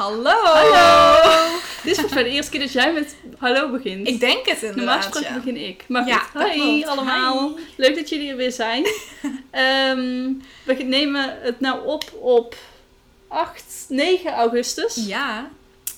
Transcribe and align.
Hallo! 0.00 0.30
Hallo. 0.30 1.58
Dit 1.84 2.04
is 2.04 2.12
mij 2.12 2.22
de 2.22 2.28
eerste 2.28 2.50
keer 2.50 2.60
dat 2.60 2.72
jij 2.72 2.92
met 2.92 3.16
hallo 3.38 3.70
begint. 3.70 4.08
Ik 4.08 4.20
denk 4.20 4.46
het 4.46 4.60
Normaal 4.60 4.70
inderdaad. 4.70 5.04
gesproken 5.04 5.28
ja. 5.28 5.34
begin 5.34 5.56
ik. 5.56 5.84
Maar 5.88 6.06
Ja, 6.06 6.18
goed, 6.18 6.50
hi 6.50 6.84
allemaal. 6.84 7.56
Hi. 7.56 7.62
Leuk 7.76 7.94
dat 7.94 8.08
jullie 8.08 8.30
er 8.30 8.36
weer 8.36 8.52
zijn. 8.52 8.84
Ehm, 9.50 10.32
we 10.64 10.72
nemen 10.84 11.38
het 11.40 11.60
nou 11.60 11.86
op 11.86 12.04
op 12.20 12.56
8, 13.28 13.84
9 13.88 14.32
augustus. 14.32 14.94
Ja, 15.06 15.50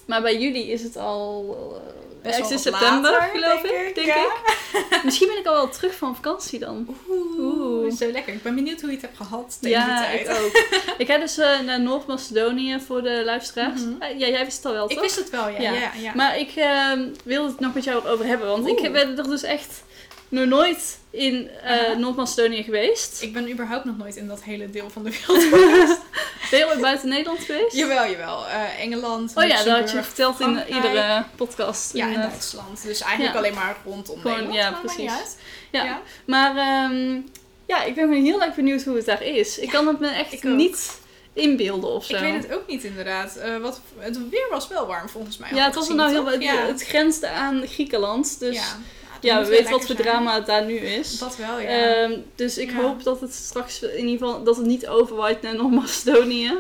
Maar 0.05 0.23
bij 0.23 0.39
jullie 0.39 0.67
is 0.67 0.83
het 0.83 0.97
al 0.97 1.57
eh, 1.75 2.02
Best 2.23 2.39
wel 2.39 2.51
in 2.51 2.59
september, 2.59 3.11
later, 3.11 3.29
geloof 3.35 3.61
denk 3.61 3.75
ik. 3.75 3.89
ik, 3.89 3.95
Denk 3.95 4.07
ja. 4.07 4.25
ik. 4.25 5.03
Misschien 5.05 5.29
ben 5.29 5.39
ik 5.39 5.47
al 5.47 5.55
wel 5.55 5.69
terug 5.69 5.95
van 5.95 6.15
vakantie 6.15 6.59
dan. 6.59 6.97
Oeh, 7.09 7.39
Oeh. 7.39 7.93
zo 7.97 8.11
lekker. 8.11 8.33
Ik 8.35 8.43
ben 8.43 8.55
benieuwd 8.55 8.81
hoe 8.81 8.91
je 8.91 8.97
het 8.97 9.05
hebt 9.05 9.17
gehad 9.17 9.59
tegen 9.61 9.79
Ja, 9.79 10.11
die 10.11 10.25
tijd. 10.25 10.39
ik 10.39 10.45
ook. 10.45 10.65
ik 11.03 11.07
ga 11.07 11.19
dus 11.19 11.39
eh, 11.39 11.61
naar 11.61 11.81
Noord-Macedonië 11.81 12.81
voor 12.87 13.03
de 13.03 13.23
luisteraars. 13.25 13.81
Eh, 13.99 14.19
ja, 14.19 14.27
jij 14.27 14.45
wist 14.45 14.57
het 14.57 14.67
al 14.67 14.73
wel, 14.73 14.85
Ik 14.85 14.91
toch? 14.91 15.01
wist 15.01 15.17
het 15.17 15.31
wel, 15.31 15.49
ja. 15.49 15.61
Ja. 15.61 15.73
ja. 15.73 15.91
ja, 16.01 16.13
Maar 16.15 16.39
ik 16.39 16.51
ehm, 16.57 17.09
wilde 17.25 17.49
het 17.49 17.61
nog 17.61 17.75
met 17.75 17.85
jou 17.85 18.07
over 18.09 18.27
hebben. 18.27 18.49
Want 18.49 18.71
Oeh. 18.71 18.83
ik 18.85 18.93
ben 18.93 19.19
er 19.19 19.29
dus 19.29 19.43
echt 19.43 19.83
nog 20.29 20.47
nooit 20.47 20.99
in 21.11 21.51
eh. 21.63 21.97
Noord-Macedonië 21.97 22.63
geweest. 22.63 23.23
Ik 23.23 23.33
ben 23.33 23.51
überhaupt 23.51 23.85
nog 23.85 23.99
nooit 23.99 24.17
in 24.17 24.27
dat 24.29 24.43
hele 24.43 24.71
deel 24.71 24.91
van 24.91 25.03
de 25.05 25.11
wereld 25.11 25.43
geweest. 25.43 26.01
Ben 26.53 26.61
je 26.61 26.67
ooit 26.67 26.81
buiten 26.81 27.09
Nederland 27.09 27.41
geweest? 27.41 27.77
jawel, 27.77 28.11
jawel. 28.11 28.47
Eh, 28.47 28.81
Engeland, 28.81 29.33
Oh 29.35 29.45
ja, 29.45 29.63
dat 29.65 29.79
had 29.79 29.91
je 29.91 30.03
verteld 30.03 30.41
in 30.41 30.47
Frankrijk. 30.47 30.75
iedere 30.85 31.25
podcast. 31.37 31.93
Ja, 31.93 32.07
in. 32.07 32.15
Duitsland. 32.15 32.83
Dus 32.83 33.01
eigenlijk 33.01 33.33
Ja. 33.33 33.39
alleen 33.39 33.55
maar 33.55 33.77
rondom 33.85 34.21
Gewoon, 34.21 34.37
Nederland. 34.37 34.55
ja, 34.63 34.71
maar 34.71 34.81
precies. 34.81 35.11
uit. 35.11 35.37
Ja. 35.71 35.85
Ja. 35.85 36.01
Maar 36.25 36.57
ehm, 36.57 37.21
ja, 37.67 37.83
ik 37.83 37.95
ben 37.95 38.09
gewoon 38.09 38.25
heel 38.25 38.43
erg 38.43 38.55
benieuwd 38.55 38.83
hoe 38.83 38.97
het 38.97 39.07
daar 39.07 39.23
is. 39.23 39.59
Ik 39.59 39.69
kan 39.69 39.87
het 39.87 40.01
me 40.01 40.09
echt 40.09 40.43
niet 40.43 41.01
inbeelden 41.33 41.91
of 41.91 42.05
zo. 42.05 42.15
Ik 42.15 42.21
weet 42.21 42.43
het 42.43 42.53
ook 42.55 42.67
niet 42.67 42.85
inderdaad. 42.85 43.37
Eh, 43.37 43.57
wat, 43.57 43.81
het 43.99 44.29
weer 44.31 44.47
was 44.51 44.69
wel 44.69 44.87
warm 44.87 45.09
volgens 45.09 45.39
mij. 45.39 45.49
Ja, 45.55 45.65
het 45.65 45.75
was 45.75 45.89
er 45.89 45.95
nou 45.95 46.11
heel 46.11 46.67
het, 46.67 46.83
grensde 46.83 47.29
aan 47.29 47.63
Griekenland. 47.67 48.39
Dus 48.41 48.57
ja, 48.57 48.79
ja, 49.23 49.43
we 49.43 49.49
weten 49.49 49.71
wat 49.71 49.85
voor 49.87 49.95
zijn. 49.97 50.09
drama 50.09 50.35
het 50.35 50.47
daar 50.47 50.65
nu 50.65 50.77
is. 50.77 51.19
Dat 51.19 51.37
wel, 51.37 51.59
ja. 51.61 51.69
Ehm, 51.69 52.13
dus 52.35 52.59
ik 52.59 52.71
Ja. 52.71 52.77
hoop 52.81 53.03
dat 53.05 53.21
het 53.21 53.35
straks 53.35 53.83
in 53.83 54.09
ieder 54.09 54.27
geval 54.27 54.43
dat 54.45 54.57
het 54.57 54.67
niet 54.67 54.87
overwaait 54.87 55.43
naar 55.43 55.55
Noord-Macedonië. 55.57 56.53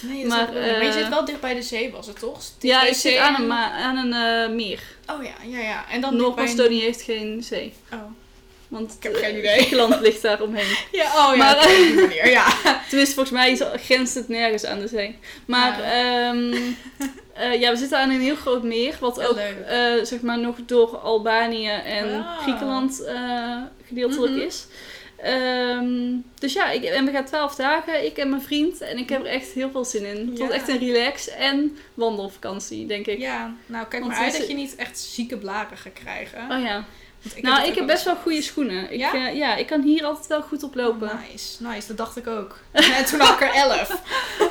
nee, 0.00 0.20
dat 0.20 0.28
maar, 0.28 0.52
maar, 0.52 0.52
maar 0.52 0.82
je 0.82 0.88
eh, 0.88 0.92
zit 0.92 1.08
wel 1.08 1.24
dicht 1.24 1.40
bij 1.40 1.54
de 1.54 1.62
zee, 1.62 1.90
was 1.92 2.06
het 2.06 2.18
toch? 2.18 2.40
Ja, 2.60 2.82
ik 2.86 2.94
zit 2.94 3.16
aan 3.16 3.34
en- 3.34 3.42
een, 3.42 3.52
aan 3.52 3.96
een 3.96 4.12
eh, 4.48 4.54
meer. 4.54 4.80
Oh 5.06 5.22
ja, 5.24 5.34
ja, 5.48 5.58
ja. 5.58 5.84
En 5.90 6.00
dan 6.00 6.16
Noord-Macedonië 6.16 6.80
heeft 6.80 7.02
geen 7.02 7.42
zee. 7.42 7.72
Oh. 7.92 7.98
Want 8.68 8.94
Ik 8.96 9.02
heb 9.02 9.14
eh, 9.14 9.20
geen 9.20 9.38
idee. 9.38 9.56
Griekenland 9.56 10.00
ligt 10.00 10.22
daar 10.22 10.42
omheen. 10.42 10.76
Ja, 10.92 11.04
oh 11.04 11.36
ja, 11.36 11.36
Maar, 11.36 11.56
op 11.56 11.62
die 11.68 11.94
manier, 11.94 12.30
ja. 12.30 12.46
Tenminste, 12.88 13.14
volgens 13.14 13.30
mij 13.30 13.56
grenst 13.80 14.14
het 14.14 14.28
nergens 14.28 14.64
aan 14.64 14.78
de 14.78 14.88
zee. 14.88 15.18
Maar 15.46 15.80
Ja. 15.80 16.30
ehm, 16.30 16.54
eh, 17.52 17.60
ja, 17.60 17.70
we 17.70 17.76
zitten 17.76 17.98
aan 17.98 18.10
een 18.10 18.20
heel 18.20 18.36
groot 18.36 18.62
meer. 18.62 18.96
Wat 19.00 19.26
ook 19.28 19.36
eh, 19.36 19.92
zeg 20.02 20.20
maar 20.20 20.38
nog 20.38 20.56
door 20.66 20.96
Albanië 20.98 21.68
en 21.68 22.14
Ah. 22.24 22.38
Griekenland 22.38 23.04
eh, 23.04 23.56
gedeeltelijk 23.86 24.32
Mhm. 24.32 24.40
is. 24.46 24.66
Ehm, 25.22 26.16
dus 26.38 26.52
ja, 26.52 26.70
ik, 26.70 26.84
en 26.84 27.04
we 27.04 27.10
gaan 27.12 27.24
twaalf 27.24 27.54
dagen, 27.54 28.04
ik 28.04 28.16
en 28.16 28.30
mijn 28.30 28.42
vriend. 28.42 28.80
En 28.80 28.98
ik 28.98 29.08
heb 29.08 29.20
er 29.20 29.26
echt 29.30 29.50
heel 29.50 29.70
veel 29.70 29.84
zin 29.84 30.04
in. 30.04 30.28
Het 30.28 30.38
wordt 30.38 30.52
echt 30.54 30.68
een 30.68 30.78
relax 30.78 31.28
en 31.28 31.76
wandelvakantie, 31.94 32.86
denk 32.86 33.06
ik. 33.06 33.18
Ja, 33.18 33.54
nou 33.66 33.86
kijk 33.86 34.02
Want 34.02 34.14
maar 34.14 34.24
uit 34.24 34.38
dat 34.38 34.48
je 34.48 34.54
niet 34.54 34.76
echt 34.76 34.98
zieke 34.98 35.36
blaren 35.36 35.76
gaat 35.76 35.92
krijgen. 35.92 36.50
Oh 36.50 36.62
ja. 36.62 36.84
Ik 37.34 37.42
nou, 37.42 37.66
ik 37.66 37.74
heb 37.74 37.86
best 37.86 38.04
wel 38.04 38.16
goede 38.16 38.42
schoenen. 38.42 38.92
Ik, 38.92 38.98
Ja? 38.98 39.14
ja? 39.14 39.28
ja, 39.28 39.56
ik 39.56 39.66
kan 39.66 39.82
hier 39.82 40.04
altijd 40.04 40.26
wel 40.26 40.42
goed 40.42 40.62
op 40.62 40.74
lopen. 40.74 41.08
Oh, 41.10 41.14
nice, 41.30 41.62
nice, 41.62 41.86
dat 41.86 41.96
dacht 41.96 42.16
ik 42.16 42.26
ook. 42.26 42.58
En 42.96 43.04
toen 43.04 43.20
had 43.20 43.40
ik 43.40 43.40
er 43.48 43.54
elf. 43.54 44.02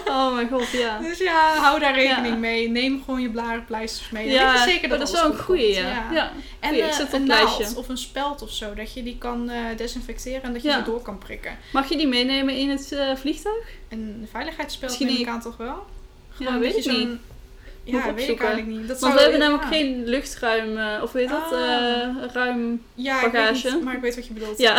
Oh 0.07 0.33
mijn 0.35 0.49
god, 0.49 0.69
ja. 0.69 0.99
Dus 0.99 1.17
ja, 1.17 1.53
hou 1.55 1.79
daar 1.79 1.93
rekening 1.93 2.33
Ja. 2.33 2.39
mee. 2.39 2.69
Neem 2.69 3.01
gewoon 3.05 3.21
je 3.21 3.29
blarenpleisters 3.29 4.09
mee. 4.09 4.27
Ja, 4.29 4.63
zeker 4.63 4.89
dat 4.89 4.99
oh, 4.99 5.05
dat 5.05 5.07
is 5.07 5.13
alles 5.15 5.21
wel 5.21 5.31
een 5.31 5.45
goed 5.45 5.45
goeie, 5.45 5.73
komt. 5.73 5.87
ja. 5.87 6.07
ja. 6.11 6.31
En 6.59 6.69
Goeie, 6.69 6.83
eh, 6.83 6.87
ik 6.89 6.93
zet 6.93 7.13
een 7.13 7.25
naald 7.25 7.57
lijstje. 7.57 7.77
of 7.79 7.89
een 7.89 7.97
speld 7.97 8.41
of 8.41 8.51
zo, 8.51 8.73
dat 8.73 8.93
je 8.93 9.03
die 9.03 9.17
kan 9.17 9.49
eh, 9.49 9.59
desinfecteren 9.77 10.41
en 10.43 10.53
dat 10.53 10.61
je 10.61 10.67
Ja. 10.67 10.77
ze 10.77 10.83
door 10.83 11.01
kan 11.01 11.17
prikken. 11.17 11.57
Mag 11.73 11.89
je 11.89 11.97
die 11.97 12.07
meenemen 12.07 12.55
in 12.55 12.69
het 12.69 12.91
eh, 12.91 13.15
vliegtuig? 13.15 13.65
Een 13.89 14.27
veiligheidsspeld 14.31 14.99
neem 14.99 15.15
ik 15.17 15.27
aan 15.27 15.41
toch 15.41 15.57
wel? 15.57 15.85
Ja, 16.37 16.51
dat 16.51 16.59
weet 16.59 16.71
je 16.71 16.77
ik 16.77 16.83
zo'n- 16.83 17.19
Ja, 17.91 18.13
weet 18.13 18.29
ik 18.29 18.39
eigenlijk 18.41 18.77
niet. 18.77 18.87
Dat 18.87 18.99
Want 18.99 18.99
zou- 18.99 19.13
we 19.13 19.19
hebben 19.21 19.39
namelijk 19.39 19.63
ja. 19.63 19.69
geen 19.69 20.03
luchtruim, 20.05 20.77
eh, 20.77 21.03
of 21.03 21.11
weet 21.11 21.29
dat, 21.29 21.51
Ah. 21.53 22.01
eh, 22.01 22.07
ruim... 22.33 22.83
ja, 22.93 23.15
ik 23.15 23.21
weet 23.21 23.31
bagage. 23.31 23.69
niet, 23.73 23.83
maar 23.83 23.95
ik 23.95 24.01
weet 24.01 24.15
wat 24.15 24.27
je 24.27 24.33
bedoelt. 24.33 24.57
Ja, 24.57 24.77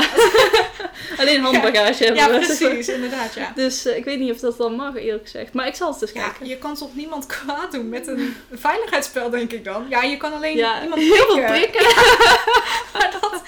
alleen 1.21 1.41
handbagage 1.41 2.05
hebben 2.05 2.23
Ja, 2.23 2.31
we. 2.31 2.39
precies, 2.47 2.89
inderdaad, 2.89 3.35
ja. 3.35 3.53
Dus 3.55 3.85
eh, 3.87 3.97
ik 3.97 4.05
weet 4.05 4.19
niet 4.19 4.33
of 4.33 4.39
dat 4.39 4.57
dan 4.57 4.75
mag, 4.75 4.97
eerlijk 4.97 5.25
gezegd. 5.25 5.53
Maar 5.53 5.67
ik 5.67 5.75
zal 5.75 5.97
het 6.01 6.11
Ja, 6.15 6.23
kijken. 6.23 6.47
je 6.49 6.57
kan 6.59 6.75
toch 6.75 6.95
niemand 6.95 7.27
kwaad 7.27 7.73
doen 7.73 7.89
met 7.89 8.07
een 8.07 8.37
veiligheidsspel, 8.53 9.31
denk 9.31 9.53
ik 9.53 9.65
dan? 9.65 9.87
Ja, 9.89 10.03
je 10.03 10.17
kan 10.17 10.33
alleen 10.33 10.57
Ja, 10.57 10.83
iemand 10.83 11.01
heel 11.03 11.27
veel 11.27 11.45
prikken. 11.45 11.83
Maar 12.93 13.17
dat, 13.21 13.43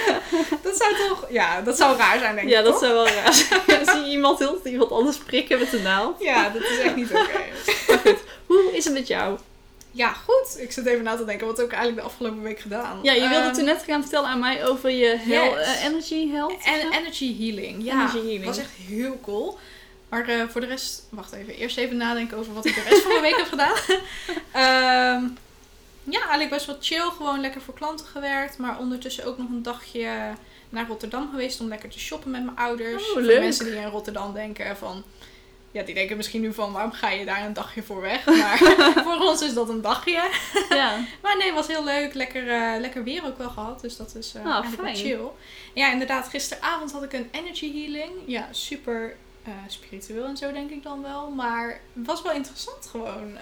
dat 0.62 0.76
zou 0.76 0.94
toch... 1.08 1.26
Ja, 1.30 1.60
dat 1.60 1.76
zou 1.76 1.96
raar 1.96 2.18
zijn, 2.18 2.34
denk 2.34 2.46
ik, 2.46 2.52
Ja, 2.52 2.62
dat 2.62 2.72
toch? 2.72 2.80
zou 2.80 2.92
wel 2.92 3.06
raar 3.08 3.32
zijn. 3.34 3.60
Dan 3.66 3.94
zie 3.94 4.04
je 4.04 4.10
iemand 4.10 4.38
heel 4.38 4.60
iemand 4.64 4.90
anders 4.90 5.16
prikken 5.16 5.58
met 5.58 5.70
de 5.70 5.80
naald. 5.80 6.22
Ja, 6.22 6.48
dat 6.48 6.62
is 6.62 6.78
echt 6.78 6.96
niet 6.96 7.10
oké. 7.10 7.40
Hoe 8.62 8.76
is 8.76 8.84
het 8.84 8.92
met 8.92 9.06
jou? 9.06 9.38
Ja, 9.90 10.12
goed. 10.12 10.58
Ik 10.60 10.72
zit 10.72 10.86
even 10.86 11.02
na 11.04 11.16
te 11.16 11.24
denken. 11.24 11.46
Wat 11.46 11.56
heb 11.56 11.66
ik 11.66 11.72
eigenlijk 11.72 12.02
de 12.02 12.08
afgelopen 12.12 12.42
week 12.42 12.60
gedaan? 12.60 12.98
Ja, 13.02 13.12
je 13.12 13.28
wilde 13.28 13.44
Ehm, 13.44 13.52
toen 13.54 13.64
net 13.64 13.82
gaan 13.86 14.00
vertellen 14.02 14.28
aan 14.28 14.38
mij 14.38 14.66
over 14.66 14.90
je 14.90 15.18
yes. 15.26 15.54
eh, 15.56 15.84
energy 15.84 16.30
health. 16.30 16.64
En 16.64 16.92
energy 16.92 17.36
healing. 17.38 17.84
Ja, 17.84 17.92
Energy 17.92 18.16
healing. 18.16 18.44
was 18.44 18.58
echt 18.58 18.70
heel 18.86 19.20
cool. 19.22 19.58
Maar 20.08 20.28
eh, 20.28 20.42
voor 20.48 20.60
de 20.60 20.66
rest... 20.66 21.06
Wacht 21.08 21.32
even. 21.32 21.54
Eerst 21.54 21.76
even 21.76 21.96
nadenken 21.96 22.36
over 22.38 22.54
wat 22.54 22.64
ik 22.64 22.74
de 22.74 22.82
rest 22.88 23.02
van 23.02 23.12
de 23.12 23.20
week 23.20 23.36
heb 23.36 23.46
gedaan. 23.46 23.74
Ehm, 24.52 25.24
ja, 26.04 26.20
eigenlijk 26.20 26.50
best 26.50 26.66
wel 26.66 26.76
chill. 26.80 27.10
Gewoon 27.16 27.40
lekker 27.40 27.60
voor 27.60 27.74
klanten 27.74 28.06
gewerkt. 28.06 28.58
Maar 28.58 28.78
ondertussen 28.78 29.24
ook 29.24 29.38
nog 29.38 29.48
een 29.48 29.62
dagje 29.62 30.08
naar 30.68 30.86
Rotterdam 30.86 31.28
geweest. 31.30 31.60
Om 31.60 31.68
lekker 31.68 31.88
te 31.90 31.98
shoppen 31.98 32.30
met 32.30 32.44
mijn 32.44 32.56
ouders. 32.56 33.02
Oh, 33.02 33.12
voor 33.12 33.20
leuk. 33.22 33.40
mensen 33.40 33.64
die 33.64 33.74
in 33.74 33.86
Rotterdam 33.88 34.32
denken 34.34 34.76
van... 34.76 35.02
Ja, 35.72 35.82
die 35.82 35.94
denken 35.94 36.16
misschien 36.16 36.40
nu 36.40 36.52
van... 36.52 36.72
Waarom 36.72 36.92
ga 36.92 37.10
je 37.10 37.24
daar 37.24 37.44
een 37.44 37.52
dagje 37.52 37.82
voor 37.82 38.00
weg? 38.00 38.26
Maar 38.26 38.58
voor 39.04 39.20
ons 39.20 39.42
is 39.42 39.54
dat 39.54 39.68
een 39.68 39.80
dagje. 39.80 40.30
Ja. 40.68 41.04
Maar 41.22 41.36
nee, 41.36 41.52
was 41.52 41.66
heel 41.66 41.84
leuk. 41.84 42.14
Lekker, 42.14 42.48
eh, 42.48 42.80
lekker 42.80 43.04
weer 43.04 43.26
ook 43.26 43.38
wel 43.38 43.50
gehad. 43.50 43.80
Dus 43.80 43.96
dat 43.96 44.14
is 44.14 44.34
eigenlijk 44.34 44.82
fijn. 44.82 44.96
chill. 44.96 45.28
Ja, 45.74 45.92
inderdaad. 45.92 46.28
Gisteravond 46.28 46.92
had 46.92 47.02
ik 47.02 47.12
een 47.12 47.28
energy 47.30 47.72
healing. 47.72 48.12
Ja, 48.26 48.48
super 48.50 49.16
eh, 49.42 49.52
spiritueel 49.66 50.24
en 50.24 50.36
zo 50.36 50.52
denk 50.52 50.70
ik 50.70 50.82
dan 50.82 51.02
wel. 51.02 51.30
Maar 51.30 51.80
het 51.92 52.06
was 52.06 52.22
wel 52.22 52.32
interessant 52.32 52.86
gewoon. 52.90 53.38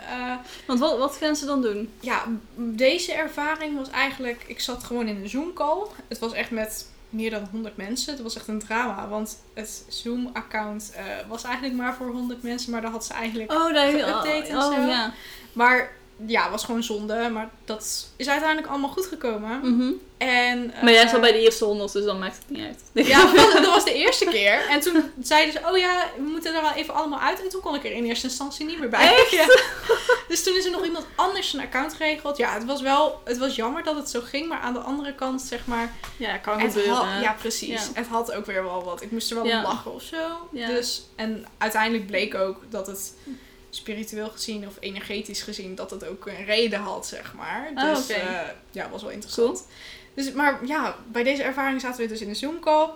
Want 0.66 0.78
wat, 0.78 0.98
wat 0.98 1.16
gaan 1.16 1.36
ze 1.36 1.46
dan 1.46 1.62
doen? 1.62 1.92
ja, 2.00 2.24
deze 2.54 3.12
ervaring 3.12 3.76
was 3.76 3.90
eigenlijk... 3.90 4.44
Ik 4.46 4.60
zat 4.60 4.84
gewoon 4.84 5.08
in 5.08 5.16
een 5.16 5.28
Zoom-call. 5.28 5.86
Het 6.08 6.18
was 6.18 6.32
echt 6.32 6.50
met 6.50 6.89
meer 7.10 7.30
dan 7.30 7.48
100 7.50 7.76
mensen. 7.76 8.12
Het 8.12 8.22
was 8.22 8.36
echt 8.36 8.48
een 8.48 8.58
drama. 8.58 9.08
Want 9.08 9.38
het 9.54 9.84
Zoom-account 9.88 10.92
eh, 10.96 11.04
was 11.28 11.44
eigenlijk 11.44 11.74
maar 11.74 11.94
voor 11.94 12.10
100 12.10 12.42
mensen. 12.42 12.70
Maar 12.70 12.80
daar 12.80 12.90
had 12.90 13.04
ze 13.04 13.12
eigenlijk... 13.12 13.52
Oh, 13.52 13.72
daar 13.72 13.92
Geüpdate 13.92 14.48
en 14.48 14.56
oh, 14.56 14.74
zo. 14.74 14.86
ja. 14.86 15.12
Maar 15.52 15.90
ja, 16.26 16.50
was 16.50 16.64
gewoon 16.64 16.82
zonde. 16.82 17.28
Maar 17.32 17.50
dat 17.64 18.08
is 18.16 18.28
uiteindelijk 18.28 18.68
allemaal 18.70 18.90
goed 18.90 19.06
gekomen. 19.06 19.58
Mhm. 19.76 19.90
En, 20.18 20.72
Maar 20.82 20.92
jij 20.92 21.02
eh, 21.02 21.08
zat 21.10 21.20
bij 21.20 21.32
de 21.32 21.38
eerste 21.40 21.64
honderd, 21.64 21.92
dus 21.92 22.04
dan 22.04 22.18
maakt 22.18 22.36
het 22.36 22.56
niet 22.56 22.66
uit. 22.66 23.06
Ja, 23.06 23.32
dat 23.32 23.52
was, 23.52 23.66
was 23.66 23.84
de 23.84 23.92
eerste 23.94 24.24
keer. 24.24 24.66
En 24.68 24.80
toen 24.80 25.10
zeiden 25.22 25.52
ze, 25.52 25.60
oh 25.70 25.76
ja, 25.78 26.04
we 26.16 26.22
moeten 26.22 26.54
er 26.54 26.62
wel 26.62 26.72
even 26.72 26.94
allemaal 26.94 27.18
uit. 27.20 27.42
En 27.42 27.48
toen 27.48 27.60
kon 27.60 27.74
ik 27.74 27.84
er 27.84 27.92
in 27.92 28.04
eerste 28.04 28.26
instantie 28.26 28.66
niet 28.66 28.78
meer 28.78 28.88
bij. 28.88 29.26
Ja. 29.30 29.46
Dus 30.28 30.42
toen 30.42 30.56
is 30.56 30.64
er 30.64 30.70
nog 30.70 30.84
iemand 30.84 31.06
anders 31.14 31.50
zijn 31.50 31.62
account 31.62 31.94
geregeld. 31.94 32.36
Ja, 32.36 32.54
het 32.54 32.64
was 32.64 32.80
wel, 32.80 33.20
het 33.24 33.38
was 33.38 33.56
jammer 33.56 33.82
dat 33.82 33.96
het 33.96 34.10
zo 34.10 34.20
ging. 34.24 34.48
Maar 34.48 34.58
aan 34.60 34.72
de 34.72 34.78
andere 34.78 35.14
kant, 35.14 35.42
zeg 35.42 35.66
maar, 35.66 35.92
Ja, 36.16 36.36
kan 36.36 36.60
het 36.60 36.72
gebeuren. 36.72 36.94
had, 36.94 37.22
ja 37.22 37.32
precies. 37.40 37.68
Ja. 37.86 37.90
Het 37.94 38.06
had 38.06 38.32
ook 38.32 38.46
weer 38.46 38.64
wel 38.64 38.84
wat. 38.84 39.02
Ik 39.02 39.10
moest 39.10 39.30
er 39.30 39.36
wel 39.36 39.46
Ja. 39.46 39.56
om 39.58 39.62
lachen 39.64 39.94
of 39.94 40.02
zo. 40.02 40.48
Dus, 40.50 41.02
en 41.16 41.46
uiteindelijk 41.58 42.06
bleek 42.06 42.34
ook 42.34 42.56
dat 42.70 42.86
het 42.86 43.14
spiritueel 43.70 44.28
gezien 44.28 44.66
of 44.66 44.76
energetisch 44.80 45.42
gezien, 45.42 45.74
dat 45.74 45.90
het 45.90 46.06
ook 46.06 46.26
een 46.26 46.44
reden 46.44 46.80
had, 46.80 47.06
zeg 47.06 47.34
maar. 47.34 47.70
Oh, 47.74 47.94
Dus 47.94 48.08
eh, 48.08 48.40
ja, 48.70 48.90
was 48.90 49.02
wel 49.02 49.10
interessant. 49.10 49.66
Dus, 50.14 50.32
maar 50.32 50.66
ja, 50.66 50.96
bij 51.06 51.22
deze 51.22 51.42
ervaring 51.42 51.80
zaten 51.80 52.00
we 52.00 52.08
dus 52.08 52.20
in 52.20 52.28
een 52.28 52.36
Zoom-call. 52.36 52.90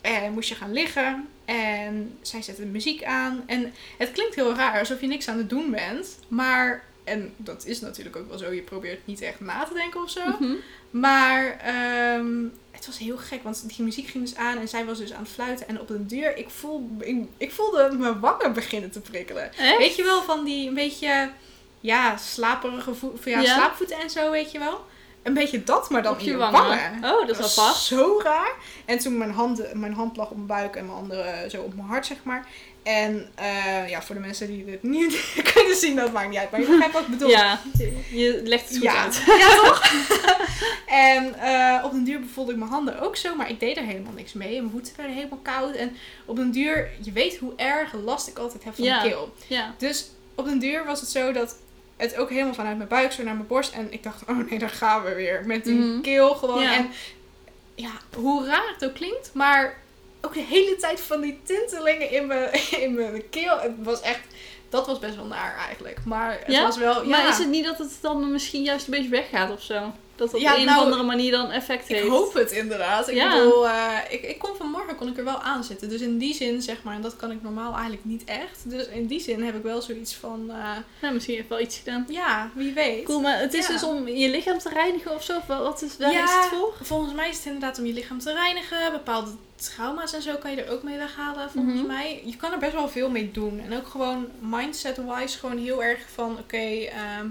En 0.00 0.32
moest 0.32 0.48
je 0.48 0.54
gaan 0.54 0.72
liggen. 0.72 1.28
En 1.44 2.18
zij 2.22 2.42
zette 2.42 2.60
de 2.60 2.66
muziek 2.66 3.04
aan. 3.04 3.42
En 3.46 3.74
het 3.98 4.12
klinkt 4.12 4.34
heel 4.34 4.54
raar, 4.54 4.78
alsof 4.78 5.00
je 5.00 5.06
niks 5.06 5.28
aan 5.28 5.38
het 5.38 5.50
doen 5.50 5.70
bent. 5.70 6.18
Maar 6.28 6.84
En 7.06 7.34
dat 7.36 7.64
is 7.64 7.80
natuurlijk 7.80 8.16
ook 8.16 8.28
wel 8.28 8.38
zo. 8.38 8.52
Je 8.52 8.62
probeert 8.62 9.06
niet 9.06 9.20
echt 9.20 9.40
na 9.40 9.64
te 9.64 9.74
denken 9.74 10.02
of 10.02 10.10
zo. 10.10 10.20
Mhm. 10.26 10.54
Maar 10.90 11.56
ehm, 11.60 12.44
het 12.70 12.86
was 12.86 12.98
heel 12.98 13.16
gek, 13.16 13.42
want 13.42 13.68
die 13.76 13.84
muziek 13.84 14.08
ging 14.08 14.24
dus 14.24 14.36
aan 14.36 14.58
en 14.58 14.68
zij 14.68 14.84
was 14.84 14.98
dus 14.98 15.12
aan 15.12 15.22
het 15.22 15.32
fluiten. 15.32 15.68
En 15.68 15.80
op 15.80 15.88
de 15.88 16.06
deur, 16.06 16.36
ik, 16.36 16.50
voel, 16.50 16.90
ik, 16.98 17.16
ik 17.36 17.52
voelde 17.52 17.96
mijn 17.98 18.20
wangen 18.20 18.52
beginnen 18.52 18.90
te 18.90 19.00
prikkelen. 19.00 19.52
Echt? 19.56 19.78
Weet 19.78 19.96
je 19.96 20.02
wel, 20.02 20.22
van 20.22 20.44
die 20.44 20.68
een 20.68 20.74
beetje, 20.74 21.30
ja, 21.80 22.16
slaperige 22.16 22.92
ja, 23.24 23.40
Ja. 23.40 23.54
slaapvoeten 23.54 23.96
en 24.00 24.10
zo, 24.10 24.30
weet 24.30 24.52
je 24.52 24.58
wel. 24.58 24.84
Een 25.22 25.34
beetje 25.34 25.64
dat, 25.64 25.90
maar 25.90 26.02
dan 26.02 26.12
Op 26.12 26.18
in 26.18 26.24
je 26.24 26.30
je 26.30 26.36
wangen. 26.36 26.52
wangen. 26.62 27.04
Oh, 27.14 27.26
dat 27.26 27.38
is 27.38 27.58
apart. 27.58 27.76
Zo 27.76 28.20
raar. 28.22 28.54
En 28.84 28.98
toen 28.98 29.18
mijn, 29.18 29.30
handen, 29.30 29.80
mijn 29.80 29.92
hand 29.94 30.16
lag 30.16 30.30
op 30.30 30.34
mijn 30.36 30.46
buik 30.46 30.76
en 30.76 30.86
mijn 30.86 30.98
andere 30.98 31.46
zo 31.50 31.62
op 31.62 31.74
mijn 31.74 31.88
hart, 31.88 32.06
zeg 32.06 32.16
maar. 32.22 32.46
En 32.86 33.28
eh, 33.34 33.88
ja, 33.88 34.02
voor 34.02 34.14
de 34.14 34.20
mensen 34.20 34.46
die 34.46 34.64
dit 34.64 34.82
niet 34.82 35.32
kunnen 35.54 35.76
zien, 35.76 35.96
dat 35.96 36.12
maakt 36.12 36.28
niet 36.28 36.38
uit. 36.38 36.50
Maar 36.50 36.60
je 36.60 36.66
begrijpt 36.66 36.92
wat 36.92 37.02
ik 37.02 37.08
bedoel. 37.08 37.28
Ja, 37.28 37.60
je 38.10 38.40
legt 38.44 38.62
het 38.68 38.72
goed 38.76 38.82
Ja, 38.82 39.02
uit. 39.02 39.22
ja 39.38 39.54
toch? 39.64 39.82
en 40.86 41.34
eh, 41.38 41.84
op 41.84 41.92
den 41.92 42.04
duur 42.04 42.20
bevoelde 42.20 42.52
ik 42.52 42.58
mijn 42.58 42.70
handen 42.70 43.00
ook 43.00 43.16
zo, 43.16 43.34
maar 43.34 43.50
ik 43.50 43.60
deed 43.60 43.76
er 43.76 43.82
helemaal 43.82 44.12
niks 44.12 44.32
mee. 44.32 44.58
Mijn 44.60 44.70
voeten 44.70 44.92
werden 44.96 45.14
helemaal 45.14 45.38
koud. 45.42 45.74
En 45.74 45.96
op 46.24 46.36
den 46.36 46.50
duur, 46.50 46.88
je 47.02 47.12
weet 47.12 47.36
hoe 47.38 47.52
erg 47.56 47.92
last 47.92 48.28
ik 48.28 48.38
altijd 48.38 48.64
heb 48.64 48.74
van 48.74 48.84
Ja. 48.84 49.02
de 49.02 49.08
keel. 49.08 49.34
Ja. 49.46 49.74
Dus 49.78 50.10
op 50.34 50.44
den 50.44 50.58
duur 50.58 50.84
was 50.84 51.00
het 51.00 51.08
zo 51.10 51.32
dat 51.32 51.56
het 51.96 52.16
ook 52.16 52.30
helemaal 52.30 52.54
vanuit 52.54 52.76
mijn 52.76 52.88
buik 52.88 53.12
zo 53.12 53.22
naar 53.22 53.34
mijn 53.34 53.46
borst. 53.46 53.72
En 53.72 53.92
ik 53.92 54.02
dacht, 54.02 54.22
oh 54.28 54.50
nee, 54.50 54.58
daar 54.58 54.68
gaan 54.70 55.02
we 55.02 55.14
weer. 55.14 55.42
Met 55.46 55.64
die 55.64 55.74
Mhm. 55.74 56.00
keel 56.00 56.34
gewoon. 56.34 56.62
Ja. 56.62 56.74
En 56.76 56.88
ja, 57.74 57.90
hoe 58.14 58.46
raar 58.46 58.72
het 58.74 58.84
ook 58.88 58.94
klinkt, 58.94 59.30
maar 59.34 59.76
ook 60.26 60.34
de 60.34 60.40
hele 60.48 60.76
tijd 60.76 61.00
van 61.00 61.20
die 61.20 61.40
tintelingen 61.42 62.10
in 62.10 62.26
mijn, 62.26 62.50
in 62.84 62.94
mijn 62.94 63.28
keel. 63.30 63.58
Het 63.58 63.72
was 63.82 64.00
echt, 64.00 64.20
dat 64.68 64.86
was 64.86 64.98
best 64.98 65.16
wel 65.16 65.24
naar 65.26 65.56
eigenlijk. 65.66 65.98
Maar 66.04 66.38
het 66.44 66.52
Ja? 66.54 66.62
was 66.62 66.76
wel, 66.76 67.02
ja. 67.02 67.08
Maar 67.08 67.28
is 67.28 67.38
het 67.38 67.48
niet 67.48 67.64
dat 67.64 67.78
het 67.78 67.98
dan 68.00 68.32
misschien 68.32 68.62
juist 68.62 68.84
een 68.86 68.90
beetje 68.92 69.08
weggaat 69.10 69.50
of 69.50 69.62
zo? 69.62 69.92
Dat 70.16 70.34
op 70.34 70.40
Ja, 70.40 70.56
een 70.58 70.64
nou, 70.64 70.78
of 70.78 70.84
andere 70.84 71.02
manier 71.02 71.30
dan 71.30 71.50
effect 71.50 71.88
heeft? 71.88 72.04
Ik 72.04 72.10
hoop 72.10 72.34
het 72.34 72.50
inderdaad. 72.50 73.08
Ik 73.08 73.14
Ja. 73.14 73.36
bedoel, 73.36 73.68
eh, 73.68 73.88
ik, 74.10 74.22
ik 74.22 74.38
kon 74.38 74.50
vanmorgen 74.56 74.96
kon 74.96 75.08
ik 75.08 75.16
er 75.18 75.24
wel 75.24 75.38
aan 75.40 75.64
zitten. 75.64 75.88
Dus 75.88 76.00
in 76.00 76.18
die 76.18 76.34
zin, 76.34 76.62
zeg 76.62 76.82
maar, 76.82 76.94
en 76.94 77.02
dat 77.02 77.16
kan 77.16 77.30
ik 77.30 77.42
normaal 77.42 77.72
eigenlijk 77.72 78.04
niet 78.04 78.24
echt. 78.24 78.70
Dus 78.70 78.86
in 78.88 79.06
die 79.06 79.20
zin 79.20 79.42
heb 79.44 79.54
ik 79.56 79.62
wel 79.62 79.82
zoiets 79.82 80.14
van, 80.14 80.50
eh, 80.50 80.56
Nou, 81.00 81.14
misschien 81.14 81.34
heeft 81.34 81.48
wel 81.48 81.60
iets 81.60 81.78
gedaan. 81.78 82.04
ja, 82.08 82.50
wie 82.54 82.72
weet. 82.72 83.04
Cool, 83.04 83.20
maar 83.20 83.38
het 83.40 83.54
is 83.54 83.66
Ja. 83.66 83.72
dus 83.72 83.82
om 83.82 84.08
je 84.08 84.28
lichaam 84.28 84.58
te 84.58 84.68
reinigen 84.68 85.14
of 85.14 85.22
zo? 85.24 85.38
Wat- 85.46 85.82
is, 85.82 85.96
waar 85.98 86.12
Ja. 86.12 86.24
is 86.24 86.30
het 86.34 86.44
voor? 86.58 86.74
Volgens 86.82 87.14
mij 87.14 87.28
is 87.28 87.36
het 87.36 87.46
inderdaad 87.46 87.78
om 87.78 87.86
je 87.86 87.92
lichaam 87.92 88.18
te 88.18 88.32
reinigen. 88.32 88.92
Bepaalde 88.92 89.30
trauma's 89.56 90.12
en 90.12 90.22
zo 90.22 90.34
kan 90.36 90.50
je 90.50 90.62
er 90.62 90.72
ook 90.72 90.82
mee 90.82 90.96
weghalen, 90.98 91.50
volgens 91.50 91.74
Mhm. 91.78 91.86
mij. 91.86 92.22
Je 92.24 92.36
kan 92.36 92.52
er 92.52 92.58
best 92.58 92.72
wel 92.72 92.88
veel 92.88 93.10
mee 93.10 93.30
doen. 93.32 93.60
En 93.60 93.76
ook 93.76 93.86
gewoon 93.86 94.26
mindset-wise 94.40 95.38
gewoon 95.38 95.58
heel 95.58 95.82
erg 95.84 96.00
van, 96.14 96.38
oké, 96.38 96.56
ehm, 96.84 97.26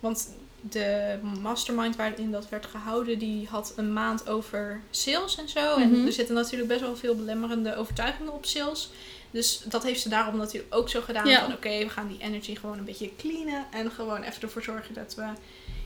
want 0.00 0.28
de 0.70 1.18
mastermind 1.40 1.96
waarin 1.96 2.30
dat 2.30 2.48
werd 2.48 2.66
gehouden, 2.66 3.18
die 3.18 3.46
had 3.50 3.72
een 3.76 3.92
maand 3.92 4.28
over 4.28 4.80
sales 4.90 5.36
en 5.38 5.48
zo. 5.48 5.74
En 5.76 5.90
Mhm. 5.90 6.06
er 6.06 6.12
zitten 6.12 6.34
natuurlijk 6.34 6.68
best 6.68 6.80
wel 6.80 6.96
veel 6.96 7.14
belemmerende 7.16 7.76
overtuigingen 7.76 8.32
op 8.32 8.46
sales. 8.46 8.90
Dus 9.30 9.62
dat 9.64 9.82
heeft 9.82 10.00
ze 10.00 10.08
daarom 10.08 10.36
natuurlijk 10.36 10.74
ook 10.74 10.88
zo 10.88 11.00
gedaan. 11.00 11.26
Ja. 11.28 11.40
Van 11.40 11.52
oké, 11.52 11.78
we 11.78 11.88
gaan 11.88 12.08
die 12.08 12.18
energy 12.20 12.56
gewoon 12.56 12.78
een 12.78 12.84
beetje 12.84 13.10
cleanen. 13.16 13.66
En 13.72 13.90
gewoon 13.90 14.22
even 14.22 14.42
ervoor 14.42 14.62
zorgen 14.62 14.94
dat 14.94 15.14
we 15.14 15.24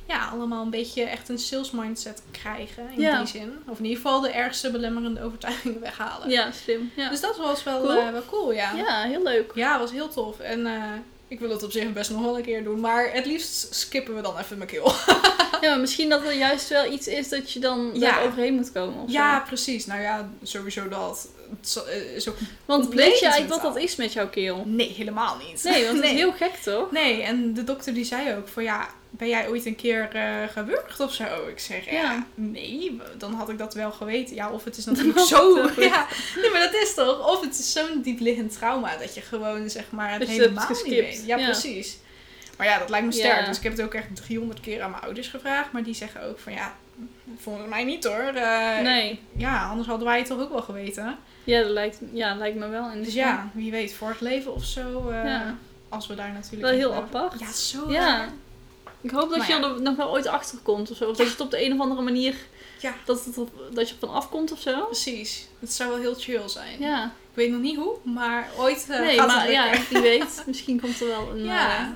ja, 0.08 0.28
allemaal 0.28 0.62
een 0.62 0.70
beetje 0.70 1.02
echt 1.02 1.28
een 1.28 1.38
sales 1.38 1.70
mindset 1.70 2.22
krijgen. 2.30 2.88
In 2.92 3.00
Ja. 3.00 3.18
die 3.18 3.26
zin. 3.26 3.52
Of 3.66 3.78
in 3.78 3.84
ieder 3.84 4.02
geval 4.02 4.20
de 4.20 4.30
ergste 4.30 4.70
belemmerende 4.70 5.22
overtuigingen 5.22 5.80
weghalen. 5.80 6.30
Ja, 6.30 6.50
slim. 6.52 6.90
Ja, 6.96 7.08
Dus 7.08 7.20
dat 7.20 7.36
was 7.36 7.62
wel 7.62 7.80
Cool. 7.82 7.94
cool, 7.96 8.12
wel 8.12 8.24
cool 8.30 8.52
ja. 8.52 8.72
ja. 8.72 8.76
ja 8.84 9.02
heel 9.08 9.22
leuk. 9.22 9.52
was 9.54 9.90
heel 9.90 10.08
tof. 10.08 10.38
En 10.38 10.66
eh, 10.66 10.82
ik 11.28 11.40
wil 11.40 11.50
het 11.50 11.62
op 11.62 11.70
zich 11.70 11.92
best 11.92 12.10
nog 12.10 12.22
wel 12.22 12.36
een 12.36 12.42
keer 12.44 12.64
doen. 12.64 12.80
Maar 12.80 13.12
het 13.12 13.26
liefst 13.26 13.74
skippen 13.74 14.14
we 14.14 14.20
dan 14.22 14.38
even 14.38 14.56
mijn 14.58 14.70
keel. 14.70 14.92
Ja, 15.60 15.70
maar 15.70 15.80
misschien 15.80 16.08
dat 16.08 16.24
er 16.24 16.32
juist 16.32 16.68
wel 16.68 16.92
iets 16.92 17.06
is 17.08 17.28
dat 17.28 17.52
je 17.52 17.60
dan 17.60 17.90
Ja. 17.94 18.10
daar 18.10 18.26
overheen 18.26 18.54
moet 18.54 18.72
komen. 18.72 19.02
Of 19.02 19.10
Ja, 19.10 19.38
zo. 19.38 19.44
precies. 19.46 19.86
Nou 19.86 20.00
ja, 20.00 20.30
sowieso 20.42 20.88
dat. 20.88 21.28
Zo- 21.60 21.84
eh. 21.84 22.26
Want 22.64 22.88
weet 22.94 23.18
je 23.18 23.26
eigenlijk 23.26 23.62
wat 23.62 23.74
dat 23.74 23.82
is 23.82 23.96
met 23.96 24.12
jouw 24.12 24.28
keel? 24.28 24.62
Nee, 24.66 24.92
helemaal 24.92 25.36
niet. 25.36 25.62
Nee, 25.64 25.84
want 25.84 25.96
het 25.96 26.04
nee. 26.04 26.12
is 26.14 26.18
heel 26.18 26.32
gek 26.32 26.54
toch? 26.54 26.90
Nee, 26.90 27.22
en 27.22 27.54
de 27.54 27.64
dokter 27.64 27.94
die 27.94 28.04
zei 28.04 28.34
ook 28.36 28.48
van 28.48 28.62
ja, 28.62 28.88
ben 29.16 29.28
jij 29.28 29.48
ooit 29.48 29.66
een 29.66 29.76
keer 29.76 30.08
eh 30.12 30.48
gewurgd 30.52 31.00
of 31.00 31.12
zo? 31.12 31.24
Ik 31.48 31.58
zeg 31.58 31.84
ja, 31.84 31.92
Ja. 31.92 32.26
nee, 32.34 33.00
dan 33.18 33.32
had 33.34 33.48
ik 33.48 33.58
dat 33.58 33.74
wel 33.74 33.90
geweten. 33.92 34.34
Ja, 34.34 34.50
of 34.50 34.64
het 34.64 34.76
is 34.76 34.84
natuurlijk 34.90 35.18
zo. 35.18 35.54
Ja, 35.80 36.06
nee, 36.40 36.50
maar 36.50 36.60
dat 36.60 36.74
is 36.74 36.94
toch? 36.94 37.28
Of 37.32 37.40
het 37.40 37.58
is 37.58 37.72
zo'n 37.72 38.02
diepliggend 38.02 38.52
trauma 38.58 38.96
dat 38.96 39.14
je 39.14 39.20
gewoon 39.20 39.70
zeg 39.70 39.90
maar 39.90 40.10
het 40.10 40.18
Dat 40.20 40.28
je 40.28 40.34
het 40.34 40.42
helemaal 40.42 40.68
niet 40.68 40.82
weet. 40.94 41.22
Ja, 41.26 41.36
Ja. 41.36 41.44
precies. 41.44 41.98
Maar 42.56 42.66
ja, 42.66 42.78
dat 42.78 42.90
lijkt 42.90 43.06
me 43.06 43.12
sterk. 43.12 43.40
Ja. 43.40 43.46
Dus 43.46 43.56
ik 43.56 43.62
heb 43.62 43.72
het 43.72 43.82
ook 43.82 43.94
echt 43.94 44.16
300 44.16 44.60
keer 44.60 44.82
aan 44.82 44.90
mijn 44.90 45.02
ouders 45.02 45.28
gevraagd. 45.28 45.72
Maar 45.72 45.82
die 45.82 45.94
zeggen 45.94 46.22
ook 46.22 46.38
van 46.38 46.52
ja, 46.52 46.74
volgens 47.38 47.68
mij 47.68 47.84
niet 47.84 48.04
hoor. 48.04 48.22
Eh, 48.34 48.80
Nee. 48.80 49.20
Ja, 49.36 49.68
anders 49.68 49.88
hadden 49.88 50.06
wij 50.06 50.18
het 50.18 50.26
toch 50.26 50.40
ook 50.40 50.50
wel 50.50 50.62
geweten. 50.62 51.16
Ja, 51.44 51.60
dat 51.62 51.70
lijkt, 51.70 51.98
ja, 52.12 52.34
lijkt 52.34 52.56
me 52.58 52.68
wel. 52.68 52.90
Dus 53.02 53.14
ja, 53.14 53.50
wie 53.54 53.70
weet, 53.70 53.94
vorig 53.94 54.20
leven 54.20 54.54
of 54.54 54.64
zo. 54.64 55.08
eh, 55.10 55.24
Ja. 55.24 55.56
Als 55.88 56.06
we 56.06 56.14
daar 56.14 56.32
natuurlijk... 56.32 56.62
Wel 56.62 56.70
heel 56.72 56.94
apart. 56.94 57.40
Ja, 57.40 57.52
zo 57.52 57.90
Ja. 57.92 58.00
raar. 58.16 58.28
Ik 59.06 59.12
hoop 59.12 59.28
dat 59.28 59.38
Maar 59.38 59.48
je 59.48 59.54
ja. 59.54 59.62
er 59.62 59.82
nog 59.82 59.96
wel 59.96 60.10
ooit 60.10 60.26
achter 60.26 60.58
komt 60.62 60.90
of 60.90 60.96
zo. 60.96 61.04
Of 61.10 61.16
dat 61.16 61.26
je 61.26 61.32
het 61.32 61.40
op 61.40 61.50
de 61.50 61.64
een 61.64 61.72
of 61.72 61.80
andere 61.80 62.02
manier. 62.02 62.34
Ja. 62.80 62.94
Dat, 63.04 63.24
het 63.24 63.38
op, 63.38 63.50
dat 63.72 63.88
je 63.88 63.94
er 63.94 64.00
van 64.06 64.14
afkomt 64.14 64.52
of 64.52 64.60
zo. 64.60 64.84
Precies. 64.84 65.46
Het 65.60 65.72
zou 65.72 65.90
wel 65.90 65.98
heel 65.98 66.14
chill 66.14 66.48
zijn. 66.48 66.80
Ja. 66.80 67.04
Ik 67.04 67.34
weet 67.42 67.50
nog 67.50 67.60
niet 67.60 67.76
hoe, 67.76 67.96
maar 68.02 68.50
ooit 68.58 68.86
eh, 68.88 68.98
nee, 69.00 69.16
gaat 69.18 69.26
maar 69.26 69.50
ja, 69.50 69.70
wie 69.90 70.00
weet. 70.00 70.42
Misschien 70.46 70.80
komt 70.80 71.00
er 71.00 71.06
wel 71.06 71.30
een, 71.30 71.44
Ja. 71.44 71.78
eh, 71.78 71.86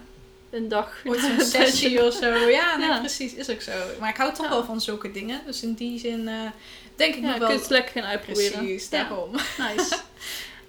een 0.58 0.68
dag. 0.68 0.92
Ooit 1.04 1.20
zo'n 1.20 1.36
dat 1.38 1.52
je- 1.52 1.58
sessie 1.58 2.06
of 2.06 2.14
zo. 2.14 2.26
Ja, 2.48 2.76
nee, 2.76 2.88
Ja. 2.88 2.98
precies. 2.98 3.34
Is 3.34 3.50
ook 3.50 3.60
zo. 3.60 3.72
Maar 4.00 4.08
ik 4.10 4.16
hou 4.16 4.34
toch 4.34 4.44
Ja. 4.44 4.50
wel 4.50 4.64
van 4.64 4.80
zulke 4.80 5.10
dingen. 5.10 5.40
Dus 5.46 5.62
in 5.62 5.74
die 5.74 5.98
zin 5.98 6.28
eh, 6.28 6.34
denk 6.96 7.14
ik 7.14 7.20
Ja, 7.20 7.26
nog 7.26 7.30
kun 7.32 7.40
wel... 7.40 7.50
je 7.50 7.58
het 7.58 7.70
lekker 7.70 7.92
gaan 7.92 8.10
uitproberen. 8.10 8.58
Precies, 8.58 8.88
daarom. 8.88 9.30
Nice. 9.32 9.94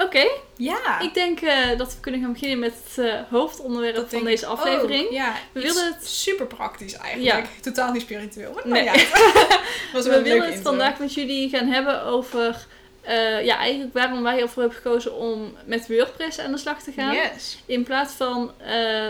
Oké, 0.04 0.28
Ja. 0.58 1.00
ik 1.00 1.14
denk 1.14 1.42
eh, 1.42 1.78
dat 1.78 1.94
we 1.94 2.00
kunnen 2.00 2.22
gaan 2.22 2.32
beginnen 2.34 2.60
met 2.60 2.74
het 2.84 3.06
eh, 3.06 3.14
hoofdonderwerp 3.30 3.96
dat 3.96 4.10
van 4.10 4.24
deze 4.24 4.46
aflevering. 4.46 5.06
ook. 5.06 5.12
Ja, 5.12 5.34
We 5.52 5.64
iets 5.64 5.74
willen 5.74 5.94
het- 5.94 6.08
super 6.08 6.46
praktisch 6.48 6.94
eigenlijk. 6.94 7.48
Totaal 7.62 7.92
niet 7.92 8.02
spiritueel. 8.02 8.54
Maar 8.54 8.66
Nee. 8.68 8.84
ja, 8.84 8.94
We 9.94 10.22
willen 10.24 10.42
het 10.46 10.54
intro. 10.54 10.70
vandaag 10.70 11.00
met 11.00 11.14
jullie 11.14 11.50
gaan 11.50 11.68
hebben 11.68 12.04
over 12.04 12.66
eh, 13.02 13.46
ja, 13.46 13.58
eigenlijk 13.58 13.94
waarom 13.94 14.24
wij 14.24 14.42
ervoor 14.42 14.62
hebben 14.64 14.82
gekozen 14.82 15.16
om 15.16 15.54
met 15.66 15.88
WordPress 15.88 16.40
aan 16.40 16.52
de 16.52 16.58
slag 16.58 16.82
te 16.84 16.92
gaan. 16.92 17.14
Yes. 17.16 17.58
In 17.66 17.84
plaats 17.84 18.14
van 18.14 18.52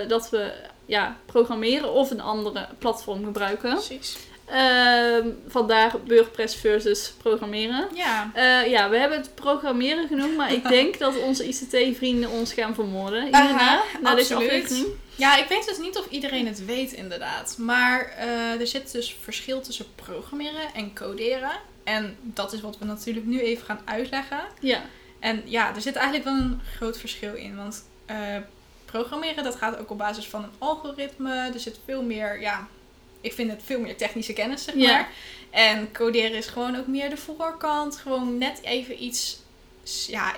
dat 0.08 0.30
we 0.30 0.52
ja, 0.86 1.18
programmeren 1.26 1.92
of 1.92 2.12
een 2.12 2.22
andere 2.22 2.68
platform 2.80 3.24
gebruiken. 3.26 3.70
Precies. 3.74 4.18
Ehm, 4.52 5.28
vandaar 5.48 5.92
WordPress 6.08 6.56
versus 6.56 7.14
programmeren. 7.18 7.88
Ja. 7.94 8.32
Eh, 8.34 8.70
ja, 8.70 8.90
we 8.90 8.98
hebben 8.98 9.18
het 9.18 9.36
programmeren 9.36 10.08
genoemd, 10.08 10.38
maar 10.38 10.54
ik 10.54 10.68
denk 10.78 11.00
dat 11.00 11.18
onze 11.18 11.48
ICT-vrienden 11.48 12.30
ons 12.30 12.54
gaan 12.54 12.74
vermoorden. 12.74 13.34
Aha, 13.34 13.46
Hierna, 13.46 13.82
na 14.02 14.16
deze 14.16 14.36
aflevering. 14.36 14.88
Ja, 15.16 15.38
ik 15.38 15.48
weet 15.48 15.66
dus 15.66 15.78
niet 15.78 15.98
of 15.98 16.10
iedereen 16.10 16.48
het 16.48 16.66
weet 16.66 16.92
inderdaad. 16.92 17.56
Maar 17.58 18.14
eh, 18.18 18.60
er 18.60 18.68
zit 18.68 18.92
dus 18.92 19.16
verschil 19.22 19.62
tussen 19.62 19.86
programmeren 19.96 20.74
en 20.74 20.94
coderen. 20.94 21.52
En 21.84 22.18
dat 22.22 22.54
is 22.54 22.62
wat 22.62 22.78
we 22.78 22.86
natuurlijk 22.86 23.26
nu 23.26 23.40
even 23.40 23.66
gaan 23.66 23.82
uitleggen. 23.86 24.42
Ja, 24.60 24.82
En 25.20 25.42
ja, 25.46 25.76
er 25.76 25.82
zit 25.82 25.96
eigenlijk 25.96 26.26
wel 26.26 26.36
een 26.36 26.62
groot 26.76 26.98
verschil 26.98 27.34
in. 27.34 27.56
Want 27.56 27.84
eh, 28.06 28.18
programmeren, 28.86 29.44
dat 29.44 29.56
gaat 29.56 29.78
ook 29.78 29.92
op 29.92 29.98
basis 29.98 30.28
van 30.28 30.44
een 30.44 30.54
algoritme. 30.58 31.50
Er 31.54 31.60
zit 31.60 31.80
veel 31.86 32.04
meer, 32.04 32.42
ja, 32.42 32.68
ik 33.22 33.34
vind 33.34 33.52
het 33.52 33.62
veel 33.66 33.80
meer 33.80 33.98
technische 33.98 34.34
kennis, 34.34 34.64
zeg 34.64 34.76
maar. 34.76 34.84
Ja. 34.84 35.08
En 35.50 35.92
coderen 35.92 36.34
is 36.34 36.48
gewoon 36.48 36.76
ook 36.76 36.88
meer 36.88 37.10
de 37.10 37.18
voorkant. 37.18 37.98
Gewoon 37.98 38.38
net 38.38 38.62
even 38.64 39.04
iets, 39.04 39.40
ja, 40.08 40.36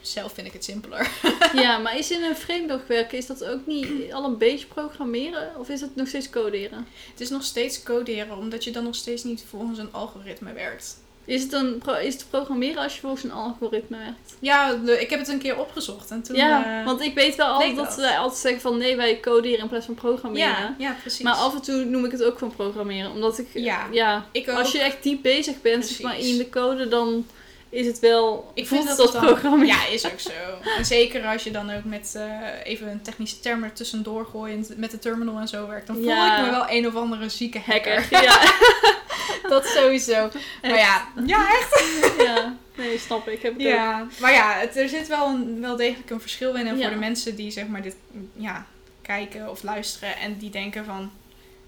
zelf 0.00 0.32
vind 0.32 0.46
ik 0.46 0.52
het 0.52 0.64
simpeler. 0.64 1.10
ja, 1.62 1.78
maar 1.78 1.98
is 1.98 2.10
in 2.10 2.22
een 2.22 2.36
framework 2.36 2.88
werken, 2.88 3.18
is 3.18 3.26
dat 3.26 3.44
ook 3.44 3.66
niet 3.66 4.12
al 4.12 4.24
een 4.24 4.38
beetje 4.38 4.66
programmeren? 4.66 5.56
Of 5.58 5.68
is 5.68 5.80
het 5.80 5.96
nog 5.96 6.08
steeds 6.08 6.30
coderen? 6.30 6.86
Het 7.10 7.20
is 7.20 7.30
nog 7.30 7.44
steeds 7.44 7.82
coderen, 7.82 8.36
omdat 8.36 8.64
je 8.64 8.70
dan 8.70 8.84
nog 8.84 8.94
steeds 8.94 9.24
niet 9.24 9.44
volgens 9.48 9.78
een 9.78 9.92
algoritme 9.92 10.52
werkt. 10.52 10.96
Is 11.28 11.42
het, 11.42 11.52
een 11.52 11.78
pro- 11.78 11.94
is 11.94 12.14
het 12.14 12.26
programmeren 12.30 12.82
als 12.82 12.94
je 12.94 13.00
volgens 13.00 13.24
een 13.24 13.32
algoritme 13.32 13.96
werkt? 13.96 14.36
Ja, 14.38 14.74
ik 14.98 15.10
heb 15.10 15.18
het 15.18 15.28
een 15.28 15.38
keer 15.38 15.58
opgezocht 15.58 16.10
en 16.10 16.22
toen... 16.22 16.36
ja, 16.36 16.78
eh, 16.80 16.84
want 16.86 17.00
ik 17.00 17.14
weet 17.14 17.34
wel 17.34 17.46
altijd 17.46 17.76
dat 17.76 17.84
dat. 17.86 17.96
wij 17.96 18.18
altijd 18.18 18.40
zeggen 18.40 18.60
van 18.60 18.78
nee, 18.78 18.96
wij 18.96 19.20
coderen 19.20 19.58
in 19.58 19.68
plaats 19.68 19.86
van 19.86 19.94
programmeren. 19.94 20.48
ja, 20.48 20.74
ja, 20.78 20.96
precies. 21.00 21.20
Maar 21.24 21.34
af 21.34 21.54
en 21.54 21.62
toe 21.62 21.84
noem 21.84 22.04
ik 22.04 22.10
het 22.12 22.24
ook 22.24 22.38
gewoon 22.38 22.54
programmeren. 22.56 23.10
Omdat 23.10 23.38
ik, 23.38 23.46
Ja. 23.54 23.86
ja 23.92 24.24
ik 24.32 24.48
als 24.48 24.72
je 24.72 24.80
echt 24.80 25.02
diep 25.02 25.22
bezig 25.22 25.60
bent 25.60 25.86
zeg 25.86 26.00
maar, 26.00 26.18
in 26.18 26.36
de 26.38 26.48
code, 26.48 26.88
dan 26.88 27.26
is 27.70 27.86
het 27.86 27.98
wel, 27.98 28.50
Ik 28.54 28.66
vind 28.66 28.88
het 28.88 28.96
dat 28.96 29.12
dan- 29.12 29.24
programmeren. 29.26 29.66
Ja, 29.66 29.86
is 29.86 30.06
ook 30.06 30.20
zo. 30.20 30.30
En 30.76 30.84
zeker 30.84 31.26
als 31.26 31.44
je 31.44 31.50
dan 31.50 31.70
ook 31.70 31.84
met 31.84 32.12
eh, 32.16 32.24
even 32.72 32.88
een 32.88 33.02
technische 33.02 33.40
term 33.40 33.62
er 33.64 33.72
tussendoor 33.72 34.26
gooit 34.26 34.72
met 34.76 34.90
de 34.90 34.98
terminal 34.98 35.38
en 35.38 35.48
zo 35.48 35.66
werkt, 35.68 35.86
dan 35.86 35.96
voel 35.96 36.04
Ja. 36.04 36.38
ik 36.38 36.44
me 36.44 36.50
wel 36.50 36.64
een 36.68 36.86
of 36.86 36.94
andere 36.96 37.28
zieke 37.28 37.60
hacker. 37.66 37.94
Hacker, 37.94 38.22
ja. 38.22 38.40
dat 39.48 39.66
sowieso. 39.66 40.30
Maar 40.62 40.78
ja, 40.78 41.08
ja, 41.26 41.48
echt. 41.50 41.82
ja. 42.26 42.56
Nee, 42.76 42.98
snap 42.98 43.28
ik. 43.28 43.42
Heb 43.42 43.52
ik 43.52 43.66
ook. 43.66 43.72
Ja. 43.72 44.06
Maar 44.20 44.32
ja, 44.32 44.52
het, 44.52 44.76
er 44.76 44.88
zit 44.88 45.06
wel, 45.06 45.26
een, 45.28 45.60
wel 45.60 45.76
degelijk 45.76 46.10
een 46.10 46.20
verschil 46.20 46.54
in. 46.54 46.66
En 46.66 46.76
Ja. 46.76 46.82
voor 46.82 46.92
de 46.92 46.98
mensen 47.00 47.36
die 47.36 47.50
zeg 47.50 47.66
maar 47.66 47.82
dit, 47.82 47.96
ja, 48.36 48.66
kijken 49.02 49.50
of 49.50 49.62
luisteren 49.62 50.16
en 50.16 50.38
die 50.38 50.50
denken 50.50 50.84
van... 50.84 51.10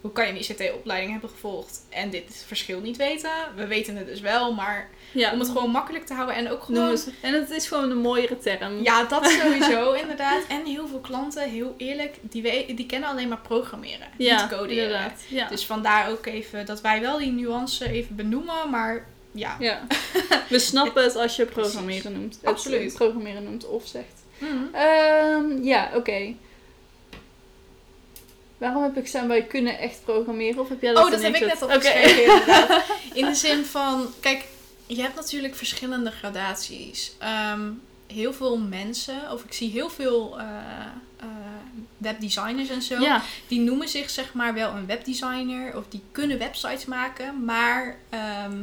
Hoe 0.00 0.12
kan 0.12 0.26
je 0.26 0.30
een 0.32 0.38
ICT-opleiding 0.38 1.12
hebben 1.12 1.30
gevolgd 1.30 1.80
en 1.88 2.10
dit 2.10 2.44
verschil 2.46 2.80
niet 2.80 2.96
weten? 2.96 3.30
We 3.56 3.66
weten 3.66 3.96
het 3.96 4.06
dus 4.06 4.20
wel, 4.20 4.52
maar 4.54 4.90
Ja, 5.12 5.32
om 5.32 5.38
het 5.38 5.48
gewoon 5.48 5.70
makkelijk 5.70 6.06
te 6.06 6.14
houden 6.14 6.34
en 6.36 6.50
ook 6.50 6.62
gewoon... 6.62 6.98
En 7.20 7.34
het 7.34 7.50
is 7.50 7.68
gewoon 7.68 7.90
een 7.90 7.98
mooiere 7.98 8.38
term. 8.38 8.82
Ja, 8.82 9.04
dat 9.04 9.26
sowieso 9.42 9.92
inderdaad. 9.92 10.42
En 10.48 10.64
heel 10.66 10.86
veel 10.88 10.98
klanten, 11.00 11.50
heel 11.50 11.74
eerlijk, 11.76 12.16
die, 12.20 12.42
we- 12.42 12.72
die 12.74 12.86
kennen 12.86 13.08
alleen 13.08 13.28
maar 13.28 13.40
programmeren, 13.40 14.08
ja 14.18 14.40
niet 14.40 14.50
coderen. 14.58 14.82
inderdaad. 14.84 15.20
Ja. 15.28 15.48
Dus 15.48 15.66
vandaar 15.66 16.10
ook 16.10 16.26
even 16.26 16.66
dat 16.66 16.80
wij 16.80 17.00
wel 17.00 17.18
die 17.18 17.32
nuance 17.32 17.90
even 17.90 18.16
benoemen, 18.16 18.70
maar 18.70 19.06
ja. 19.32 19.56
ja. 19.58 19.86
We 20.48 20.58
snappen 20.58 21.02
het 21.02 21.16
als 21.16 21.36
je 21.36 21.44
programmeren 21.44 22.12
noemt. 22.12 22.34
Het 22.34 22.44
Absoluut. 22.44 22.94
programmeren 22.94 23.44
noemt 23.44 23.66
of 23.66 23.86
zegt. 23.86 24.22
Mhm. 24.38 24.74
Ehm, 24.74 25.62
ja, 25.62 25.90
oké. 25.94 26.34
Waarom 28.60 28.82
heb 28.82 28.96
ik 28.96 29.20
wij 29.26 29.42
kunnen 29.42 29.78
echt 29.78 30.00
programmeren? 30.04 30.60
Of 30.60 30.68
heb 30.68 30.82
jij 30.82 30.92
dat 30.92 31.04
Oh, 31.04 31.10
dat 31.10 31.22
heb 31.22 31.34
ik 31.34 31.46
net 31.46 31.62
opgeschreven 31.62 32.22
inderdaad. 32.22 32.84
In 33.12 33.24
de 33.24 33.34
zin 33.34 33.64
van, 33.64 34.06
kijk, 34.20 34.44
je 34.86 35.00
hebt 35.02 35.14
natuurlijk 35.14 35.54
verschillende 35.54 36.10
gradaties. 36.10 37.12
Ehm, 37.18 37.70
heel 38.06 38.32
veel 38.32 38.58
mensen, 38.58 39.32
of 39.32 39.44
ik 39.44 39.52
zie 39.52 39.70
heel 39.70 39.90
veel 39.90 40.38
eh, 40.38 40.46
eh, 41.16 41.26
webdesigners 41.98 42.68
en 42.68 42.82
zo, 42.82 43.00
Ja, 43.00 43.22
die 43.48 43.60
noemen 43.60 43.88
zich 43.88 44.10
zeg 44.10 44.32
maar 44.32 44.54
wel 44.54 44.70
een 44.70 44.86
webdesigner 44.86 45.76
of 45.76 45.84
die 45.88 46.02
kunnen 46.12 46.38
websites 46.38 46.84
maken, 46.84 47.44
maar 47.44 47.96
ehm, 48.08 48.56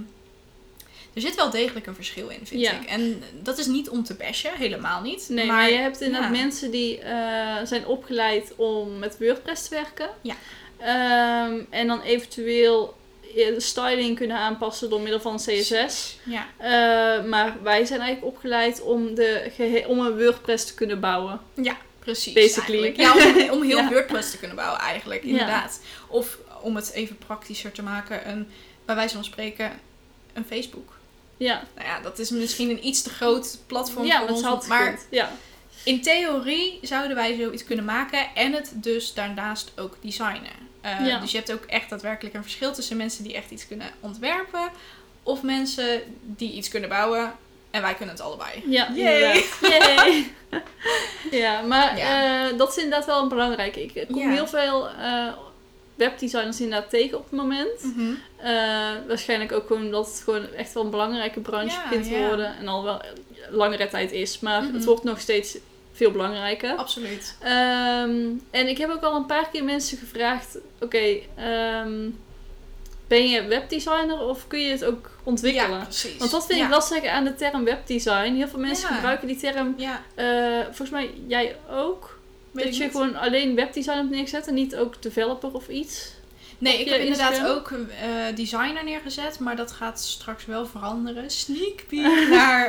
er 1.18 1.24
zit 1.24 1.36
wel 1.36 1.50
degelijk 1.50 1.86
een 1.88 1.96
verschil 1.96 2.30
in, 2.30 2.40
vind 2.46 2.62
Ja. 2.62 2.72
ik. 2.72 2.88
En 2.90 3.24
dat 3.44 3.58
is 3.58 3.66
niet 3.66 3.90
om 3.90 4.04
te 4.04 4.14
bashen, 4.14 4.52
helemaal 4.58 5.02
niet. 5.02 5.26
nee, 5.30 5.46
maar, 5.46 5.70
je 5.70 5.76
hebt 5.78 6.02
inderdaad 6.02 6.36
ja. 6.36 6.42
mensen 6.42 6.72
die 6.72 7.00
eh, 7.00 7.56
zijn 7.64 7.86
opgeleid 7.86 8.54
om 8.56 9.00
met 9.00 9.18
WordPress 9.20 9.68
te 9.68 9.76
werken. 9.76 10.10
Ja. 10.22 10.36
Ehm, 10.78 11.60
en 11.70 11.88
dan 11.88 12.02
eventueel 12.02 12.96
eh, 13.36 13.48
de 13.54 13.60
styling 13.60 14.16
kunnen 14.18 14.38
aanpassen 14.38 14.90
door 14.90 15.02
middel 15.02 15.20
van 15.20 15.36
CSS. 15.38 16.18
Ja, 16.24 16.48
Eh, 16.58 17.24
maar 17.26 17.56
wij 17.64 17.86
zijn 17.86 18.00
eigenlijk 18.00 18.36
opgeleid 18.36 18.82
om, 18.82 19.16
de 19.16 19.84
om 19.88 20.00
een 20.00 20.18
WordPress 20.18 20.66
te 20.66 20.74
kunnen 20.74 21.00
bouwen. 21.00 21.40
ja 21.54 21.78
precies. 22.00 22.34
Basically. 22.34 22.84
eigenlijk. 22.96 23.46
Ja, 23.48 23.52
om, 23.54 23.60
om 23.60 23.64
heel 23.70 23.78
Ja. 23.78 23.90
WordPress 23.90 24.32
te 24.32 24.38
kunnen 24.38 24.56
bouwen 24.56 24.80
eigenlijk, 24.80 25.24
Ja. 25.24 25.30
inderdaad. 25.30 25.82
Of 26.08 26.38
om 26.62 26.76
het 26.76 26.92
even 26.92 27.18
praktischer 27.18 27.72
te 27.72 27.82
maken, 27.84 28.30
een, 28.30 28.48
bij 28.86 28.96
wijze 28.96 29.14
van 29.16 29.24
spreken, 29.24 29.72
een 30.34 30.46
Facebook. 30.46 30.97
Ja, 31.38 31.64
Nou 31.76 31.88
ja, 31.88 32.00
dat 32.00 32.20
is 32.20 32.30
misschien 32.30 32.70
een 32.70 32.88
iets 32.88 33.02
te 33.02 33.10
groot 33.10 33.58
platform 33.68 34.06
ja 34.06 34.20
voor 34.20 34.30
ons. 34.30 34.42
had 34.44 34.68
maar 34.68 34.84
gekund. 34.84 35.08
Ja. 35.10 35.32
In 35.84 36.02
theorie 36.02 36.80
zouden 36.82 37.16
wij 37.16 37.36
zoiets 37.40 37.64
kunnen 37.64 37.86
maken 37.86 38.28
en 38.36 38.54
het 38.54 38.72
dus 38.74 39.14
daarnaast 39.14 39.72
ook 39.76 39.98
designen. 40.02 40.52
Eh, 40.82 41.06
Ja. 41.08 41.20
Dus 41.20 41.32
je 41.32 41.38
hebt 41.38 41.52
ook 41.52 41.64
echt 41.66 41.90
daadwerkelijk 41.90 42.36
een 42.36 42.42
verschil 42.44 42.74
tussen 42.74 42.98
mensen 42.98 43.24
die 43.24 43.34
echt 43.36 43.52
iets 43.52 43.68
kunnen 43.68 43.88
ontwerpen 44.00 44.70
of 45.24 45.42
mensen 45.42 46.02
die 46.22 46.52
iets 46.52 46.70
kunnen 46.70 46.90
bouwen 46.90 47.36
en 47.72 47.82
wij 47.82 47.94
kunnen 47.94 48.16
het 48.16 48.24
allebei. 48.24 48.64
Ja, 48.68 48.90
Yay. 48.96 49.44
Yay. 49.62 50.32
ja, 51.32 51.62
maar 51.62 51.98
Ja. 51.98 52.48
eh, 52.50 52.58
dat 52.58 52.70
is 52.70 52.76
inderdaad 52.84 53.06
wel 53.06 53.22
een 53.22 53.28
belangrijke. 53.30 53.84
Ik 53.84 54.08
kom 54.08 54.20
Ja. 54.22 54.30
heel 54.30 54.48
veel 54.48 54.90
eh, 54.90 55.28
webdesigners 55.98 56.62
inderdaad 56.62 56.90
tegen 56.90 57.18
op 57.18 57.24
het 57.30 57.40
moment. 57.40 57.84
Mhm. 57.84 58.02
Eh, 58.38 58.52
waarschijnlijk 59.08 59.52
ook 59.52 59.68
gewoon 59.68 59.84
omdat 59.86 60.06
het 60.08 60.22
gewoon 60.24 60.48
echt 60.54 60.74
wel 60.74 60.84
een 60.84 60.90
belangrijke 60.90 61.40
branche 61.40 61.76
Ja, 61.76 61.84
begint 61.90 62.08
te 62.08 62.14
ja. 62.18 62.28
worden. 62.28 62.56
En 62.58 62.68
al 62.68 62.84
wel 62.84 63.02
langere 63.50 63.88
tijd 63.88 64.12
is. 64.12 64.40
Maar 64.40 64.64
Mhm. 64.64 64.74
het 64.74 64.86
wordt 64.86 65.04
nog 65.04 65.20
steeds 65.20 65.58
veel 65.94 66.12
belangrijker. 66.12 66.76
Absoluut. 66.76 67.36
Ehm, 67.40 68.26
en 68.52 68.68
ik 68.68 68.78
heb 68.78 68.90
ook 68.90 69.04
al 69.04 69.16
een 69.16 69.26
paar 69.26 69.50
keer 69.50 69.64
mensen 69.64 69.98
gevraagd: 69.98 70.58
oké, 70.80 71.18
ehm, 71.36 72.10
ben 73.08 73.30
je 73.30 73.44
webdesigner 73.44 74.20
of 74.20 74.48
kun 74.48 74.60
je 74.60 74.72
het 74.72 74.86
ook 74.86 75.10
ontwikkelen? 75.24 75.78
Ja, 75.78 75.84
precies. 75.84 76.18
Want 76.18 76.32
dat 76.32 76.46
vind 76.46 76.60
ja. 76.60 76.66
ik 76.66 76.72
lastig 76.72 77.06
aan 77.06 77.24
de 77.24 77.36
term 77.36 77.64
webdesign. 77.64 78.34
Heel 78.36 78.48
veel 78.48 78.60
mensen 78.60 78.90
Ja. 78.90 78.96
gebruiken 78.96 79.28
die 79.28 79.38
term, 79.38 79.74
Ja, 79.78 80.02
eh, 80.16 80.64
volgens 80.64 80.90
mij 80.90 81.12
jij 81.28 81.56
ook. 81.72 82.17
Dat 82.52 82.76
je 82.78 82.84
niet. 82.84 82.92
gewoon 82.92 83.16
alleen 83.16 83.56
webdesign 83.56 83.98
hebt 83.98 84.10
neergezet 84.10 84.48
en 84.48 84.54
niet 84.54 84.76
ook 84.76 85.02
developer 85.02 85.52
of 85.54 85.68
iets. 85.68 86.16
Nee, 86.60 86.74
op 86.74 86.80
ik 86.80 86.90
heb 86.90 87.00
inderdaad 87.02 87.46
ook 87.48 87.72
eh, 87.72 88.36
designer 88.36 88.84
neergezet, 88.84 89.40
maar 89.40 89.56
dat 89.56 89.72
gaat 89.72 90.00
straks 90.02 90.46
wel 90.46 90.66
veranderen. 90.66 91.30
Sneak 91.42 91.84
peek 91.88 92.28
naar 92.30 92.66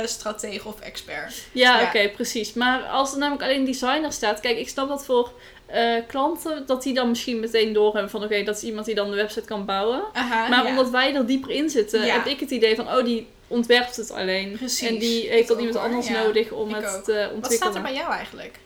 eh 0.00 0.06
stratege 0.06 0.68
of 0.68 0.80
expert. 0.80 1.34
Ja, 1.52 1.80
Ja. 1.80 1.86
oké, 1.86 2.08
precies. 2.08 2.52
Maar 2.52 2.82
als 2.82 3.12
er 3.12 3.18
namelijk 3.18 3.42
alleen 3.44 3.64
designer 3.64 4.12
staat, 4.12 4.40
kijk, 4.40 4.58
ik 4.58 4.68
snap 4.68 4.88
dat 4.88 5.04
voor 5.04 5.32
eh, 5.66 5.94
klanten, 6.08 6.66
dat 6.66 6.82
die 6.82 6.94
dan 6.94 7.08
misschien 7.08 7.40
meteen 7.40 7.72
doorhebben 7.72 8.10
van 8.10 8.24
oké, 8.24 8.42
dat 8.42 8.56
is 8.56 8.62
iemand 8.62 8.86
die 8.86 8.94
dan 8.94 9.10
de 9.10 9.16
website 9.16 9.46
kan 9.46 9.64
bouwen. 9.64 10.02
Aha, 10.12 10.48
Maar 10.48 10.62
ja. 10.64 10.68
omdat 10.70 10.90
wij 10.90 11.14
er 11.14 11.26
dieper 11.26 11.50
in 11.50 11.70
zitten, 11.70 12.04
Ja. 12.04 12.14
heb 12.14 12.26
ik 12.26 12.40
het 12.40 12.50
idee 12.50 12.76
van, 12.76 12.86
oh, 12.88 13.04
die 13.04 13.26
ontwerpt 13.46 13.96
het 13.96 14.10
alleen. 14.10 14.52
Precies. 14.52 14.88
En 14.88 14.98
die 14.98 15.28
heeft 15.28 15.48
dan 15.48 15.58
iemand 15.58 15.76
anders 15.76 16.08
nodig 16.08 16.50
om 16.50 16.68
Ik 16.68 16.74
het 16.74 16.84
ook. 16.84 17.04
te 17.04 17.12
ontwikkelen. 17.12 17.40
Wat 17.40 17.52
staat 17.52 17.74
er 17.74 17.82
bij 17.82 17.94
jou 17.94 18.12
eigenlijk? 18.12 18.58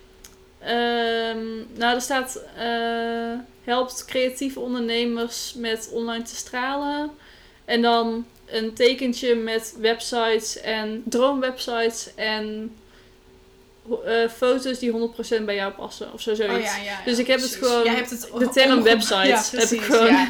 Ehm, 0.67 1.47
nou, 1.79 1.95
er 1.95 2.01
staat 2.01 2.43
eh, 2.57 3.33
helpt 3.65 4.05
creatieve 4.05 4.61
ondernemers 4.61 5.55
met 5.57 5.89
online 5.93 6.25
te 6.25 6.37
stralen. 6.37 7.11
En 7.65 7.83
dan 7.83 8.27
een 8.47 8.75
tekentje 8.75 9.35
met 9.35 9.75
websites 9.79 10.61
en 10.61 11.03
droomwebsites 11.05 12.15
en 12.15 12.75
eh, 14.05 14.29
foto's 14.37 14.79
die 14.79 14.93
100% 15.41 15.45
bij 15.45 15.55
jou 15.55 15.73
passen 15.73 16.13
of 16.13 16.21
zo 16.21 16.35
zoiets. 16.35 16.55
Oh 16.55 16.61
ja, 16.61 16.77
ja, 16.77 16.83
ja, 16.83 17.01
Dus 17.05 17.19
ik 17.19 17.27
heb 17.27 17.41
het 17.41 17.55
gewoon- 17.55 17.85
Jij 17.85 17.95
hebt 17.95 18.11
het 18.11 18.31
de 18.39 18.49
term 18.49 18.83
websites 18.93 19.51
heb 19.51 19.69
ik 19.71 19.81
gewoon. 19.81 20.29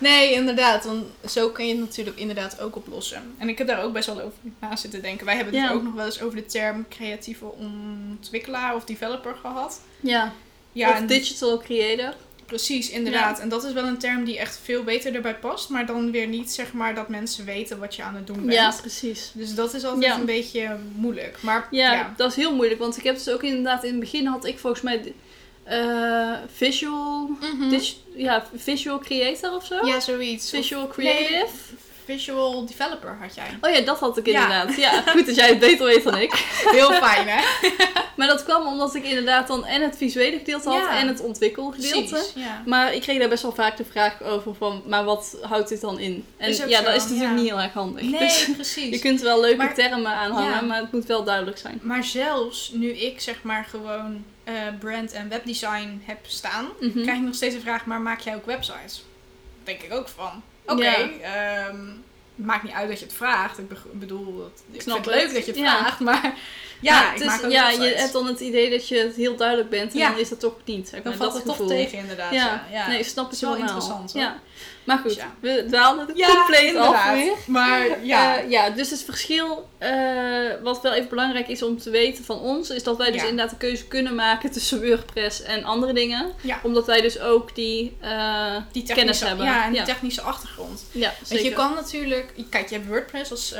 Nee, 0.00 0.32
inderdaad. 0.32 0.84
Want 0.84 1.04
zo 1.28 1.48
kun 1.50 1.66
je 1.66 1.70
het 1.74 1.80
natuurlijk 1.80 2.16
inderdaad 2.16 2.60
ook 2.60 2.76
oplossen. 2.76 3.34
En 3.38 3.48
ik 3.48 3.58
heb 3.58 3.66
daar 3.66 3.82
ook 3.82 3.92
best 3.92 4.06
wel 4.06 4.20
over 4.20 4.38
na 4.60 4.76
zitten 4.76 5.02
denken. 5.02 5.26
Wij 5.26 5.36
hebben 5.36 5.54
het 5.54 5.62
Ja. 5.64 5.72
ook 5.72 5.82
nog 5.82 5.94
wel 5.94 6.04
eens 6.04 6.20
over 6.22 6.36
de 6.36 6.46
term 6.46 6.86
creatieve 6.88 7.44
ontwikkelaar 7.44 8.74
of 8.74 8.84
developer 8.84 9.34
gehad. 9.40 9.80
Ja, 10.00 10.32
Ja, 10.72 10.88
of 10.90 10.94
en 10.96 11.06
digital 11.06 11.58
creator. 11.58 12.14
precies, 12.46 12.90
inderdaad. 12.90 13.38
En 13.38 13.48
dat 13.48 13.64
is 13.64 13.72
wel 13.72 13.84
een 13.84 13.98
term 13.98 14.24
die 14.24 14.38
echt 14.38 14.60
veel 14.64 14.82
beter 14.82 15.14
erbij 15.14 15.34
past. 15.34 15.68
Maar 15.68 15.86
dan 15.86 16.10
weer 16.10 16.26
niet 16.26 16.52
zeg 16.52 16.72
maar 16.72 16.94
dat 16.94 17.08
mensen 17.08 17.44
weten 17.44 17.78
wat 17.78 17.94
je 17.94 18.02
aan 18.02 18.14
het 18.14 18.26
doen 18.26 18.40
bent. 18.40 18.52
Ja, 18.52 18.74
precies. 18.80 19.30
Dus 19.34 19.54
dat 19.54 19.74
is 19.74 19.84
altijd 19.84 20.04
Ja. 20.04 20.18
een 20.18 20.24
beetje 20.26 20.76
moeilijk. 20.94 21.38
Maar 21.42 21.68
Ja, 21.70 21.92
ja. 21.92 22.14
dat 22.16 22.30
is 22.30 22.36
heel 22.36 22.54
moeilijk. 22.54 22.80
Want 22.80 22.96
ik 22.96 23.02
heb 23.04 23.14
dus 23.14 23.28
ook 23.28 23.42
inderdaad 23.42 23.84
in 23.84 23.90
het 23.90 24.00
begin 24.00 24.26
had 24.26 24.44
ik 24.44 24.58
volgens 24.58 24.82
mij 24.82 25.12
eh, 25.70 26.32
visual, 26.54 27.30
Mhm. 27.40 27.68
dig- 27.68 27.94
ja, 28.14 28.46
visual 28.56 28.98
creator 28.98 29.54
of 29.54 29.66
zo. 29.66 29.86
Ja, 29.86 30.00
zoiets. 30.00 30.50
Visual 30.50 30.86
creative. 30.88 31.32
nee, 31.34 31.44
visual 32.04 32.66
developer 32.66 33.16
had 33.20 33.34
jij. 33.34 33.58
Oh 33.60 33.70
ja, 33.76 33.80
dat 33.80 33.98
had 33.98 34.16
ik 34.16 34.26
inderdaad. 34.26 34.76
Ja. 34.76 35.02
goed 35.16 35.26
dat 35.26 35.34
jij 35.34 35.48
het 35.48 35.58
beter 35.58 35.86
weet 35.86 36.04
dan 36.04 36.16
ik. 36.18 36.32
Heel 36.78 36.92
fijn, 36.92 37.28
hè? 37.28 37.42
Maar 38.16 38.28
dat 38.28 38.44
kwam 38.44 38.66
omdat 38.66 38.94
ik 38.94 39.04
inderdaad 39.04 39.46
dan 39.46 39.66
en 39.66 39.82
het 39.82 39.96
visuele 39.96 40.38
gedeelte 40.38 40.68
had 40.68 40.78
Ja. 40.78 40.98
en 40.98 41.08
het 41.08 41.20
ontwikkelgedeelte. 41.20 42.08
Precies, 42.14 42.32
ja. 42.34 42.62
Maar 42.66 42.94
ik 42.94 43.00
kreeg 43.00 43.18
daar 43.18 43.28
best 43.28 43.42
wel 43.42 43.52
vaak 43.52 43.76
de 43.76 43.84
vraag 43.84 44.22
over 44.22 44.54
van, 44.54 44.82
maar 44.86 45.04
wat 45.04 45.36
houdt 45.42 45.68
dit 45.68 45.80
dan 45.80 45.98
in? 45.98 46.24
En 46.36 46.48
ja, 46.48 46.54
zo, 46.78 46.84
dat 46.84 46.94
is 46.94 47.04
natuurlijk 47.08 47.34
niet 47.40 47.48
heel 47.48 47.60
erg 47.60 47.72
handig. 47.72 48.02
Nee, 48.02 48.18
Dus 48.20 48.48
precies. 48.54 48.90
je 48.90 48.98
kunt 48.98 49.20
wel 49.20 49.40
leuke 49.40 49.56
Maar- 49.56 49.74
termen 49.74 50.12
aanhangen, 50.12 50.66
maar 50.66 50.80
het 50.80 50.92
moet 50.92 51.06
wel 51.06 51.24
duidelijk 51.24 51.58
zijn. 51.58 51.78
Maar 51.82 52.04
zelfs 52.04 52.70
nu 52.74 52.90
ik 52.90 53.20
zeg 53.20 53.42
maar 53.42 53.66
gewoon 53.70 54.24
eh, 54.56 54.78
brand 54.78 55.12
en 55.12 55.28
webdesign 55.28 56.02
heb 56.04 56.18
staan, 56.22 56.68
Mhm. 56.80 57.02
krijg 57.02 57.18
ik 57.18 57.24
nog 57.24 57.34
steeds 57.34 57.54
de 57.54 57.60
vraag, 57.60 57.86
maar 57.86 58.00
maak 58.00 58.20
jij 58.20 58.34
ook 58.34 58.46
websites? 58.46 59.04
denk 59.64 59.82
ik 59.82 59.92
ook 59.92 60.08
van, 60.08 60.42
oké, 60.66 60.84
Ja. 60.84 61.08
ehm, 61.22 61.76
maakt 62.34 62.62
niet 62.62 62.72
uit 62.72 62.88
dat 62.88 62.98
je 62.98 63.04
het 63.04 63.14
vraagt. 63.14 63.58
Ik 63.58 63.68
bedoel, 63.92 64.36
dat- 64.38 64.62
ik 64.70 64.80
snap 64.82 64.94
vind 64.94 65.06
het 65.06 65.14
leuk 65.14 65.34
dat 65.34 65.44
je 65.44 65.50
het 65.50 65.60
Ja. 65.60 65.78
vraagt, 65.78 66.00
maar 66.00 66.34
ja, 66.80 67.12
het 67.14 67.44
ook 67.44 67.50
ja, 67.50 67.70
je 67.70 67.94
hebt 67.96 68.12
dan 68.12 68.26
het 68.26 68.40
idee 68.40 68.70
dat 68.70 68.88
je 68.88 68.96
het 68.98 69.16
heel 69.16 69.36
duidelijk 69.36 69.70
bent 69.70 69.92
en 69.92 69.98
Ja. 69.98 70.10
dan 70.10 70.18
is 70.18 70.28
dat 70.28 70.40
toch 70.40 70.54
niet. 70.64 70.88
Zeg 70.88 71.02
Dan 71.02 71.14
valt 71.14 71.32
dat 71.32 71.42
het 71.46 71.56
toch 71.56 71.68
tegen 71.68 71.98
inderdaad. 71.98 72.32
Ja, 72.32 72.64
nee, 72.88 73.04
snap 73.04 73.26
ik 73.26 73.32
is 73.32 73.40
wel 73.40 73.54
helemaal. 73.54 73.74
interessant, 73.74 74.12
hoor. 74.12 74.22
Ja. 74.22 74.38
Maar 74.84 74.98
goed, 74.98 75.14
Dus 75.14 75.24
we 75.40 75.64
dwalen 75.68 76.06
het 76.06 76.26
compleet 76.26 76.76
af 76.76 77.12
weer. 77.12 77.32
Maar 77.46 78.04
ja, 78.04 78.18
Eh, 78.40 78.50
ja, 78.50 78.70
dus 78.70 78.90
het 78.90 79.02
verschil, 79.02 79.68
eh, 79.78 79.90
wat 80.62 80.80
wel 80.82 80.92
even 80.92 81.08
belangrijk 81.08 81.48
is 81.48 81.62
om 81.62 81.78
te 81.78 81.90
weten 81.90 82.24
van 82.24 82.38
ons, 82.40 82.70
is 82.70 82.82
dat 82.82 82.96
wij 82.96 83.10
dus 83.10 83.20
inderdaad 83.22 83.50
de 83.50 83.56
keuze 83.56 83.86
kunnen 83.86 84.14
maken 84.14 84.50
tussen 84.50 84.80
WordPress 84.88 85.42
en 85.42 85.64
andere 85.64 85.92
dingen. 85.92 86.32
Omdat 86.62 86.86
wij 86.86 87.00
dus 87.00 87.18
ook 87.20 87.54
die, 87.54 87.96
eh, 88.00 88.56
die 88.72 88.82
kennis 88.82 89.20
hebben. 89.20 89.46
ja, 89.46 89.64
en 89.64 89.72
die 89.72 89.82
technische 89.82 90.20
achtergrond. 90.22 90.84
ja, 90.92 91.12
Want 91.16 91.28
zeker. 91.28 91.44
je 91.44 91.52
kan 91.52 91.74
natuurlijk, 91.74 92.32
kijk, 92.50 92.68
je 92.68 92.74
hebt 92.74 92.88
WordPress 92.88 93.30
als, 93.30 93.54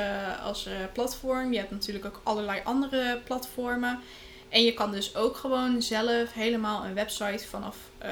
als 0.44 0.68
platform. 0.92 1.52
Je 1.52 1.58
hebt 1.58 1.70
natuurlijk 1.70 2.04
ook 2.04 2.20
allerlei 2.24 2.60
andere 2.64 3.09
platformen. 3.24 3.98
En 4.48 4.62
je 4.62 4.74
kan 4.74 4.90
dus 4.92 5.14
ook 5.16 5.36
gewoon 5.36 5.82
zelf 5.82 6.32
helemaal 6.32 6.84
een 6.84 6.94
website 6.94 7.44
vanaf 7.48 7.76
eh, 7.98 8.10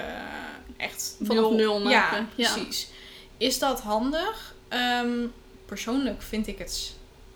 echt 0.76 1.16
Vanaf 1.22 1.50
nul 1.50 1.80
maken, 1.80 2.28
Ja, 2.34 2.44
ja. 2.46 2.52
precies. 2.52 2.88
Is 3.36 3.58
dat 3.58 3.80
handig? 3.80 4.54
Ehm, 4.68 5.26
persoonlijk 5.66 6.22
vind 6.22 6.46
ik 6.46 6.58
het 6.58 6.92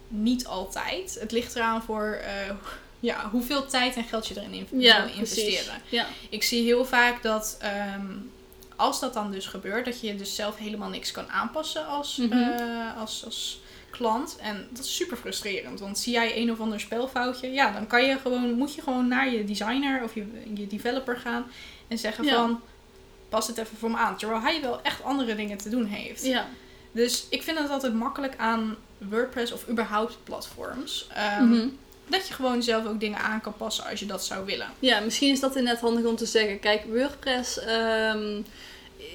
niet 0.09 0.47
altijd. 0.47 1.16
Het 1.21 1.33
ligt 1.33 1.57
eraan 1.57 1.83
voor 1.83 2.19
eh, 2.23 2.54
ja, 3.00 3.28
hoeveel 3.31 3.66
tijd 3.66 3.97
en 3.97 4.04
geld 4.04 4.26
je 4.26 4.37
erin 4.37 4.52
in- 4.52 4.81
Ja, 4.81 5.04
wil 5.04 5.14
precies. 5.14 5.19
investeren. 5.45 5.83
Ja. 5.88 6.07
Ik 6.31 6.42
zie 6.42 6.62
heel 6.64 6.85
vaak 6.85 7.23
dat 7.23 7.57
ehm, 7.61 8.07
als 8.76 9.00
dat 9.00 9.14
dan 9.14 9.31
dus 9.31 9.47
gebeurt, 9.47 9.85
dat 9.85 10.00
je 10.00 10.16
dus 10.16 10.35
zelf 10.35 10.57
helemaal 10.57 10.88
niks 10.88 11.11
kan 11.12 11.31
aanpassen 11.31 11.87
als, 11.87 12.16
Mhm. 12.16 12.33
eh, 12.33 12.97
als, 13.00 13.25
als 13.25 13.61
klant. 13.92 14.37
En 14.40 14.66
dat 14.70 14.84
is 14.84 14.96
super 14.96 15.16
frustrerend. 15.16 15.80
Want 15.80 15.99
zie 15.99 16.12
jij 16.12 16.37
een 16.37 16.50
of 16.52 16.61
ander 16.61 16.80
spelfoutje, 16.80 17.50
ja, 17.52 17.72
dan 17.72 17.87
kan 17.87 18.04
je 18.04 18.18
gewoon, 18.18 18.52
moet 18.52 18.75
je 18.75 18.82
gewoon 18.82 19.08
naar 19.08 19.30
je 19.30 19.44
designer 19.44 20.02
of 20.02 20.14
je, 20.14 20.25
je 20.54 20.66
developer 20.66 21.16
gaan 21.16 21.44
en 21.88 21.99
zeggen 21.99 22.25
Ja. 22.25 22.34
van 22.34 22.61
pas 23.28 23.46
het 23.46 23.58
even 23.58 23.76
voor 23.76 23.90
me 23.90 23.96
aan. 23.96 24.16
Terwijl 24.16 24.40
hij 24.40 24.61
wel 24.61 24.82
echt 24.82 25.02
andere 25.04 25.34
dingen 25.34 25.58
te 25.58 25.68
doen 25.68 25.84
heeft. 25.84 26.25
Ja. 26.25 26.46
Dus 26.92 27.26
ik 27.30 27.42
vind 27.42 27.58
het 27.58 27.70
altijd 27.70 27.94
makkelijk 27.94 28.34
aan 28.37 28.76
WordPress 28.99 29.52
of 29.52 29.68
überhaupt 29.68 30.18
platforms. 30.25 31.06
ehm, 31.14 31.49
Mhm. 31.49 31.68
Dat 32.06 32.28
je 32.28 32.34
gewoon 32.34 32.62
zelf 32.62 32.87
ook 32.87 33.00
dingen 33.00 33.18
aan 33.18 33.40
kan 33.40 33.56
passen 33.56 33.84
als 33.84 34.00
je 34.00 34.06
dat 34.06 34.25
zou 34.25 34.44
willen. 34.44 34.68
Ja, 34.78 35.00
misschien 35.00 35.30
is 35.32 35.40
dat 35.40 35.56
inderdaad 35.56 35.82
handig 35.82 36.04
om 36.04 36.16
te 36.16 36.26
zeggen. 36.26 36.61
Kijk, 36.61 36.84
WordPress 36.84 37.58
ehm, 37.58 38.40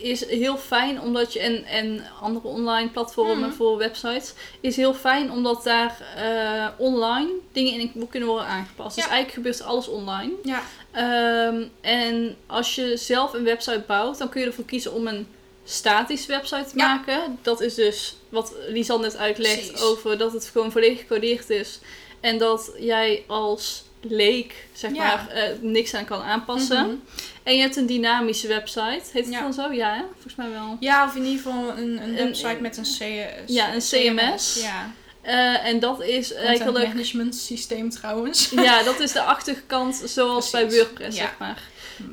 is 0.01 0.25
heel 0.25 0.57
fijn 0.57 1.01
omdat 1.01 1.33
je, 1.33 1.39
en, 1.39 1.63
en 1.65 2.03
andere 2.21 2.47
online 2.47 2.89
platformen 2.89 3.37
Mhm. 3.47 3.51
voor 3.57 3.77
websites, 3.77 4.33
is 4.59 4.75
heel 4.75 4.93
fijn 4.93 5.31
omdat 5.31 5.63
daar 5.63 6.01
eh, 6.15 6.67
online 6.77 7.29
dingen 7.51 7.79
in 7.79 8.07
kunnen 8.09 8.29
worden 8.29 8.47
aangepast. 8.47 8.95
Dus 8.95 9.03
eigenlijk 9.05 9.33
gebeurt 9.33 9.61
alles 9.61 9.87
online. 9.87 10.31
Ja, 10.43 10.61
Ehm, 10.91 11.63
en 11.81 12.35
als 12.45 12.75
je 12.75 12.97
zelf 12.97 13.33
een 13.33 13.43
website 13.43 13.83
bouwt, 13.87 14.17
dan 14.17 14.29
kun 14.29 14.41
je 14.41 14.47
ervoor 14.47 14.65
kiezen 14.65 14.93
om 14.93 15.07
een 15.07 15.27
statische 15.63 16.27
website 16.27 16.65
te 16.71 16.77
Ja. 16.77 16.87
maken. 16.95 17.39
Dat 17.41 17.61
is 17.61 17.73
dus 17.75 18.15
wat 18.29 18.53
Lisanne 18.67 19.05
net 19.05 19.17
uitlegt 19.17 19.67
Precies. 19.67 19.81
over 19.81 20.17
dat 20.17 20.33
het 20.33 20.45
gewoon 20.45 20.71
volledig 20.71 20.99
gecodeerd 20.99 21.49
is. 21.49 21.79
En 22.19 22.37
dat 22.37 22.71
jij 22.79 23.23
als 23.27 23.83
leek, 24.01 24.67
zeg 24.73 24.93
Ja. 24.93 24.97
maar, 25.05 25.27
eh, 25.29 25.49
niks 25.61 25.93
aan 25.93 26.05
kan 26.05 26.21
aanpassen. 26.21 26.85
Mhm. 26.85 26.95
En 27.43 27.55
je 27.55 27.61
hebt 27.61 27.75
een 27.75 27.85
dynamische 27.85 28.47
website. 28.47 29.01
Heet 29.11 29.25
het 29.25 29.29
Ja. 29.33 29.41
dan 29.41 29.53
zo? 29.53 29.71
Ja, 29.71 29.93
hè? 29.93 30.01
volgens 30.13 30.35
mij 30.35 30.49
wel. 30.49 30.77
Ja, 30.79 31.05
of 31.05 31.15
in 31.15 31.23
ieder 31.23 31.41
geval 31.41 31.69
een, 31.69 31.77
een 31.77 32.01
Een- 32.03 32.15
website 32.15 32.57
met 32.61 32.77
een 32.77 32.83
CS. 32.83 33.53
Ja, 33.53 33.73
een 33.73 33.81
CMS. 33.81 34.59
Ja, 34.61 34.91
Eh, 35.21 35.65
en 35.65 35.79
dat 35.79 36.01
is 36.01 36.27
content 36.27 36.47
eigenlijk... 36.47 36.87
management 36.87 37.35
systeem 37.35 37.89
trouwens. 37.89 38.49
Ja, 38.49 38.83
dat 38.83 38.99
is 38.99 39.11
de 39.11 39.21
achterkant 39.21 40.01
zoals 40.05 40.49
bij. 40.51 40.69
WordPress, 40.71 41.17
Ja. 41.17 41.23
zeg 41.23 41.35
maar. 41.39 41.61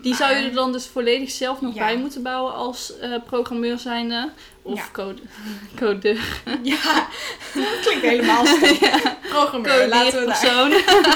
Die 0.03 0.14
zou 0.14 0.37
je 0.37 0.45
er 0.45 0.53
dan 0.53 0.73
dus 0.73 0.87
volledig 0.87 1.31
zelf 1.31 1.61
nog 1.61 1.75
Ja. 1.75 1.85
bij 1.85 1.97
moeten 1.97 2.23
bouwen 2.23 2.55
als 2.55 2.99
eh, 2.99 3.14
programmeur 3.26 3.79
zijnde. 3.79 4.31
Of 4.62 4.79
Ja. 4.79 4.88
code, 4.93 5.21
codeur. 5.81 6.41
Ja, 6.62 7.09
klinkt 7.83 8.03
helemaal 8.03 8.47
stom. 8.47 8.79
Programmeur, 9.29 9.88
laten 9.88 10.21
we 10.21 10.26
daar. 10.26 10.38
persoon. 10.41 10.71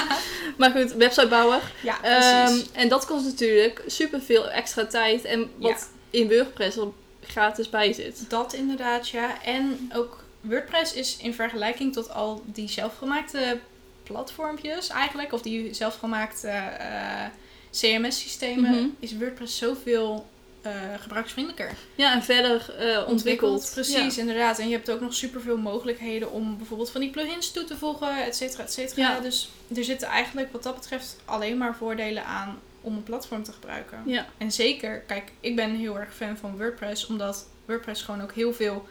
maar 0.57 0.71
goed, 0.71 0.93
websitebouwer. 0.93 1.61
Ja, 1.81 1.97
precies. 2.01 2.61
Ehm, 2.67 2.81
en 2.81 2.87
dat 2.89 3.05
kost 3.05 3.25
natuurlijk 3.25 3.81
superveel 3.87 4.49
extra 4.49 4.85
tijd. 4.85 5.23
En 5.25 5.51
wat 5.57 5.89
in 6.09 6.27
WordPress 6.27 6.77
er 6.77 6.87
gratis 7.21 7.69
bij 7.69 7.93
zit. 7.93 8.29
dat 8.29 8.53
inderdaad, 8.53 9.09
ja. 9.09 9.43
En 9.43 9.91
ook 9.95 10.23
WordPress 10.41 10.93
is 10.93 11.17
in 11.21 11.33
vergelijking 11.33 11.93
tot 11.93 12.13
al 12.13 12.41
die 12.45 12.69
zelfgemaakte 12.69 13.59
platformpjes 14.03 14.89
eigenlijk, 14.89 15.33
of 15.33 15.41
die 15.41 15.73
zelfgemaakte 15.73 16.47
eh, 16.47 17.25
CMS-systemen, 17.71 18.71
Mhm. 18.71 18.87
is 18.99 19.17
WordPress 19.17 19.57
zoveel 19.57 20.27
eh, 20.61 20.71
gebruiksvriendelijker. 20.99 21.71
Ja, 21.95 22.13
en 22.13 22.23
verder 22.23 22.75
eh, 22.77 23.07
ontwikkeld. 23.07 23.69
Precies, 23.73 24.17
inderdaad. 24.17 24.59
En 24.59 24.67
je 24.69 24.75
hebt 24.75 24.91
ook 24.91 25.01
nog 25.01 25.13
superveel 25.13 25.57
mogelijkheden 25.57 26.31
om 26.31 26.57
bijvoorbeeld 26.57 26.91
van 26.91 27.01
die 27.01 27.09
plugins 27.09 27.51
toe 27.51 27.63
te 27.63 27.77
voegen, 27.77 28.25
et 28.25 28.35
cetera, 28.35 28.63
et 28.63 28.73
cetera. 28.73 29.09
Ja. 29.15 29.19
Dus 29.19 29.49
er 29.75 29.83
zitten 29.83 30.07
eigenlijk 30.07 30.51
wat 30.51 30.63
dat 30.63 30.75
betreft 30.75 31.15
alleen 31.25 31.57
maar 31.57 31.75
voordelen 31.75 32.25
aan 32.25 32.59
om 32.81 32.95
een 32.95 33.03
platform 33.03 33.43
te 33.43 33.51
gebruiken. 33.51 34.01
Ja. 34.05 34.25
En 34.37 34.51
zeker, 34.51 34.99
kijk, 34.99 35.31
ik 35.39 35.55
ben 35.55 35.75
heel 35.75 35.99
erg 35.99 36.15
fan 36.15 36.37
van 36.37 36.57
WordPress, 36.57 37.05
omdat 37.05 37.47
WordPress 37.65 38.01
gewoon 38.01 38.21
ook 38.21 38.33
heel 38.33 38.53
veel 38.53 38.87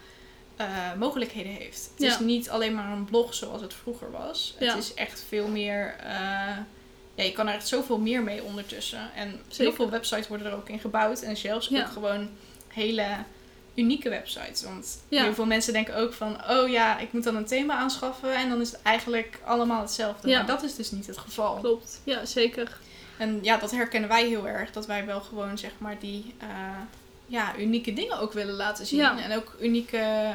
eh, 0.57 0.95
mogelijkheden 0.99 1.53
heeft. 1.53 1.91
Het 1.95 2.03
Ja. 2.07 2.13
is 2.13 2.19
niet 2.19 2.51
alleen 2.51 2.75
maar 2.75 2.93
een 2.93 3.05
blog 3.05 3.35
zoals 3.35 3.61
het 3.63 3.75
vroeger 3.75 4.11
was. 4.11 4.55
Ja. 4.59 4.75
Het 4.75 4.85
is 4.85 4.95
echt 4.95 5.25
veel 5.29 5.49
meer. 5.49 5.95
Ja, 7.18 7.24
je 7.24 7.33
kan 7.33 7.48
er 7.48 7.54
echt 7.54 7.68
zoveel 7.68 7.98
meer 7.98 8.22
mee 8.22 8.42
ondertussen. 8.42 9.11
En 9.14 9.40
Zeker. 9.48 9.64
heel 9.64 9.72
veel 9.72 9.90
websites 9.90 10.28
worden 10.28 10.46
er 10.46 10.52
ook 10.57 10.68
in 10.68 10.78
gebouwd. 10.81 11.20
En 11.20 11.37
zelfs 11.37 11.68
Ja. 11.68 11.81
ook 11.81 11.92
gewoon 11.92 12.28
hele 12.68 13.07
unieke 13.74 14.09
websites. 14.09 14.62
Want 14.62 15.02
Ja. 15.09 15.22
heel 15.22 15.35
veel 15.35 15.46
mensen 15.46 15.72
denken 15.72 15.96
ook 15.96 16.12
van, 16.12 16.37
oh 16.50 16.68
ja, 16.68 16.98
ik 16.98 17.12
moet 17.12 17.24
dan 17.24 17.37
een 17.37 17.46
thema 17.46 17.74
aanschaffen. 17.74 18.35
En 18.35 18.48
dan 18.48 18.61
is 18.61 18.70
het 18.72 18.83
eigenlijk 18.83 19.38
allemaal 19.44 19.81
hetzelfde. 19.81 20.28
Ja. 20.28 20.37
Maar 20.38 20.46
dat 20.46 20.62
is 20.62 20.74
dus 20.74 20.90
niet 20.90 21.07
het 21.07 21.18
geval. 21.18 21.57
Klopt. 21.57 22.00
Ja, 22.04 22.24
zeker. 22.24 22.78
En 23.18 23.38
ja, 23.42 23.57
dat 23.57 23.70
herkennen 23.70 24.09
wij 24.09 24.26
heel 24.28 24.48
erg. 24.48 24.70
Dat 24.72 24.87
wij 24.87 25.07
wel 25.07 25.20
gewoon, 25.20 25.59
zeg 25.59 25.70
maar, 25.78 25.98
die 25.98 26.35
eh, 26.38 26.48
ja, 27.26 27.57
unieke 27.59 27.92
dingen 27.92 28.18
ook 28.18 28.33
willen 28.33 28.54
laten 28.54 28.87
zien. 28.87 28.98
Ja. 28.98 29.22
En 29.22 29.37
ook 29.37 29.57
unieke 29.61 30.33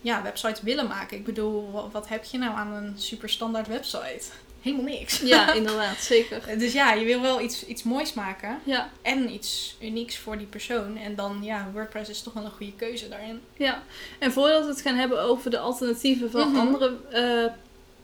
ja, 0.00 0.22
websites 0.22 0.60
willen 0.62 0.86
maken. 0.88 1.16
Ik 1.16 1.24
bedoel, 1.24 1.70
wa- 1.72 1.88
wat 1.88 2.08
heb 2.08 2.24
je 2.24 2.38
nou 2.38 2.54
aan 2.56 2.72
een 2.72 2.94
super 2.96 3.28
standaard 3.28 3.66
website? 3.66 4.22
Helemaal 4.62 4.84
niks. 4.84 5.18
Ja, 5.20 5.52
inderdaad. 5.60 5.96
Zeker. 5.98 6.58
Dus 6.58 6.72
ja, 6.72 6.92
je 6.92 7.04
wil 7.04 7.20
wel 7.20 7.40
iets, 7.40 7.66
iets 7.66 7.82
moois 7.82 8.12
maken. 8.14 8.60
Ja. 8.64 8.90
En 9.02 9.30
iets 9.32 9.76
unieks 9.80 10.18
voor 10.18 10.38
die 10.38 10.46
persoon. 10.46 10.96
En 10.96 11.14
dan, 11.14 11.38
ja, 11.42 11.70
WordPress 11.72 12.10
is 12.10 12.22
toch 12.22 12.32
wel 12.32 12.44
een 12.44 12.50
goede 12.50 12.72
keuze 12.74 13.08
daarin. 13.08 13.40
Ja, 13.56 13.82
en 14.18 14.32
voordat 14.32 14.62
we 14.64 14.68
het 14.70 14.80
gaan 14.80 14.94
hebben 14.96 15.22
over 15.22 15.50
de 15.50 15.58
alternatieven 15.58 16.30
van 16.30 16.48
Mhm. 16.50 16.58
andere 16.60 16.96
eh, 17.10 17.52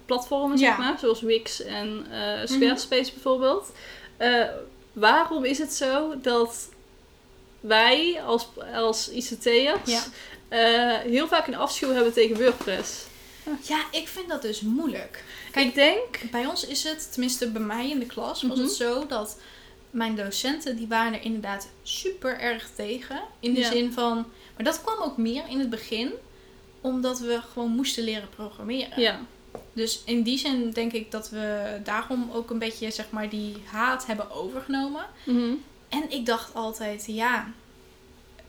platformen, 0.07 0.59
zeg 0.59 0.69
Ja. 0.69 0.77
maar, 0.79 0.99
zoals 0.99 1.21
Wix 1.21 1.63
en 1.63 2.07
eh, 2.11 2.47
Squarespace 2.47 3.13
bijvoorbeeld. 3.13 3.73
eh, 4.17 4.45
waarom 4.93 5.45
is 5.45 5.59
het 5.59 5.73
zo 5.75 6.15
dat 6.23 6.69
wij 7.61 8.21
als, 8.27 8.49
als 8.75 9.11
ICT'ers 9.11 9.81
Ja. 9.85 10.03
heel 11.01 11.29
vaak 11.29 11.47
een 11.47 11.57
afschuw 11.57 11.93
hebben 11.93 12.13
tegen 12.13 12.37
WordPress? 12.37 13.07
Ja, 13.63 13.85
ik 13.93 14.09
vind 14.09 14.29
dat 14.29 14.43
dus 14.43 14.61
moeilijk. 14.61 15.25
Kijk, 15.51 15.67
ik 15.67 15.75
denk... 15.75 16.31
Bij 16.31 16.47
ons 16.47 16.67
is 16.67 16.85
het, 16.85 17.13
tenminste 17.13 17.51
bij 17.51 17.63
mij 17.63 17.91
in 17.91 17.99
de 17.99 18.07
klas, 18.07 18.43
was 18.43 18.57
Mhm. 18.59 18.67
het 18.67 18.77
zo 18.77 19.07
dat 19.07 19.39
mijn 19.91 20.17
docenten, 20.17 20.77
die 20.77 20.87
waren 20.87 21.13
er 21.15 21.23
inderdaad 21.25 21.69
super 21.83 22.39
erg 22.41 22.71
tegen. 22.75 23.21
In 23.41 23.55
de 23.55 23.61
Ja. 23.61 23.71
zin 23.71 23.93
van, 23.93 24.15
maar 24.57 24.65
dat 24.65 24.83
kwam 24.83 25.03
ook 25.03 25.17
meer 25.17 25.45
in 25.49 25.59
het 25.59 25.71
begin, 25.71 26.13
omdat 26.81 27.19
we 27.19 27.41
gewoon 27.53 27.71
moesten 27.71 28.05
leren 28.05 28.29
programmeren. 28.29 29.01
Ja, 29.01 29.21
Dus 29.73 30.03
in 30.05 30.23
die 30.23 30.39
zin 30.39 30.71
denk 30.71 30.93
ik 30.93 31.11
dat 31.11 31.31
we 31.31 31.81
daarom 31.85 32.31
ook 32.33 32.51
een 32.51 32.59
beetje, 32.59 32.91
zeg 32.91 33.11
maar, 33.11 33.29
die 33.29 33.57
haat 33.65 34.07
hebben 34.07 34.31
overgenomen. 34.31 35.07
Mhm. 35.25 35.53
En 35.89 36.11
ik 36.11 36.27
dacht 36.27 36.55
altijd, 36.55 37.05
ja, 37.07 37.53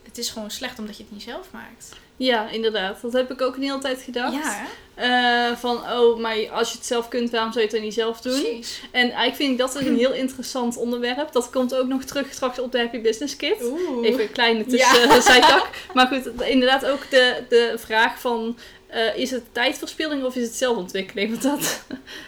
het 0.10 0.18
is 0.18 0.30
gewoon 0.30 0.52
slecht 0.52 0.80
omdat 0.80 0.98
je 0.98 1.04
het 1.04 1.12
niet 1.12 1.22
zelf 1.24 1.48
maakt. 1.52 1.90
ja, 2.18 2.50
inderdaad. 2.50 3.02
Dat 3.02 3.14
heb 3.14 3.32
ik 3.32 3.42
ook 3.42 3.56
een 3.56 3.62
hele 3.62 3.78
tijd 3.80 4.02
gedacht. 4.02 4.34
Ja? 4.34 4.66
Eh, 4.96 5.58
van, 5.58 5.76
oh, 5.78 6.20
maar 6.20 6.50
als 6.52 6.72
je 6.72 6.78
het 6.78 6.86
zelf 6.86 7.08
kunt, 7.08 7.30
waarom 7.30 7.52
zou 7.52 7.60
je 7.66 7.70
het 7.70 7.76
dan 7.78 7.86
niet 7.86 7.94
zelf 7.98 8.22
doen? 8.22 8.42
precies. 8.42 8.82
En 8.92 9.02
eigenlijk 9.02 9.36
vind 9.36 9.52
ik 9.52 9.58
dat 9.58 9.76
een 9.76 9.98
heel 9.98 10.14
interessant 10.24 10.78
onderwerp. 10.78 11.32
Dat 11.32 11.50
komt 11.50 11.76
ook 11.76 11.88
nog 11.88 12.04
terug 12.04 12.34
straks 12.34 12.60
op 12.60 12.72
de 12.72 12.78
Happy 12.78 13.02
Business 13.02 13.36
Kit. 13.36 13.64
Oeh. 13.64 14.08
Even 14.08 14.22
een 14.22 14.32
kleine 14.32 14.66
tussen 14.66 15.22
zijtak. 15.22 15.70
Maar 15.94 16.08
goed, 16.08 16.42
inderdaad 16.42 16.86
ook 16.86 17.10
de, 17.10 17.44
de 17.50 17.74
vraag 17.78 18.20
van... 18.20 18.58
eh, 18.88 19.18
is 19.18 19.32
het 19.32 19.44
tijdverspilling 19.52 20.24
of 20.24 20.36
is 20.36 20.44
het 20.44 20.56
zelfontwikkeling? 20.56 21.30
Want 21.30 21.42
dat 21.42 21.60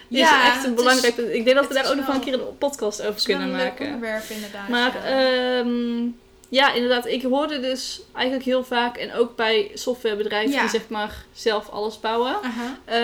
is 0.10 0.20
Ja, 0.20 0.46
echt 0.46 0.56
het 0.56 0.64
een 0.66 0.70
is- 0.70 0.76
belangrijk... 0.78 1.18
ik 1.18 1.44
denk 1.46 1.56
dat 1.58 1.68
we 1.68 1.74
daar 1.74 1.86
ook 1.86 1.92
is 1.92 1.98
nog 1.98 2.06
wel 2.06 2.16
een 2.16 2.22
keer 2.22 2.34
een 2.34 2.58
podcast 2.58 3.02
over 3.02 3.16
is 3.16 3.24
kunnen 3.24 3.52
maken. 3.52 3.86
onderwerp 3.86 4.30
inderdaad. 4.30 4.68
Maar 4.70 5.10
ja. 5.10 5.60
ehm, 5.60 6.08
ja, 6.52 6.74
inderdaad. 6.74 7.06
Ik 7.08 7.22
hoorde 7.24 7.60
dus 7.60 8.02
eigenlijk 8.14 8.46
heel 8.46 8.64
vaak... 8.64 8.98
En 8.98 9.14
ook 9.14 9.36
bij 9.36 9.72
softwarebedrijven 9.74 10.52
Ja. 10.52 10.62
die 10.62 10.70
zeg 10.70 10.90
maar 10.90 11.26
zelf 11.34 11.70
alles 11.70 12.00
bouwen... 12.00 12.36
Eh, 12.86 12.96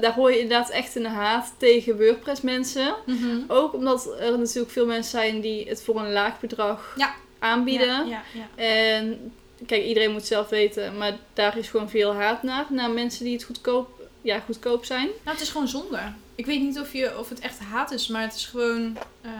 daar 0.00 0.12
hoor 0.14 0.30
je 0.30 0.40
inderdaad 0.40 0.70
echt 0.70 0.96
een 0.96 1.06
haat 1.06 1.52
tegen 1.56 1.96
WordPress 1.96 2.40
mensen. 2.40 2.94
Mhm. 3.06 3.36
Ook 3.48 3.74
omdat 3.74 4.18
er 4.20 4.38
natuurlijk 4.38 4.72
veel 4.72 4.86
mensen 4.86 5.10
zijn 5.20 5.40
die 5.40 5.68
het 5.68 5.82
voor 5.84 6.00
een 6.00 6.12
laag 6.12 6.40
bedrag 6.40 6.94
Ja. 6.96 7.14
aanbieden. 7.38 8.08
Ja, 8.08 8.22
ja, 8.32 8.46
ja. 8.56 8.64
En 8.64 9.32
kijk, 9.66 9.84
iedereen 9.84 10.12
moet 10.12 10.26
zelf 10.26 10.48
weten, 10.48 10.96
maar 10.96 11.16
daar 11.32 11.58
is 11.58 11.68
gewoon 11.68 11.88
veel 11.90 12.14
haat 12.14 12.42
naar. 12.42 12.66
Naar 12.68 12.90
mensen 12.90 13.24
die 13.24 13.32
het 13.34 13.44
goedkoop, 13.44 13.88
ja, 14.20 14.40
goedkoop 14.40 14.84
zijn. 14.84 15.06
Nou, 15.06 15.36
het 15.36 15.40
is 15.40 15.48
gewoon 15.50 15.68
zonde. 15.68 15.98
Ik 16.42 16.48
weet 16.48 16.60
niet 16.60 16.78
of, 16.80 16.92
je, 16.92 17.18
of 17.18 17.28
het 17.28 17.38
echt 17.40 17.58
haat 17.58 17.90
is, 17.90 18.06
maar 18.08 18.22
het 18.22 18.34
is 18.34 18.46
gewoon... 18.46 18.96
eh, 19.20 19.30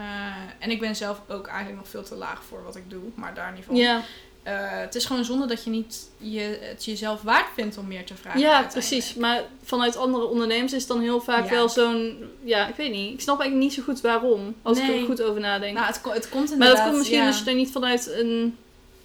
en 0.58 0.70
ik 0.70 0.80
ben 0.80 0.96
zelf 0.96 1.20
ook 1.28 1.46
eigenlijk 1.46 1.78
nog 1.78 1.88
veel 1.88 2.02
te 2.02 2.14
laag 2.14 2.42
voor 2.48 2.62
wat 2.64 2.76
ik 2.76 2.90
doe, 2.90 3.02
maar 3.14 3.34
daar 3.34 3.52
niet 3.52 3.64
van. 3.64 3.76
Ja, 3.76 4.02
Eh, 4.42 4.52
het 4.80 4.94
is 4.94 5.04
gewoon 5.04 5.24
zonde 5.24 5.46
dat 5.46 5.64
je 5.64 5.70
niet 5.70 6.08
je, 6.18 6.58
het 6.62 6.84
jezelf 6.84 7.22
waard 7.22 7.46
vindt 7.54 7.78
om 7.78 7.86
meer 7.86 8.04
te 8.04 8.14
vragen. 8.14 8.40
ja 8.40 8.62
precies. 8.62 9.14
Maar 9.14 9.42
vanuit 9.62 9.96
andere 9.96 10.24
ondernemers 10.26 10.72
is 10.72 10.78
het 10.78 10.88
dan 10.88 11.00
heel 11.00 11.20
vaak 11.20 11.44
Ja. 11.44 11.50
wel 11.50 11.68
zo'n... 11.68 12.18
Ja, 12.44 12.68
ik 12.68 12.74
weet 12.74 12.90
niet. 12.90 13.12
Ik 13.12 13.20
snap 13.20 13.40
eigenlijk 13.40 13.70
niet 13.70 13.78
zo 13.78 13.92
goed 13.92 14.00
waarom. 14.00 14.54
Als 14.62 14.78
ik 14.78 14.88
er 14.88 15.04
goed 15.04 15.22
over 15.22 15.40
nadenk. 15.40 15.74
Nou, 15.74 15.86
het, 15.86 16.00
het 16.12 16.28
komt 16.28 16.44
maar 16.44 16.52
inderdaad... 16.52 16.76
dat 16.76 16.84
komt 16.86 16.96
misschien 16.98 17.18
ja. 17.18 17.26
als 17.26 17.38
je 17.38 17.44
er 17.50 17.54
niet 17.56 17.70
vanuit 17.70 18.06
een 18.10 18.56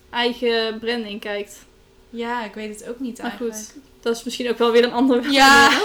eigen 0.10 0.80
branding 0.80 1.20
kijkt. 1.22 1.66
Ja, 2.10 2.46
ik 2.46 2.54
weet 2.54 2.80
het 2.80 2.90
ook 2.90 3.00
niet 3.00 3.18
Maar 3.18 3.30
eigenlijk. 3.30 3.56
goed, 3.58 3.76
dat 4.08 4.16
is 4.18 4.24
misschien 4.24 4.50
ook 4.50 4.58
wel 4.58 4.72
weer 4.72 4.84
een 4.84 4.92
ander 4.94 5.32
Ja. 5.32 5.82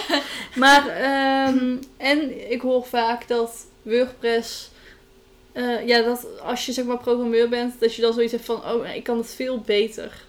Maar, 0.57 0.89
ehm, 0.89 1.77
en 1.97 2.51
ik 2.53 2.61
hoor 2.61 2.87
vaak 2.87 3.29
dat 3.29 3.67
WordPress. 3.83 4.71
eh, 5.53 5.87
ja, 5.87 6.03
dat 6.03 6.27
als 6.41 6.67
je 6.67 6.73
zeg 6.73 6.85
maar 6.85 6.99
programmeur 6.99 7.49
bent, 7.49 7.81
dat 7.81 7.95
je 7.95 8.03
dan 8.03 8.13
zoiets 8.13 8.33
hebt 8.33 8.45
van, 8.45 8.65
oh, 8.65 8.95
ik 8.95 9.05
kan 9.05 9.17
het 9.19 9.35
veel 9.35 9.61
beter 9.61 10.25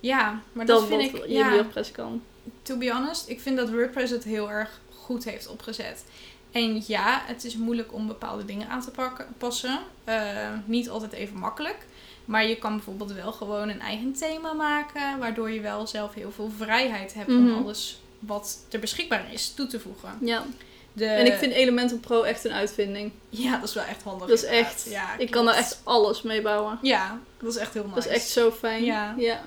Ja, 0.00 0.40
maar 0.52 0.66
dat 0.66 0.78
dan 0.78 0.88
vind 0.88 1.10
wat 1.12 1.20
ik... 1.20 1.26
je 1.28 1.34
Ja, 1.34 1.50
WordPress 1.52 1.92
kan. 1.92 2.22
to 2.62 2.76
be 2.76 2.90
honest, 2.90 3.28
ik 3.28 3.40
vind 3.40 3.56
dat 3.56 3.70
WordPress 3.70 4.12
het 4.12 4.24
heel 4.24 4.50
erg 4.50 4.80
goed 4.94 5.24
heeft 5.24 5.48
opgezet. 5.48 6.04
En 6.52 6.82
ja, 6.86 7.22
het 7.26 7.44
is 7.44 7.56
moeilijk 7.56 7.92
om 7.92 8.06
bepaalde 8.06 8.44
dingen 8.44 8.68
aan 8.68 8.80
te 8.80 8.90
pakken, 8.90 9.26
passen. 9.38 9.78
Eh, 10.04 10.50
niet 10.64 10.88
altijd 10.88 11.12
even 11.12 11.38
makkelijk. 11.38 11.76
Maar 12.26 12.46
je 12.46 12.56
kan 12.56 12.74
bijvoorbeeld 12.76 13.12
wel 13.12 13.32
gewoon 13.32 13.68
een 13.68 13.80
eigen 13.80 14.12
thema 14.12 14.52
maken. 14.52 15.18
Waardoor 15.18 15.50
je 15.50 15.60
wel 15.60 15.86
zelf 15.86 16.14
heel 16.14 16.32
veel 16.32 16.50
vrijheid 16.56 17.14
hebt 17.14 17.28
Mhm. 17.28 17.38
om 17.54 17.62
alles 17.62 18.00
wat 18.18 18.58
er 18.70 18.78
beschikbaar 18.80 19.32
is 19.32 19.50
toe 19.54 19.66
te 19.66 19.80
voegen. 19.80 20.18
Ja. 20.20 20.44
De, 20.92 21.06
En 21.06 21.26
ik 21.26 21.32
vind 21.34 21.52
Elementor 21.52 21.98
Pro 21.98 22.22
echt 22.22 22.44
een 22.44 22.52
uitvinding. 22.52 23.12
Ja, 23.28 23.56
dat 23.58 23.68
is 23.68 23.74
wel 23.74 23.84
echt 23.84 24.02
handig. 24.02 24.28
Dat 24.28 24.36
is 24.38 24.44
inderdaad. 24.44 24.72
echt, 24.72 24.86
Ja, 24.90 25.18
ik 25.18 25.30
kan 25.30 25.44
daar 25.44 25.54
echt 25.54 25.80
alles 25.84 26.22
mee 26.22 26.42
bouwen. 26.42 26.78
Ja, 26.82 27.18
dat 27.38 27.50
is 27.50 27.56
echt 27.56 27.72
heel 27.74 27.82
nice. 27.82 27.94
Dat 27.94 28.04
is 28.06 28.10
echt 28.12 28.28
zo 28.28 28.50
fijn. 28.50 28.84
Ja. 28.84 29.14
ja. 29.18 29.40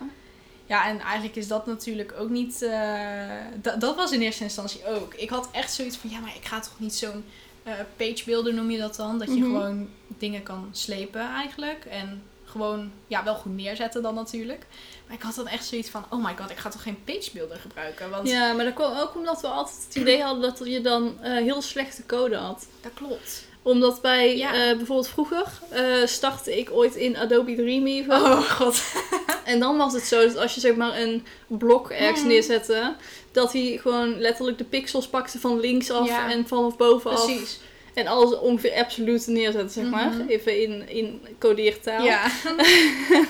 Ja, 0.65 0.87
en 0.87 0.99
eigenlijk 0.99 1.35
is 1.35 1.47
dat 1.47 1.65
natuurlijk 1.65 2.13
ook 2.19 2.29
niet. 2.29 2.61
eh, 2.61 3.29
dat- 3.61 3.81
dat 3.81 3.95
was 3.95 4.11
in 4.11 4.21
eerste 4.21 4.43
instantie 4.43 4.85
ook. 4.87 5.13
Ik 5.13 5.29
had 5.29 5.49
echt 5.51 5.73
zoiets 5.73 5.97
van: 5.97 6.09
ja, 6.09 6.19
maar 6.19 6.35
ik 6.35 6.45
ga 6.45 6.59
toch 6.59 6.75
niet 6.79 6.95
zo'n 6.95 7.23
eh 7.63 7.73
page 7.97 8.23
builder 8.25 8.53
noem 8.53 8.71
je 8.71 8.77
dat 8.77 8.95
dan? 8.95 9.19
Dat 9.19 9.27
je 9.27 9.33
Mhm. 9.33 9.43
gewoon 9.43 9.89
dingen 10.07 10.43
kan 10.43 10.69
slepen 10.71 11.21
eigenlijk. 11.29 11.85
En 11.85 12.23
gewoon, 12.51 12.91
ja, 13.07 13.23
wel 13.23 13.35
goed 13.35 13.55
neerzetten 13.55 14.01
dan 14.01 14.15
natuurlijk. 14.15 14.65
Maar 15.07 15.15
ik 15.15 15.21
had 15.23 15.35
dan 15.35 15.47
echt 15.47 15.65
zoiets 15.65 15.89
van: 15.89 16.05
oh 16.09 16.23
my 16.25 16.35
god, 16.39 16.49
ik 16.49 16.57
ga 16.57 16.69
toch 16.69 16.83
geen 16.83 17.03
page 17.03 17.29
builder 17.33 17.57
gebruiken? 17.57 18.09
Want 18.09 18.29
Ja, 18.29 18.53
maar 18.53 18.65
dat 18.65 18.73
kwam 18.73 18.97
ook 18.97 19.15
omdat 19.15 19.41
we 19.41 19.47
altijd 19.47 19.83
het 19.87 19.95
idee 19.95 20.21
hadden 20.23 20.41
dat 20.41 20.67
je 20.67 20.81
dan 20.81 21.17
eh, 21.21 21.31
heel 21.31 21.61
slechte 21.61 22.05
code 22.05 22.35
had. 22.35 22.67
dat 22.81 22.91
klopt. 22.93 23.47
Omdat 23.61 24.01
bij, 24.01 24.37
Ja. 24.37 24.53
eh, 24.53 24.59
bijvoorbeeld 24.77 25.07
vroeger, 25.07 25.45
eh, 25.69 25.83
startte 26.05 26.57
ik 26.59 26.71
ooit 26.71 26.95
in 26.95 27.17
Adobe 27.17 27.55
Dreamweaver. 27.55 28.13
Oh 28.31 28.49
god. 28.51 28.81
En 29.45 29.59
dan 29.59 29.77
was 29.77 29.93
het 29.93 30.03
zo 30.03 30.25
dat 30.27 30.35
als 30.37 30.53
je 30.55 30.59
zeg 30.59 30.75
maar 30.75 30.97
een 30.99 31.25
blok 31.47 31.89
ergens 31.89 32.19
Mhm. 32.19 32.27
neerzette, 32.27 32.95
dat 33.31 33.53
hij 33.53 33.79
gewoon 33.81 34.19
letterlijk 34.19 34.57
de 34.57 34.63
pixels 34.63 35.07
pakte 35.07 35.39
van 35.39 35.59
links 35.59 35.89
af 35.91 36.07
Ja. 36.07 36.31
en 36.31 36.47
vanaf 36.47 36.77
bovenaf. 36.77 37.25
Precies. 37.25 37.59
En 37.99 38.07
alles 38.07 38.39
ongeveer 38.39 38.73
absoluut 38.73 39.27
neerzette, 39.27 39.73
zeg 39.73 39.89
maar. 39.89 40.09
Mhm. 40.09 40.27
Even 40.27 40.61
in, 40.61 40.89
in 40.89 41.21
codeertaal. 41.39 42.03
Ja. 42.05 42.27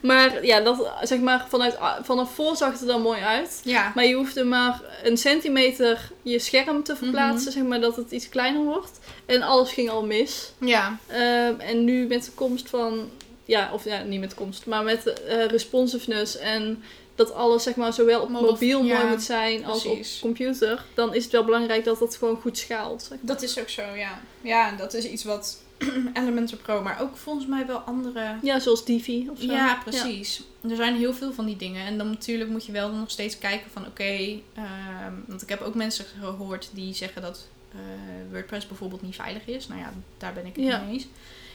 Maar 0.00 0.44
ja, 0.44 0.60
dat, 0.60 0.90
zeg 1.02 1.18
maar, 1.20 1.46
vanuit, 1.48 1.76
vanaf 2.02 2.34
voor 2.34 2.56
zag 2.56 2.72
het 2.72 2.80
er 2.80 2.86
dan 2.86 3.02
mooi 3.02 3.20
uit. 3.20 3.60
Ja. 3.64 3.92
Maar 3.94 4.04
je 4.06 4.14
hoefde 4.14 4.44
maar 4.44 4.80
een 5.02 5.16
centimeter 5.16 6.10
je 6.22 6.38
scherm 6.38 6.82
te 6.82 6.96
verplaatsen, 6.96 7.48
Mhm. 7.48 7.58
zeg 7.58 7.62
maar, 7.68 7.80
dat 7.80 7.96
het 7.96 8.10
iets 8.10 8.28
kleiner 8.28 8.62
wordt. 8.62 8.98
En 9.26 9.42
alles 9.42 9.72
ging 9.72 9.90
al 9.90 10.04
mis. 10.06 10.52
Ja. 10.60 10.98
Ehm, 11.06 11.54
en 11.58 11.84
nu 11.84 12.06
met 12.06 12.24
de 12.24 12.30
komst 12.34 12.68
van, 12.68 13.10
ja, 13.44 13.70
of 13.72 13.84
ja, 13.84 14.02
niet 14.02 14.20
met 14.20 14.30
de 14.30 14.36
komst, 14.36 14.66
maar 14.66 14.82
met 14.84 15.12
eh, 15.22 15.44
responsiveness 15.46 16.38
en 16.38 16.82
dat 17.16 17.32
alles, 17.34 17.62
zeg 17.62 17.76
maar, 17.76 17.92
zowel 17.92 18.22
op 18.22 18.28
Mobiel- 18.28 18.82
ja, 18.84 18.96
mooi 18.98 19.08
moet 19.10 19.22
zijn 19.22 19.64
als 19.64 19.82
precies. 19.82 20.14
op 20.16 20.20
computer, 20.20 20.84
dan 20.94 21.14
is 21.14 21.22
het 21.22 21.32
wel 21.32 21.44
belangrijk 21.44 21.84
dat 21.84 22.00
het 22.00 22.16
gewoon 22.16 22.40
goed 22.40 22.58
schaalt. 22.58 23.00
Zeg 23.02 23.10
maar. 23.10 23.18
Dat 23.22 23.42
is 23.42 23.58
ook 23.60 23.68
zo, 23.68 23.82
ja. 23.82 24.20
Ja, 24.40 24.68
en 24.70 24.76
dat 24.76 24.94
is 24.94 25.04
iets 25.04 25.24
wat 25.24 25.62
Elementor 26.14 26.58
Pro, 26.58 26.82
maar 26.82 27.00
ook 27.00 27.16
volgens 27.16 27.46
mij 27.46 27.66
wel 27.66 27.78
andere 27.78 28.34
Ja, 28.42 28.58
zoals 28.58 28.84
Divi 28.84 29.28
of 29.30 29.38
zo. 29.40 29.46
Ja, 29.52 29.80
precies. 29.84 30.42
Er 30.70 30.76
zijn 30.76 30.96
heel 30.96 31.14
veel 31.14 31.32
van 31.32 31.46
die 31.46 31.56
dingen. 31.56 31.86
En 31.86 31.98
dan 31.98 32.08
natuurlijk 32.08 32.50
moet 32.50 32.66
je 32.66 32.72
wel 32.72 32.90
nog 32.90 33.10
steeds 33.10 33.38
kijken 33.38 33.70
van 33.70 33.86
oké. 33.86 34.02
ehm, 34.54 35.12
want 35.26 35.42
ik 35.42 35.48
heb 35.48 35.60
ook 35.60 35.74
mensen 35.74 36.04
gehoord 36.20 36.68
die 36.72 36.94
zeggen 36.94 37.22
dat 37.22 37.46
eh, 37.72 37.78
WordPress 38.32 38.66
bijvoorbeeld 38.66 39.02
niet 39.02 39.14
veilig 39.14 39.46
is. 39.46 39.68
Nou 39.68 39.80
ja, 39.80 39.92
daar 40.18 40.32
ben 40.32 40.46
ik 40.46 40.56
het 40.56 40.64
Ja. 40.64 40.76
niet 40.78 40.86
mee 40.86 40.94
eens. 40.94 41.06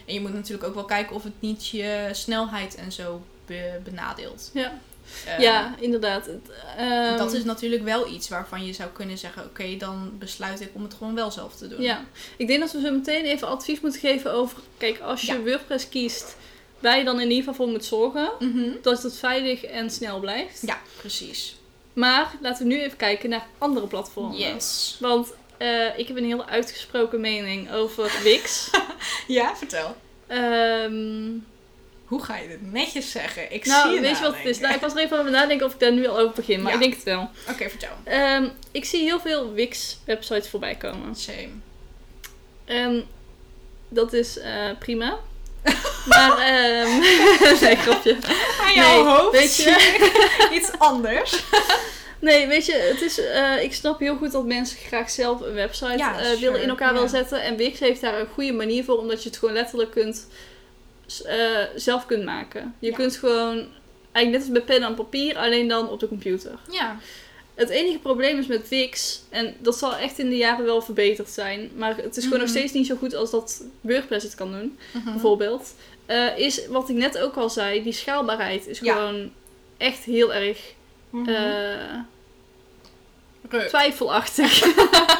En 0.05 0.13
je 0.13 0.21
moet 0.21 0.33
natuurlijk 0.33 0.67
ook 0.67 0.73
wel 0.75 0.85
kijken 0.85 1.15
of 1.15 1.23
het 1.23 1.33
niet 1.39 1.67
je 1.67 2.09
snelheid 2.11 2.75
en 2.75 2.91
zo 2.91 3.21
be- 3.45 3.79
benadeelt. 3.83 4.49
Ja, 4.53 4.79
Eh, 5.25 5.39
ja 5.39 5.75
inderdaad. 5.79 6.29
Ehm, 6.77 7.17
dat 7.17 7.33
is 7.33 7.43
natuurlijk 7.43 7.83
wel 7.83 8.07
iets 8.07 8.29
waarvan 8.29 8.65
je 8.65 8.73
zou 8.73 8.89
kunnen 8.89 9.17
zeggen: 9.17 9.43
oké, 9.45 9.77
dan 9.77 10.11
besluit 10.19 10.61
ik 10.61 10.69
om 10.73 10.83
het 10.83 10.93
gewoon 10.93 11.15
wel 11.15 11.31
zelf 11.31 11.55
te 11.55 11.67
doen. 11.67 11.81
Ja, 11.81 12.05
ik 12.37 12.47
denk 12.47 12.59
dat 12.59 12.71
we 12.71 12.81
zo 12.81 12.91
meteen 12.91 13.25
even 13.25 13.47
advies 13.47 13.79
moeten 13.79 13.99
geven 13.99 14.33
over... 14.33 14.57
Kijk, 14.77 14.99
als 14.99 15.21
je 15.21 15.33
Ja. 15.33 15.39
WordPress 15.39 15.89
kiest, 15.89 16.35
waar 16.79 16.97
je 16.97 17.03
dan 17.03 17.15
in 17.19 17.29
ieder 17.29 17.37
geval 17.37 17.53
voor 17.53 17.67
moet 17.67 17.85
zorgen... 17.85 18.29
Mhm. 18.39 18.69
dat 18.81 19.03
het 19.03 19.17
veilig 19.17 19.63
en 19.63 19.89
snel 19.89 20.19
blijft. 20.19 20.61
Ja, 20.61 20.77
precies. 20.97 21.55
Maar 21.93 22.35
laten 22.41 22.67
we 22.67 22.73
nu 22.73 22.81
even 22.81 22.97
kijken 22.97 23.29
naar 23.29 23.47
andere 23.57 23.87
platformen. 23.87 24.37
Yes. 24.37 24.97
Want 24.99 25.33
eh, 25.57 25.97
ik 25.99 26.07
heb 26.07 26.17
een 26.17 26.25
heel 26.25 26.45
uitgesproken 26.45 27.21
mening 27.21 27.71
over 27.71 28.11
Wix. 28.23 28.69
Ja, 29.27 29.55
vertel. 29.55 29.95
Ehm, 30.27 31.31
Hoe 32.11 32.23
ga 32.23 32.37
je 32.37 32.47
dit 32.47 32.71
netjes 32.71 33.11
zeggen? 33.11 33.53
Ik 33.53 33.63
zie 33.63 33.73
nou, 33.73 33.93
je 33.93 33.99
weet 34.01 34.17
je 34.17 34.23
wat 34.23 34.35
het 34.35 34.45
is? 34.45 34.59
Nou, 34.59 34.73
ik 34.73 34.81
was 34.81 34.93
er 34.93 34.99
even 34.99 35.19
over 35.19 35.31
nadenken 35.31 35.65
of 35.65 35.73
ik 35.73 35.79
daar 35.79 35.91
nu 35.91 36.07
al 36.07 36.19
over 36.19 36.35
begin. 36.35 36.61
Maar 36.61 36.71
Ja. 36.71 36.77
ik 36.77 36.81
denk 36.81 36.93
het 36.93 37.03
wel. 37.03 37.29
Oké, 37.49 37.69
vertel. 37.69 37.89
Ehm, 38.03 38.47
ik 38.71 38.85
zie 38.85 39.01
heel 39.03 39.19
veel 39.19 39.53
Wix-websites 39.53 40.49
voorbij 40.49 40.75
komen. 40.75 41.15
Same. 41.15 41.49
En 42.65 43.05
dat 43.89 44.13
is 44.13 44.39
eh, 44.39 44.51
prima. 44.79 45.17
maar, 46.09 46.37
ehm 46.37 46.99
nee, 47.61 47.75
grapje. 47.75 48.17
Aan 48.61 48.73
jouw 48.73 49.03
hoofd 49.05 49.31
weet 49.37 49.49
zie 49.49 49.65
je 49.69 50.49
iets 50.57 50.71
anders. 50.77 51.43
Nee, 52.19 52.47
weet 52.47 52.65
je, 52.65 52.73
het 52.73 53.01
is, 53.01 53.19
eh, 53.19 53.63
ik 53.63 53.73
snap 53.73 53.99
heel 53.99 54.15
goed 54.15 54.31
dat 54.31 54.45
mensen 54.45 54.77
graag 54.77 55.09
zelf 55.09 55.41
een 55.41 55.53
website 55.53 55.97
Ja, 55.97 56.19
eh, 56.19 56.25
sure, 56.25 56.39
willen 56.39 56.61
in 56.61 56.69
elkaar 56.69 56.87
ja. 56.87 56.93
willen 56.93 57.09
zetten. 57.09 57.41
En 57.41 57.55
Wix 57.57 57.79
heeft 57.79 58.01
daar 58.01 58.19
een 58.19 58.27
goede 58.33 58.53
manier 58.53 58.83
voor, 58.83 58.97
omdat 58.97 59.23
je 59.23 59.29
het 59.29 59.37
gewoon 59.37 59.53
letterlijk 59.53 59.91
kunt, 59.91 60.27
eh, 61.19 61.59
zelf 61.75 62.05
kunt 62.05 62.23
maken. 62.25 62.75
Je 62.79 62.89
Ja. 62.89 62.95
kunt 62.95 63.15
gewoon, 63.15 63.67
eigenlijk 64.11 64.31
net 64.31 64.55
als 64.55 64.65
bij 64.65 64.75
pen 64.77 64.87
en 64.87 64.95
papier, 64.95 65.37
alleen 65.37 65.67
dan 65.67 65.89
op 65.89 65.99
de 65.99 66.07
computer. 66.07 66.51
Ja. 66.71 66.97
Het 67.55 67.69
enige 67.69 67.99
probleem 67.99 68.37
is 68.39 68.47
met 68.47 68.69
Wix, 68.69 69.21
en 69.29 69.55
dat 69.59 69.77
zal 69.77 69.95
echt 69.95 70.19
in 70.19 70.29
de 70.29 70.37
jaren 70.37 70.65
wel 70.65 70.81
verbeterd 70.81 71.29
zijn, 71.29 71.69
maar 71.75 71.95
het 71.97 72.17
is 72.17 72.23
gewoon 72.23 72.39
nog 72.39 72.47
Mhm. 72.47 72.57
steeds 72.57 72.73
niet 72.73 72.87
zo 72.87 72.95
goed 72.95 73.15
als 73.15 73.31
dat 73.31 73.63
WordPress 73.81 74.25
het 74.25 74.35
kan 74.35 74.51
doen, 74.51 74.77
Mhm. 74.93 75.11
bijvoorbeeld. 75.11 75.73
Eh, 76.05 76.37
is 76.37 76.67
wat 76.67 76.89
ik 76.89 76.95
net 76.95 77.17
ook 77.17 77.35
al 77.35 77.49
zei, 77.49 77.83
die 77.83 77.93
schaalbaarheid 77.93 78.67
is 78.67 78.79
Ja. 78.79 78.93
gewoon 78.93 79.31
echt 79.77 80.03
heel 80.03 80.33
erg 80.33 80.59
Mhm. 81.09 81.29
eh, 81.29 81.99
Ruk. 83.49 83.67
twijfelachtig. 83.67 84.63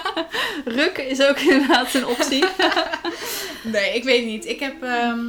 Rukken 0.65 1.07
is 1.07 1.21
ook 1.21 1.37
inderdaad 1.39 1.93
een 1.93 2.05
optie. 2.07 2.45
Nee, 3.63 3.95
ik 3.95 4.03
weet 4.03 4.25
niet. 4.25 4.45
Ik 4.45 4.59
heb, 4.59 4.83
ehm, 4.83 5.19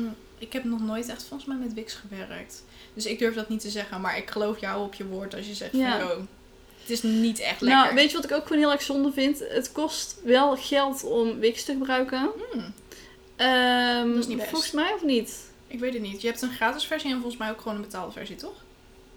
ik 0.42 0.52
heb 0.52 0.64
nog 0.64 0.81
nooit 0.81 1.09
echt 1.09 1.22
volgens 1.24 1.48
mij 1.48 1.59
met 1.59 1.74
Wix 1.74 1.94
gewerkt. 1.94 2.64
Dus 2.94 3.07
ik 3.07 3.18
durf 3.18 3.35
dat 3.35 3.48
niet 3.48 3.61
te 3.61 3.70
zeggen. 3.70 4.00
Maar 4.00 4.16
ik 4.16 4.31
geloof 4.31 4.61
jou 4.61 4.83
op 4.85 4.94
je 4.94 5.07
woord 5.07 5.35
als 5.35 5.46
je 5.46 5.55
zegt 5.55 5.72
Ja. 5.72 5.98
van... 6.00 6.11
Oh, 6.11 6.16
het 6.81 6.90
is 6.90 7.02
niet 7.02 7.38
echt 7.40 7.61
lekker. 7.61 7.83
Nou, 7.83 7.94
weet 7.94 8.11
je 8.11 8.16
wat 8.16 8.24
ik 8.31 8.33
ook 8.33 8.46
gewoon 8.46 8.62
heel 8.62 8.72
erg 8.72 8.83
zonde 8.83 9.12
vind? 9.12 9.38
Het 9.48 9.72
kost 9.72 10.16
wel 10.24 10.57
geld 10.57 11.05
om 11.05 11.38
Wix 11.38 11.64
te 11.64 11.72
gebruiken. 11.72 12.31
Hmm, 12.52 12.72
Dat 14.12 14.18
is 14.18 14.26
niet 14.26 14.37
best. 14.37 14.48
volgens 14.50 14.72
mij 14.72 14.92
of 14.94 15.05
niet? 15.05 15.50
ik 15.66 15.78
weet 15.81 15.92
het 15.92 16.02
niet. 16.02 16.20
Je 16.22 16.26
hebt 16.28 16.42
een 16.42 16.52
gratis 16.52 16.85
versie 16.85 17.11
en 17.11 17.16
volgens 17.20 17.37
mij 17.37 17.50
ook 17.50 17.61
gewoon 17.61 17.76
een 17.76 17.83
betaalde 17.83 18.12
versie, 18.12 18.37
toch? 18.37 18.55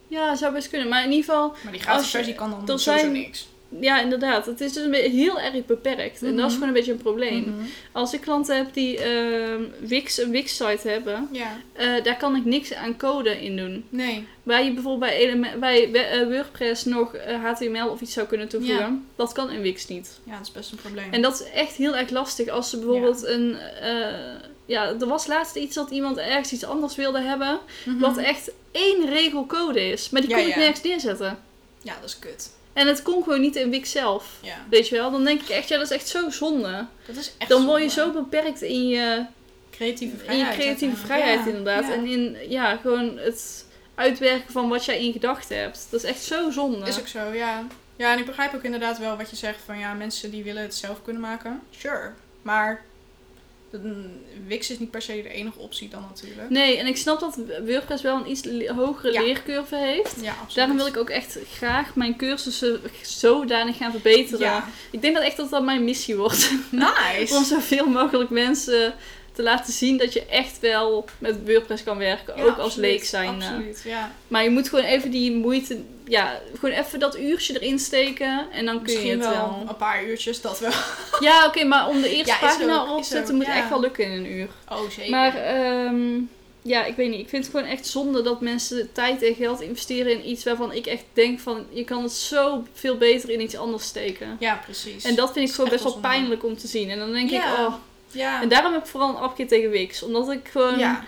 Ja, 0.07 0.35
zou 0.35 0.53
best 0.53 0.69
kunnen. 0.69 0.87
Maar 0.87 1.03
in 1.03 1.11
ieder 1.11 1.25
geval, 1.25 1.55
Maar 1.63 1.71
die 1.71 1.81
gratis 1.81 2.09
versie 2.09 2.33
kan 2.35 2.49
dan 2.49 2.79
sowieso 2.79 2.97
zijn- 2.99 3.11
niks. 3.11 3.47
Ja 3.81 4.01
inderdaad. 4.01 4.45
Het 4.45 4.61
is 4.61 4.73
dus 4.73 4.83
een 4.83 4.91
beetje 4.91 5.09
heel 5.09 5.39
erg 5.39 5.65
beperkt. 5.65 6.23
En 6.23 6.35
dat 6.35 6.37
is 6.37 6.41
Mhm. 6.45 6.53
gewoon 6.53 6.67
een 6.67 6.73
beetje 6.73 6.91
een 6.91 6.97
probleem. 6.97 7.39
Mhm. 7.41 7.65
Als 7.91 8.13
ik 8.13 8.21
klanten 8.21 8.57
heb 8.57 8.73
die 8.73 8.97
ehm, 8.99 9.61
Wix, 9.79 10.17
een 10.21 10.31
Wix-site 10.31 10.87
hebben, 10.89 11.27
Ja. 11.31 11.57
eh, 11.73 12.03
daar 12.03 12.17
kan 12.17 12.35
ik 12.35 12.45
niks 12.45 12.73
aan 12.73 12.97
code 12.97 13.41
in 13.43 13.57
doen. 13.57 13.85
Nee. 13.89 14.27
Waar 14.43 14.63
je 14.63 14.73
bijvoorbeeld 14.73 15.11
bij, 15.59 15.89
bij 15.91 16.09
eh, 16.09 16.27
WordPress 16.27 16.85
nog 16.85 17.13
eh, 17.15 17.43
HTML 17.43 17.87
of 17.89 18.01
iets 18.01 18.13
zou 18.13 18.27
kunnen 18.27 18.47
toevoegen. 18.47 18.77
Ja. 18.85 18.97
Dat 19.15 19.31
kan 19.31 19.51
in 19.51 19.61
Wix 19.61 19.87
niet. 19.87 20.19
Ja, 20.23 20.37
dat 20.37 20.45
is 20.47 20.51
best 20.51 20.71
een 20.71 20.77
probleem. 20.77 21.13
En 21.13 21.21
dat 21.21 21.33
is 21.33 21.51
echt 21.51 21.73
heel 21.75 21.95
erg 21.95 22.09
lastig 22.09 22.47
als 22.47 22.69
ze 22.69 22.77
bijvoorbeeld 22.77 23.25
een... 23.25 23.55
eh, 23.81 24.13
ja, 24.65 24.93
er 24.99 25.07
was 25.07 25.27
laatst 25.27 25.55
iets 25.55 25.75
dat 25.75 25.89
iemand 25.91 26.17
ergens 26.17 26.51
iets 26.53 26.63
anders 26.65 26.95
wilde 26.95 27.21
hebben. 27.21 27.59
Mhm. 27.85 27.99
Wat 27.99 28.17
echt 28.17 28.51
één 28.71 29.09
regel 29.09 29.45
code 29.45 29.89
is. 29.89 30.09
Maar 30.09 30.21
die 30.21 30.29
kon 30.35 30.47
ik 30.47 30.55
nergens 30.55 30.81
neerzetten. 30.81 31.37
Ja, 31.81 31.93
dat 32.01 32.09
is 32.09 32.19
kut. 32.19 32.49
En 32.75 32.87
het 32.87 33.01
kon 33.01 33.23
gewoon 33.23 33.41
niet 33.41 33.55
in 33.55 33.69
Wix 33.69 33.91
zelf. 33.91 34.37
Ja. 34.41 34.55
Weet 34.69 34.87
je 34.87 34.95
wel? 34.95 35.11
Dan 35.11 35.23
denk 35.23 35.41
ik 35.41 35.49
echt, 35.49 35.67
ja, 35.67 35.77
dat 35.77 35.85
is 35.91 35.97
echt 35.97 36.07
zo 36.07 36.29
zonde. 36.29 36.85
Dat 37.05 37.15
is 37.15 37.31
echt 37.37 37.49
Dan 37.49 37.65
word 37.65 37.81
je 37.83 37.89
zonde. 37.89 38.13
zo 38.13 38.21
beperkt 38.23 38.61
in 38.61 38.87
je, 38.87 39.25
Creatieve 39.71 40.15
in 40.15 40.19
je 40.19 40.25
vrijheid. 40.25 40.55
creatieve 40.59 40.95
vrijheid 40.95 41.39
Ja, 41.39 41.45
inderdaad. 41.45 41.83
ja. 41.87 41.93
En 41.93 42.05
in, 42.05 42.37
ja, 42.49 42.75
gewoon 42.77 43.17
het 43.17 43.65
uitwerken 43.95 44.51
van 44.51 44.69
wat 44.69 44.85
jij 44.85 45.05
in 45.05 45.11
gedachten 45.11 45.59
hebt. 45.59 45.87
Dat 45.89 46.03
is 46.03 46.09
echt 46.09 46.23
zo 46.23 46.49
zonde. 46.51 46.87
Is 46.87 46.99
ook 46.99 47.07
zo, 47.07 47.33
ja. 47.33 47.67
Ja, 47.95 48.11
en 48.13 48.19
ik 48.19 48.25
begrijp 48.25 48.53
ook 48.55 48.63
inderdaad 48.63 48.97
wel 48.99 49.17
wat 49.17 49.29
je 49.29 49.35
zegt 49.35 49.59
van 49.65 49.79
ja, 49.79 49.93
mensen 49.93 50.31
die 50.31 50.43
willen 50.43 50.61
het 50.61 50.75
zelf 50.75 51.01
kunnen 51.03 51.21
maken. 51.21 51.61
Sure. 51.77 52.11
Maar 52.41 52.83
Wix 54.47 54.69
is 54.71 54.79
niet 54.79 54.91
per 54.91 55.01
se 55.01 55.21
de 55.21 55.29
enige 55.29 55.59
optie 55.59 55.89
dan 55.89 56.01
natuurlijk. 56.01 56.49
Nee, 56.49 56.77
en 56.77 56.87
ik 56.87 56.97
snap 56.97 57.19
dat 57.19 57.39
WordPress 57.65 58.03
wel 58.03 58.15
een 58.15 58.29
iets 58.29 58.41
hogere 58.75 59.11
Ja. 59.13 59.21
leercurve 59.21 59.75
heeft. 59.75 60.15
Ja, 60.21 60.29
absoluut. 60.31 60.55
Daarom 60.55 60.77
wil 60.77 60.87
ik 60.87 60.97
ook 60.97 61.09
echt 61.09 61.37
graag 61.53 61.95
mijn 61.95 62.15
cursussen 62.15 62.81
zodanig 63.01 63.77
gaan 63.77 63.91
verbeteren. 63.91 64.39
Ja, 64.39 64.67
Ik 64.91 65.01
denk 65.01 65.15
dat 65.15 65.23
echt 65.23 65.37
dat 65.37 65.49
dat 65.49 65.63
mijn 65.63 65.83
missie 65.83 66.15
wordt. 66.15 66.51
nice. 66.71 67.35
Om 67.37 67.43
zoveel 67.43 67.85
mogelijk 67.87 68.29
mensen 68.29 68.93
te 69.35 69.43
laten 69.43 69.73
zien 69.73 69.97
dat 69.97 70.13
je 70.13 70.25
echt 70.25 70.59
wel 70.59 71.05
met 71.17 71.35
WordPress 71.45 71.83
kan 71.83 71.97
werken. 71.97 72.33
Ja, 72.37 72.43
ook 72.43 72.57
als 72.57 72.75
leek 72.75 73.03
zijn. 73.03 73.41
eh. 73.41 73.47
Absoluut, 73.47 73.81
ja. 73.85 74.11
Maar 74.27 74.43
je 74.43 74.49
moet 74.49 74.69
gewoon 74.69 74.85
even 74.85 75.11
die 75.11 75.31
moeite, 75.31 75.81
ja, 76.05 76.39
gewoon 76.59 76.75
even 76.75 76.99
dat 76.99 77.17
uurtje 77.17 77.53
erin 77.61 77.79
steken. 77.79 78.47
En 78.51 78.65
dan 78.65 78.83
kun 78.83 79.01
je 79.05 79.11
het 79.11 79.19
wel, 79.19 79.31
wel. 79.31 79.63
een 79.67 79.75
paar 79.77 80.03
uurtjes, 80.05 80.41
dat 80.41 80.59
wel. 80.59 80.71
Ja, 81.19 81.45
oké, 81.45 81.63
maar 81.63 81.87
om 81.87 82.01
de 82.01 82.09
eerste 82.15 82.31
Ja, 82.33 82.37
pagina 82.39 82.81
ook, 82.81 82.89
op 82.97 83.03
te 83.03 83.09
zetten 83.09 83.35
moet 83.35 83.45
echt 83.47 83.69
wel 83.69 83.79
lukken 83.79 84.05
in 84.05 84.11
een 84.11 84.31
uur. 84.31 84.47
Oh, 84.71 84.89
zeker. 84.89 85.11
Maar 85.11 85.35
ehm, 85.35 86.19
ja, 86.61 86.85
ik 86.85 86.95
weet 86.95 87.09
niet. 87.09 87.19
Ik 87.19 87.29
vind 87.29 87.45
het 87.45 87.55
gewoon 87.55 87.69
echt 87.71 87.87
zonde 87.87 88.21
dat 88.21 88.41
mensen 88.41 88.89
tijd 88.91 89.23
en 89.23 89.35
geld 89.35 89.61
investeren 89.61 90.11
in 90.11 90.29
iets 90.29 90.43
waarvan 90.43 90.71
ik 90.73 90.85
echt 90.85 91.03
denk 91.13 91.39
van 91.39 91.65
je 91.69 91.83
kan 91.83 92.03
het 92.03 92.11
zo 92.11 92.63
veel 92.73 92.97
beter 92.97 93.29
in 93.29 93.41
iets 93.41 93.57
anders 93.57 93.83
steken. 93.85 94.37
ja, 94.39 94.61
precies. 94.65 95.03
En 95.03 95.15
dat 95.15 95.31
vind 95.33 95.49
ik 95.49 95.55
gewoon 95.55 95.69
best 95.69 95.83
wel 95.83 95.93
wel 95.93 96.01
zonde. 96.01 96.17
pijnlijk 96.17 96.43
om 96.43 96.57
te 96.57 96.67
zien. 96.67 96.89
En 96.89 96.99
dan 96.99 97.11
denk 97.11 97.29
Ja. 97.29 97.51
ik, 97.53 97.59
oh. 97.67 97.73
Ja. 98.15 98.41
En 98.41 98.49
daarom 98.49 98.73
heb 98.73 98.81
ik 98.81 98.87
vooral 98.87 99.09
een 99.09 99.15
afkeer 99.15 99.47
tegen 99.47 99.69
Wix. 99.69 100.03
Omdat 100.03 100.31
ik 100.31 100.47
gewoon. 100.47 100.79
ja, 100.79 101.03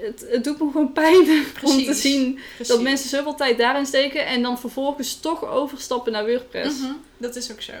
Het, 0.00 0.26
het 0.30 0.44
doet 0.44 0.58
me 0.60 0.70
gewoon 0.70 0.92
pijn 0.92 1.16
om 1.62 1.84
te 1.84 1.94
zien 1.94 2.34
precies. 2.56 2.68
dat 2.74 2.82
mensen 2.82 3.08
zoveel 3.08 3.34
tijd 3.34 3.58
daarin 3.58 3.86
steken 3.86 4.26
en 4.26 4.42
dan 4.42 4.58
vervolgens 4.58 5.20
toch 5.20 5.44
overstappen 5.44 6.12
naar 6.12 6.26
WordPress. 6.26 6.78
Mhm, 6.80 6.92
Dat 7.16 7.36
is 7.36 7.52
ook 7.52 7.60
zo. 7.62 7.72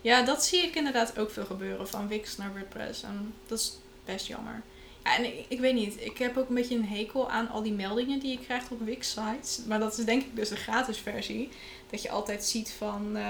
Ja, 0.00 0.22
dat 0.22 0.44
zie 0.44 0.62
ik 0.62 0.74
inderdaad 0.74 1.18
ook 1.18 1.30
veel 1.30 1.44
gebeuren. 1.44 1.88
Van 1.88 2.08
Wix 2.08 2.36
naar 2.36 2.52
WordPress. 2.52 3.02
En 3.02 3.34
dat 3.46 3.58
is 3.58 3.72
best 4.04 4.26
jammer. 4.26 4.62
Ja, 5.04 5.16
en 5.16 5.24
ik, 5.24 5.44
ik 5.48 5.60
weet 5.60 5.74
niet. 5.74 5.94
Ik 6.04 6.18
heb 6.18 6.36
ook 6.36 6.48
een 6.48 6.54
beetje 6.54 6.74
een 6.74 6.84
hekel 6.88 7.30
aan 7.30 7.48
al 7.48 7.62
die 7.62 7.72
meldingen 7.72 8.18
die 8.20 8.30
je 8.30 8.38
krijgt 8.44 8.70
op 8.70 8.80
Wix-sites. 8.84 9.60
Maar 9.68 9.78
dat 9.80 9.98
is 9.98 10.04
denk 10.04 10.22
ik 10.22 10.36
dus 10.36 10.48
de 10.48 10.56
gratis 10.56 10.98
versie. 10.98 11.48
Dat 11.90 12.02
je 12.02 12.10
altijd 12.10 12.44
ziet 12.44 12.74
van 12.78 13.16
eh, 13.16 13.24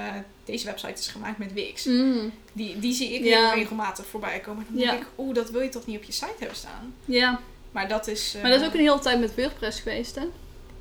deze 0.44 0.66
website 0.66 0.92
is 0.92 1.08
gemaakt 1.08 1.38
met 1.38 1.52
Wix. 1.52 1.84
Mm, 1.84 2.32
Die, 2.52 2.78
die 2.78 2.92
zie 2.92 3.14
ik 3.14 3.24
Ja. 3.24 3.48
heel 3.48 3.58
regelmatig 3.58 4.06
voorbij 4.06 4.40
komen. 4.40 4.66
Dan 4.68 4.82
Ja. 4.82 4.90
denk 4.90 5.02
ik, 5.02 5.08
oeh, 5.18 5.34
dat 5.34 5.50
wil 5.50 5.60
je 5.60 5.68
toch 5.68 5.86
niet 5.86 5.96
op 5.96 6.02
je 6.02 6.12
site 6.12 6.34
hebben 6.38 6.56
staan. 6.56 6.94
ja, 7.04 7.40
Maar 7.72 7.88
dat 7.88 8.06
is... 8.06 8.34
eh, 8.34 8.42
maar 8.42 8.50
dat 8.50 8.60
is 8.60 8.66
ook 8.66 8.74
een 8.74 8.80
hele 8.80 8.98
tijd 8.98 9.20
met 9.20 9.34
WordPress 9.34 9.80
geweest, 9.80 10.14
hè? 10.14 10.24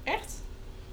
Echt? 0.04 0.34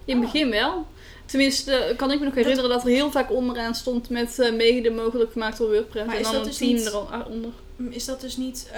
In 0.04 0.16
het 0.16 0.26
Oh. 0.26 0.32
begin 0.32 0.50
wel. 0.50 0.86
Tenminste, 1.26 1.94
kan 1.96 2.10
ik 2.12 2.18
me 2.18 2.24
nog 2.24 2.34
herinneren 2.34 2.70
dat 2.70 2.82
er 2.82 2.88
heel 2.88 3.10
vaak 3.10 3.30
onderaan 3.30 3.74
stond 3.74 4.08
met 4.10 4.38
eh, 4.38 4.52
mede 4.52 4.90
mogelijk 4.90 5.32
gemaakt 5.32 5.58
door 5.58 5.70
WordPress. 5.70 6.06
Maar 6.06 6.14
en 6.14 6.20
is 6.20 6.26
dan 6.26 6.34
dat 6.34 6.42
een 6.44 6.48
dus 6.48 6.58
team 6.58 6.74
niet- 6.74 6.86
eronder. 6.86 7.50
Is 7.90 8.04
dat 8.04 8.20
dus 8.20 8.36
niet... 8.36 8.70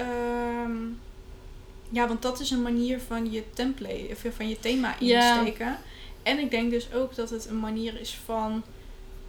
Ja, 1.90 2.08
want 2.08 2.22
dat 2.22 2.40
is 2.40 2.50
een 2.50 2.62
manier 2.62 3.00
van 3.06 3.32
je 3.32 3.42
template, 3.54 4.06
of 4.12 4.34
van 4.34 4.48
je 4.48 4.60
thema 4.60 4.94
Ja. 5.00 5.36
insteken. 5.36 5.78
En 6.22 6.38
ik 6.38 6.50
denk 6.50 6.70
dus 6.70 6.92
ook 6.94 7.14
dat 7.14 7.30
het 7.30 7.46
een 7.46 7.58
manier 7.60 8.00
is 8.00 8.18
van 8.24 8.62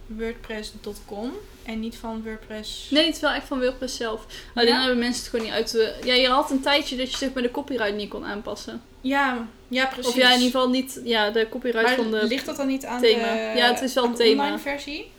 WordPress.com 0.06 1.32
en 1.62 1.80
niet 1.80 1.96
van 1.96 2.22
WordPress. 2.24 2.90
Nee, 2.90 3.06
het 3.06 3.14
is 3.14 3.20
wel 3.20 3.30
echt 3.30 3.46
van 3.46 3.58
WordPress 3.60 3.96
zelf. 3.96 4.26
Alleen 4.54 4.68
Ja? 4.68 4.74
dan 4.74 4.82
hebben 4.84 4.98
mensen 4.98 5.20
het 5.22 5.30
gewoon 5.30 5.44
niet 5.46 5.54
uit 5.54 5.70
de... 5.70 5.94
Ja, 6.04 6.14
je 6.14 6.28
had 6.28 6.50
een 6.50 6.60
tijdje 6.60 6.96
dat 6.96 7.10
je 7.10 7.16
zeg 7.16 7.32
maar 7.32 7.42
de 7.42 7.50
copyright 7.50 7.94
niet 7.94 8.08
kon 8.08 8.24
aanpassen. 8.24 8.82
Ja, 9.00 9.48
ja, 9.68 9.86
precies. 9.86 10.06
Of 10.10 10.16
ja, 10.16 10.26
in 10.28 10.32
ieder 10.40 10.50
geval 10.50 10.68
niet... 10.68 11.00
Ja, 11.04 11.30
de 11.30 11.48
copyright 11.50 11.86
Maar 11.86 11.94
van 11.96 12.10
de... 12.10 12.24
ligt 12.26 12.46
dat 12.46 12.56
dan 12.56 12.66
niet 12.66 12.84
aan 12.84 13.00
thema? 13.00 13.32
de, 13.32 13.58
Ja, 13.58 13.68
het 13.72 13.80
is 13.80 13.94
wel 13.94 14.04
een 14.04 14.10
de 14.10 14.16
thema. 14.16 14.42
online 14.42 14.58
versie? 14.62 15.10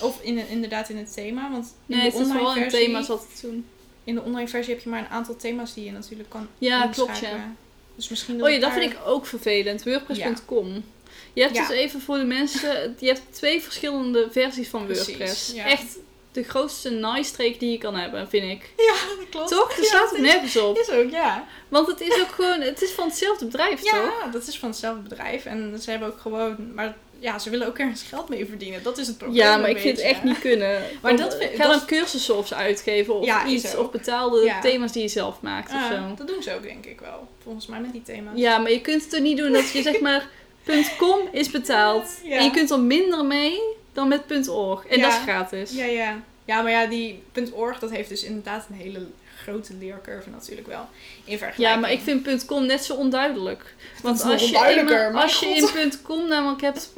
Of 0.00 0.20
in, 0.22 0.48
inderdaad 0.48 0.88
in 0.88 0.96
het 0.96 1.12
thema? 1.14 1.50
Want 1.50 1.64
in 1.86 1.96
Nee, 1.96 2.10
de 2.10 2.16
het 2.16 2.26
is 2.26 2.32
vooral 2.32 2.56
een 2.56 2.62
versie, 2.62 2.84
thema 2.86 3.02
zat 3.02 3.20
het 3.30 3.40
toen. 3.40 3.66
In 4.04 4.14
de 4.14 4.22
online 4.22 4.48
versie 4.48 4.74
heb 4.74 4.82
je 4.82 4.88
maar 4.88 4.98
een 5.00 5.08
aantal 5.08 5.36
thema's 5.36 5.74
die 5.74 5.84
je 5.84 5.92
natuurlijk 5.92 6.28
kan 6.30 6.48
Ja, 6.58 6.86
klopt 6.86 7.18
ja. 7.18 7.54
Dus 7.96 8.08
misschien 8.08 8.42
Oh 8.42 8.48
ja, 8.48 8.54
ik 8.54 8.60
dat 8.60 8.70
daar- 8.70 8.80
vind 8.80 8.92
ik 8.92 8.98
ook 9.04 9.26
vervelend. 9.26 9.84
WordPress.com. 9.84 10.84
Je 11.32 11.42
hebt 11.42 11.54
Ja. 11.56 11.66
dus 11.68 11.76
even 11.76 12.00
voor 12.00 12.16
de 12.18 12.24
mensen... 12.24 12.96
Je 12.98 13.06
hebt 13.06 13.22
twee 13.30 13.62
verschillende 13.62 14.28
versies 14.30 14.68
van 14.68 14.84
Precies, 14.84 15.06
WordPress. 15.06 15.52
ja. 15.54 15.64
Echt 15.64 15.96
de 16.32 16.42
grootste 16.42 16.90
nice-streek 16.90 17.58
die 17.60 17.70
je 17.70 17.78
kan 17.78 17.94
hebben, 17.96 18.28
vind 18.28 18.50
ik. 18.50 18.70
Ja, 18.76 18.94
dat 19.18 19.28
klopt. 19.30 19.48
Toch? 19.48 19.72
Er 19.72 19.80
Ja, 19.82 19.84
staat 19.88 20.02
dat 20.10 20.12
er 20.14 20.20
nergens 20.20 20.56
op. 20.56 20.78
Is 20.78 20.90
ook, 20.90 21.10
ja. 21.10 21.46
Want 21.68 21.86
het 21.86 22.00
is 22.00 22.20
ook 22.20 22.28
gewoon... 22.28 22.60
Het 22.60 22.82
is 22.82 22.90
van 22.90 23.06
hetzelfde 23.08 23.44
bedrijf, 23.44 23.80
toch? 23.80 23.92
Ja, 23.92 24.26
dat 24.32 24.46
is 24.46 24.58
van 24.58 24.68
hetzelfde 24.68 25.00
bedrijf. 25.02 25.44
En 25.44 25.78
ze 25.80 25.90
hebben 25.90 26.08
ook 26.08 26.20
gewoon... 26.20 26.74
Maar 26.74 26.96
ja, 27.24 27.38
ze 27.38 27.50
willen 27.50 27.66
ook 27.66 27.78
ergens 27.78 28.02
geld 28.02 28.28
mee 28.28 28.46
verdienen. 28.46 28.82
Dat 28.82 28.98
is 28.98 29.06
het 29.06 29.18
probleem 29.18 29.38
Ja, 29.42 29.56
maar 29.56 29.70
ik 29.70 29.78
vind 29.78 29.96
het 29.96 30.06
echt 30.06 30.22
niet 30.24 30.38
kunnen. 30.38 30.82
Maar 31.02 31.16
dat 31.16 31.36
Ga 31.54 31.68
dan 31.68 31.86
cursussen 31.86 32.36
of 32.36 32.46
zo 32.46 32.54
uitgeven 32.54 33.14
of 33.14 33.24
Ja, 33.24 33.46
iets. 33.46 33.76
Of 33.76 33.90
betaalde 33.90 34.44
Ja. 34.44 34.60
thema's 34.60 34.92
die 34.92 35.02
je 35.02 35.08
zelf 35.08 35.40
maakt 35.40 35.72
of 35.72 35.76
Ah, 35.76 35.90
zo. 35.90 36.14
dat 36.16 36.28
doen 36.28 36.42
ze 36.42 36.54
ook 36.54 36.62
denk 36.62 36.86
ik 36.86 37.00
wel. 37.00 37.28
Volgens 37.42 37.66
mij 37.66 37.80
met 37.80 37.92
die 37.92 38.02
thema's. 38.02 38.32
Ja, 38.38 38.58
maar 38.58 38.70
je 38.70 38.80
kunt 38.80 39.04
het 39.04 39.12
er 39.12 39.20
niet 39.20 39.36
doen 39.36 39.52
dat 39.52 39.70
je 39.70 39.82
zeg 39.82 40.00
maar... 40.00 40.28
.com 40.98 41.18
is 41.32 41.50
betaald. 41.50 42.04
Ja. 42.22 42.36
En 42.36 42.44
je 42.44 42.50
kunt 42.50 42.70
er 42.70 42.80
minder 42.80 43.24
mee 43.24 43.60
dan 43.92 44.08
met 44.08 44.48
.org. 44.48 44.86
En 44.86 45.00
dat 45.00 45.12
is 45.12 45.18
gratis. 45.18 45.70
Ja, 45.72 45.84
ja. 45.84 46.20
Ja, 46.44 46.62
maar 46.62 46.70
ja, 46.72 46.86
die 46.86 47.22
.org, 47.52 47.78
dat 47.78 47.90
heeft 47.90 48.08
dus 48.08 48.24
inderdaad 48.24 48.66
een 48.70 48.76
hele 48.76 49.06
grote 49.44 49.74
leercurve 49.74 50.30
natuurlijk 50.30 50.66
wel. 50.66 50.88
In 51.24 51.38
vergelijking. 51.38 51.68
Ja, 51.68 51.76
maar 51.76 51.92
ik 51.92 52.00
vind 52.00 52.44
.com 52.44 52.66
net 52.66 52.84
zo 52.84 52.94
onduidelijk. 52.94 53.74
Want 54.02 54.22
als 54.22 54.50
je, 54.50 54.52
mijn 54.84 55.14
als 55.14 55.40
je 55.40 55.60
god. 55.60 55.74
in 55.74 55.92
.com 56.02 56.28
namelijk 56.28 56.60
hebt, 56.60 56.92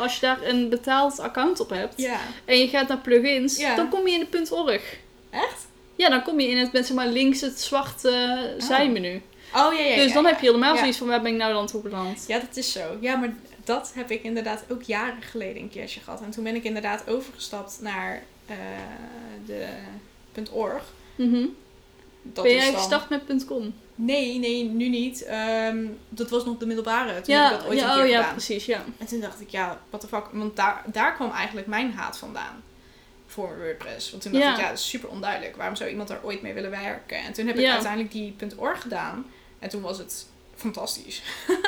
als 0.00 0.14
je 0.14 0.20
daar 0.20 0.42
een 0.42 0.68
betaald 0.68 1.18
account 1.18 1.60
op 1.60 1.70
hebt 1.70 1.94
Ja. 1.96 2.20
en 2.44 2.58
je 2.58 2.68
gaat 2.68 2.88
naar 2.88 2.98
plugins, 2.98 3.56
Ja. 3.56 3.76
dan 3.76 3.88
kom 3.88 4.08
je 4.08 4.14
in 4.18 4.26
de 4.30 4.54
.org. 4.54 4.96
Echt? 5.30 5.66
Ja, 5.96 6.08
dan 6.08 6.22
kom 6.22 6.40
je 6.40 6.48
in 6.48 6.56
het 6.56 6.72
met 6.72 6.86
zeg 6.86 6.96
maar 6.96 7.06
links 7.06 7.40
het 7.40 7.60
zwarte 7.60 8.54
zijmenu. 8.58 9.22
Oh, 9.54 9.74
ja, 9.74 9.80
ja, 9.80 9.94
dus 9.96 10.06
ja, 10.06 10.14
dan 10.14 10.26
heb 10.26 10.40
je 10.40 10.46
helemaal 10.46 10.76
zoiets 10.76 10.98
van 10.98 11.06
waar 11.06 11.22
ben 11.22 11.32
ik 11.32 11.38
nou 11.38 11.52
dan 11.52 11.66
toe 11.66 11.82
beland. 11.82 12.24
Ja, 12.26 12.38
dat 12.38 12.56
is 12.56 12.72
zo. 12.72 12.96
Ja, 13.00 13.16
maar 13.16 13.34
dat 13.64 13.92
heb 13.94 14.10
ik 14.10 14.22
inderdaad 14.22 14.64
ook 14.68 14.82
jaren 14.82 15.22
geleden 15.22 15.62
een 15.62 15.68
keertje 15.70 16.00
gehad. 16.00 16.20
En 16.20 16.30
toen 16.30 16.44
ben 16.44 16.54
ik 16.54 16.64
inderdaad 16.64 17.08
overgestapt 17.08 17.78
naar 17.80 18.22
eh, 18.46 18.56
de 19.46 19.66
.org. 20.52 20.82
Mhm. 21.16 21.46
Dat 22.22 22.44
Ben 22.44 22.52
jij 22.54 22.70
dan- 22.70 22.80
gestart 22.80 23.08
met 23.08 23.44
.com? 23.46 23.74
Nee, 23.94 24.38
nee, 24.38 24.64
nu 24.64 24.88
niet. 24.88 25.24
Ehm, 25.24 25.86
dat 26.08 26.30
was 26.30 26.44
nog 26.44 26.58
de 26.58 26.66
middelbare. 26.66 27.20
Toen 27.20 27.34
Ja, 27.34 27.42
heb 27.44 27.52
ik 27.52 27.58
dat 27.58 27.66
ooit 27.68 27.78
een 27.80 27.86
ja, 27.86 27.94
keer 27.94 28.02
oh, 28.02 28.08
ja, 28.08 28.16
gedaan. 28.16 28.32
precies, 28.34 28.64
ja. 28.64 28.84
En 28.98 29.06
toen 29.06 29.20
dacht 29.20 29.40
ik, 29.40 29.48
ja, 29.50 29.80
what 29.88 30.00
the 30.00 30.06
fuck. 30.08 30.24
Want 30.32 30.56
daar, 30.56 30.82
daar 30.86 31.14
kwam 31.14 31.30
eigenlijk 31.30 31.66
mijn 31.66 31.92
haat 31.92 32.18
vandaan. 32.18 32.62
Voor 33.26 33.58
WordPress. 33.58 34.10
Want 34.10 34.22
toen 34.22 34.32
dacht 34.32 34.44
Ja. 34.44 34.52
ik, 34.54 34.60
ja, 34.60 34.68
dat 34.68 34.78
is 34.78 34.88
super 34.88 35.08
onduidelijk. 35.08 35.56
Waarom 35.56 35.76
zou 35.76 35.90
iemand 35.90 36.08
daar 36.08 36.20
ooit 36.22 36.42
mee 36.42 36.52
willen 36.52 36.70
werken? 36.70 37.18
En 37.18 37.32
toen 37.32 37.46
heb 37.46 37.56
ik 37.56 37.62
Ja. 37.62 37.72
uiteindelijk 37.72 38.12
die 38.12 38.36
.org 38.56 38.80
gedaan. 38.82 39.26
En 39.58 39.68
toen 39.68 39.82
was 39.82 39.98
het 39.98 40.26
fantastisch. 40.56 41.22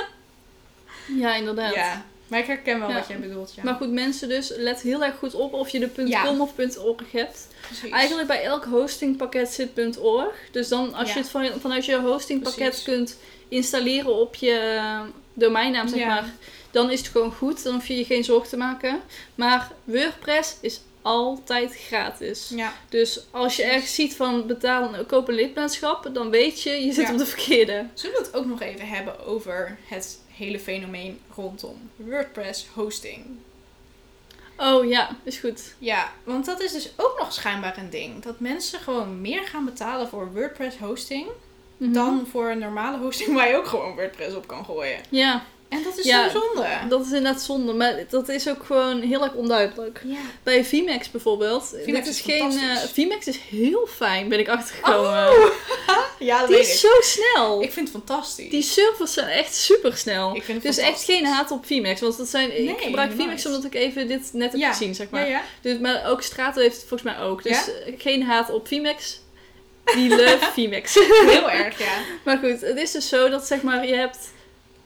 Ja, 1.16 1.34
inderdaad. 1.34 1.74
Ja. 1.74 2.04
Maar 2.26 2.38
ik 2.40 2.46
herken 2.46 2.78
wel 2.78 2.88
Ja. 2.88 2.94
wat 2.94 3.06
jij 3.08 3.18
bedoelt, 3.20 3.52
ja. 3.54 3.62
Maar 3.64 3.74
goed, 3.74 3.90
mensen 3.92 4.28
dus, 4.28 4.52
let 4.56 4.80
heel 4.80 5.04
erg 5.04 5.16
goed 5.18 5.34
op 5.34 5.52
of 5.52 5.68
je 5.68 5.78
de 5.78 6.06
Ja. 6.06 6.24
.com 6.24 6.40
of 6.40 6.52
.org 6.78 7.12
hebt. 7.12 7.48
Precies. 7.66 7.90
Eigenlijk 7.90 8.28
bij 8.28 8.42
elk 8.42 8.64
hostingpakket 8.64 9.48
zit 9.48 9.98
.org. 9.98 10.34
Dus 10.50 10.68
dan 10.68 10.94
als 10.94 11.08
Ja. 11.08 11.14
je 11.14 11.20
het 11.20 11.28
van, 11.28 11.46
vanuit 11.60 11.84
je 11.84 12.00
hostingpakket 12.00 12.68
Precies. 12.68 12.82
kunt 12.84 13.16
installeren 13.48 14.14
op 14.20 14.34
je 14.34 14.50
eh, 14.78 15.00
domeinnaam, 15.34 15.88
zeg 15.88 15.98
Ja. 15.98 16.06
maar, 16.06 16.32
dan 16.70 16.90
is 16.90 16.98
het 16.98 17.08
gewoon 17.08 17.32
goed. 17.32 17.62
Dan 17.62 17.74
hoef 17.74 17.86
je 17.86 17.96
je 17.96 18.04
geen 18.04 18.24
zorgen 18.24 18.48
te 18.48 18.56
maken. 18.56 19.00
Maar 19.34 19.72
WordPress 19.84 20.56
is 20.60 20.80
altijd 21.02 21.76
gratis. 21.76 22.50
Ja, 22.54 22.72
Dus 22.88 23.20
als 23.30 23.56
je 23.56 23.62
ergens 23.62 23.94
ziet 23.94 24.14
van 24.16 24.46
betaal, 24.46 24.90
koop 25.06 25.28
een 25.28 25.34
lidmaatschap, 25.34 26.10
dan 26.12 26.30
weet 26.30 26.62
je, 26.62 26.70
je 26.70 26.92
zit 26.92 27.06
Ja. 27.06 27.12
op 27.12 27.18
de 27.18 27.26
verkeerde. 27.26 27.86
zullen 27.94 28.16
we 28.18 28.22
het 28.24 28.34
ook 28.34 28.46
nog 28.46 28.60
even 28.60 28.88
hebben 28.88 29.26
over 29.26 29.78
het 29.88 30.18
hele 30.34 30.60
fenomeen 30.60 31.20
rondom 31.34 31.90
WordPress 31.96 32.66
hosting? 32.74 33.24
Oh 34.64 34.88
ja, 34.88 35.08
is 35.22 35.38
goed. 35.38 35.74
Ja, 35.78 36.12
want 36.24 36.44
dat 36.44 36.60
is 36.60 36.72
dus 36.72 36.92
ook 36.96 37.18
nog 37.18 37.32
schijnbaar 37.32 37.78
een 37.78 37.90
ding. 37.90 38.22
Dat 38.22 38.40
mensen 38.40 38.80
gewoon 38.80 39.20
meer 39.20 39.42
gaan 39.42 39.64
betalen 39.64 40.08
voor 40.08 40.32
WordPress 40.32 40.76
hosting 40.78 41.26
Mhm. 41.76 41.92
dan 41.92 42.26
voor 42.30 42.50
een 42.50 42.58
normale 42.58 42.98
hosting 42.98 43.34
waar 43.36 43.48
je 43.48 43.56
ook 43.56 43.66
gewoon 43.66 43.94
WordPress 43.94 44.34
op 44.36 44.46
kan 44.46 44.64
gooien. 44.64 45.00
Ja, 45.08 45.42
En 45.72 45.82
dat 45.82 45.98
is 45.98 46.04
Ja, 46.04 46.28
zo 46.30 46.40
zonde. 46.40 46.68
dat 46.88 47.00
is 47.00 47.06
inderdaad 47.12 47.42
zonde. 47.42 47.72
Maar 47.72 47.94
dat 48.08 48.28
is 48.28 48.48
ook 48.48 48.64
gewoon 48.64 49.00
heel 49.00 49.22
erg 49.22 49.32
onduidelijk. 49.34 50.00
Ja. 50.04 50.16
Bij 50.42 50.64
VMAX 50.64 51.10
bijvoorbeeld. 51.10 51.64
VMAX 51.68 51.84
dit 51.86 52.06
is 52.06 52.08
is 52.08 52.20
geen. 52.20 52.50
eh. 52.58 52.76
VMAX 52.76 53.26
is 53.26 53.36
heel 53.50 53.86
fijn, 53.96 54.28
ben 54.28 54.38
ik 54.38 54.48
achtergekomen. 54.48 55.10
ja, 56.18 56.38
dat 56.38 56.48
die 56.48 56.56
weet 56.56 56.66
is 56.66 56.72
ik. 56.72 56.78
zo 56.78 56.88
snel. 57.00 57.62
Ik 57.62 57.72
vind 57.72 57.88
het 57.92 57.96
fantastisch. 57.96 58.50
Die 58.50 58.62
servers 58.62 59.12
zijn 59.12 59.28
echt 59.28 59.54
super 59.54 59.96
snel. 59.96 60.36
Ik 60.36 60.42
vind 60.42 60.62
het 60.62 60.74
Dus 60.76 60.84
echt 60.84 61.02
geen 61.04 61.26
haat 61.26 61.50
op 61.50 61.66
VMAX. 61.66 62.00
Want 62.00 62.16
dat 62.16 62.28
zijn, 62.28 62.48
Nee, 62.48 62.64
ik 62.68 62.80
gebruik 62.80 63.12
VMAX 63.12 63.46
omdat 63.46 63.64
ik 63.64 63.74
even 63.74 64.08
dit 64.08 64.30
net 64.32 64.52
heb 64.52 64.60
Ja. 64.60 64.70
gezien, 64.72 64.94
zeg 64.94 65.10
maar. 65.10 65.28
ja. 65.28 65.42
Dus, 65.60 65.78
maar 65.78 66.06
ook 66.10 66.22
Strato 66.22 66.60
heeft 66.60 66.76
het 66.76 66.84
volgens 66.88 67.12
mij 67.14 67.20
ook. 67.24 67.42
Dus 67.42 67.64
Ja? 67.66 67.72
eh, 67.86 67.94
geen 67.98 68.22
haat 68.22 68.50
op 68.50 68.68
VMAX. 68.68 69.20
Die 69.94 70.08
love 70.08 70.38
VMAX. 70.56 70.94
Heel 71.26 71.50
erg, 71.50 71.78
ja. 71.78 71.94
Maar 72.24 72.38
goed, 72.38 72.60
het 72.60 72.78
is 72.78 72.90
dus 72.92 73.08
zo 73.08 73.28
dat 73.28 73.46
zeg 73.46 73.62
maar, 73.62 73.86
je 73.86 73.94
hebt 73.94 74.18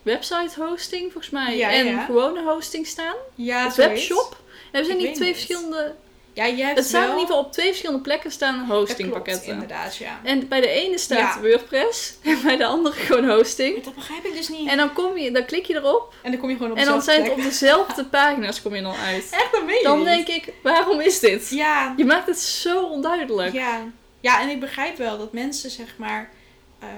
website 0.07 0.63
hosting 0.65 1.03
volgens 1.13 1.31
mij 1.33 1.57
Ja, 1.57 1.71
en 1.71 1.87
ja. 1.87 2.05
gewone 2.05 2.43
hosting 2.43 2.87
staan. 2.87 3.15
Ja, 3.35 3.73
webshop. 3.77 4.37
Hebben 4.63 4.85
zijn 4.85 4.97
niet 4.97 5.07
weet 5.07 5.15
twee 5.15 5.33
verschillende 5.33 5.95
Ja, 6.33 6.45
je 6.45 6.65
hebt 6.65 6.79
Het 6.79 6.87
staat 6.87 7.01
wel... 7.01 7.11
in 7.13 7.19
ieder 7.19 7.27
geval 7.35 7.45
op 7.45 7.53
twee 7.53 7.67
verschillende 7.67 8.03
plekken 8.03 8.31
staan 8.31 8.55
klopt, 8.67 8.89
hostingpakketten. 8.89 9.53
inderdaad, 9.53 9.97
ja. 9.97 10.21
En 10.23 10.49
bij 10.49 10.61
de 10.61 10.69
ene 10.69 10.99
staat 10.99 11.19
Ja. 11.19 11.41
WordPress 11.41 12.15
en 12.23 12.39
bij 12.43 12.57
de 12.57 12.67
andere 12.67 12.95
gewoon 12.95 13.29
hosting. 13.31 13.83
Dat 13.85 13.95
begrijp 13.95 14.25
ik 14.25 14.33
dus 14.33 14.49
niet. 14.49 14.69
En 14.69 14.77
dan, 14.77 14.93
kom 14.93 15.17
je, 15.19 15.31
dan 15.31 15.45
klik 15.45 15.65
je 15.67 15.75
erop 15.75 16.15
En 16.23 16.31
dan 16.31 16.41
kom 16.41 16.51
je 16.51 16.57
gewoon 16.57 16.71
op 16.73 16.79
en 16.79 16.85
dan 16.85 17.03
zijn 17.03 17.23
het 17.23 17.33
op 17.33 17.43
dezelfde 17.43 18.05
pagina's 18.19 18.63
kom 18.63 18.75
je 18.75 18.83
dan 18.83 18.95
uit. 18.95 19.29
Echt, 19.31 19.65
meen 19.67 19.77
je 19.77 19.83
Dan 19.83 20.05
denk 20.05 20.29
ik, 20.29 20.53
waarom 20.63 21.01
is 21.01 21.19
dit? 21.21 21.51
Ja, 21.51 21.95
Je 21.97 22.05
maakt 22.05 22.27
het 22.27 22.39
zo 22.39 22.83
onduidelijk. 22.85 23.53
ja. 23.53 23.85
ja, 24.21 24.41
en 24.41 24.49
ik 24.49 24.61
begrijp 24.61 24.97
wel 24.97 25.19
dat 25.19 25.33
mensen 25.33 25.71
zeg 25.71 25.95
maar 25.97 26.31
eh, 26.79 26.89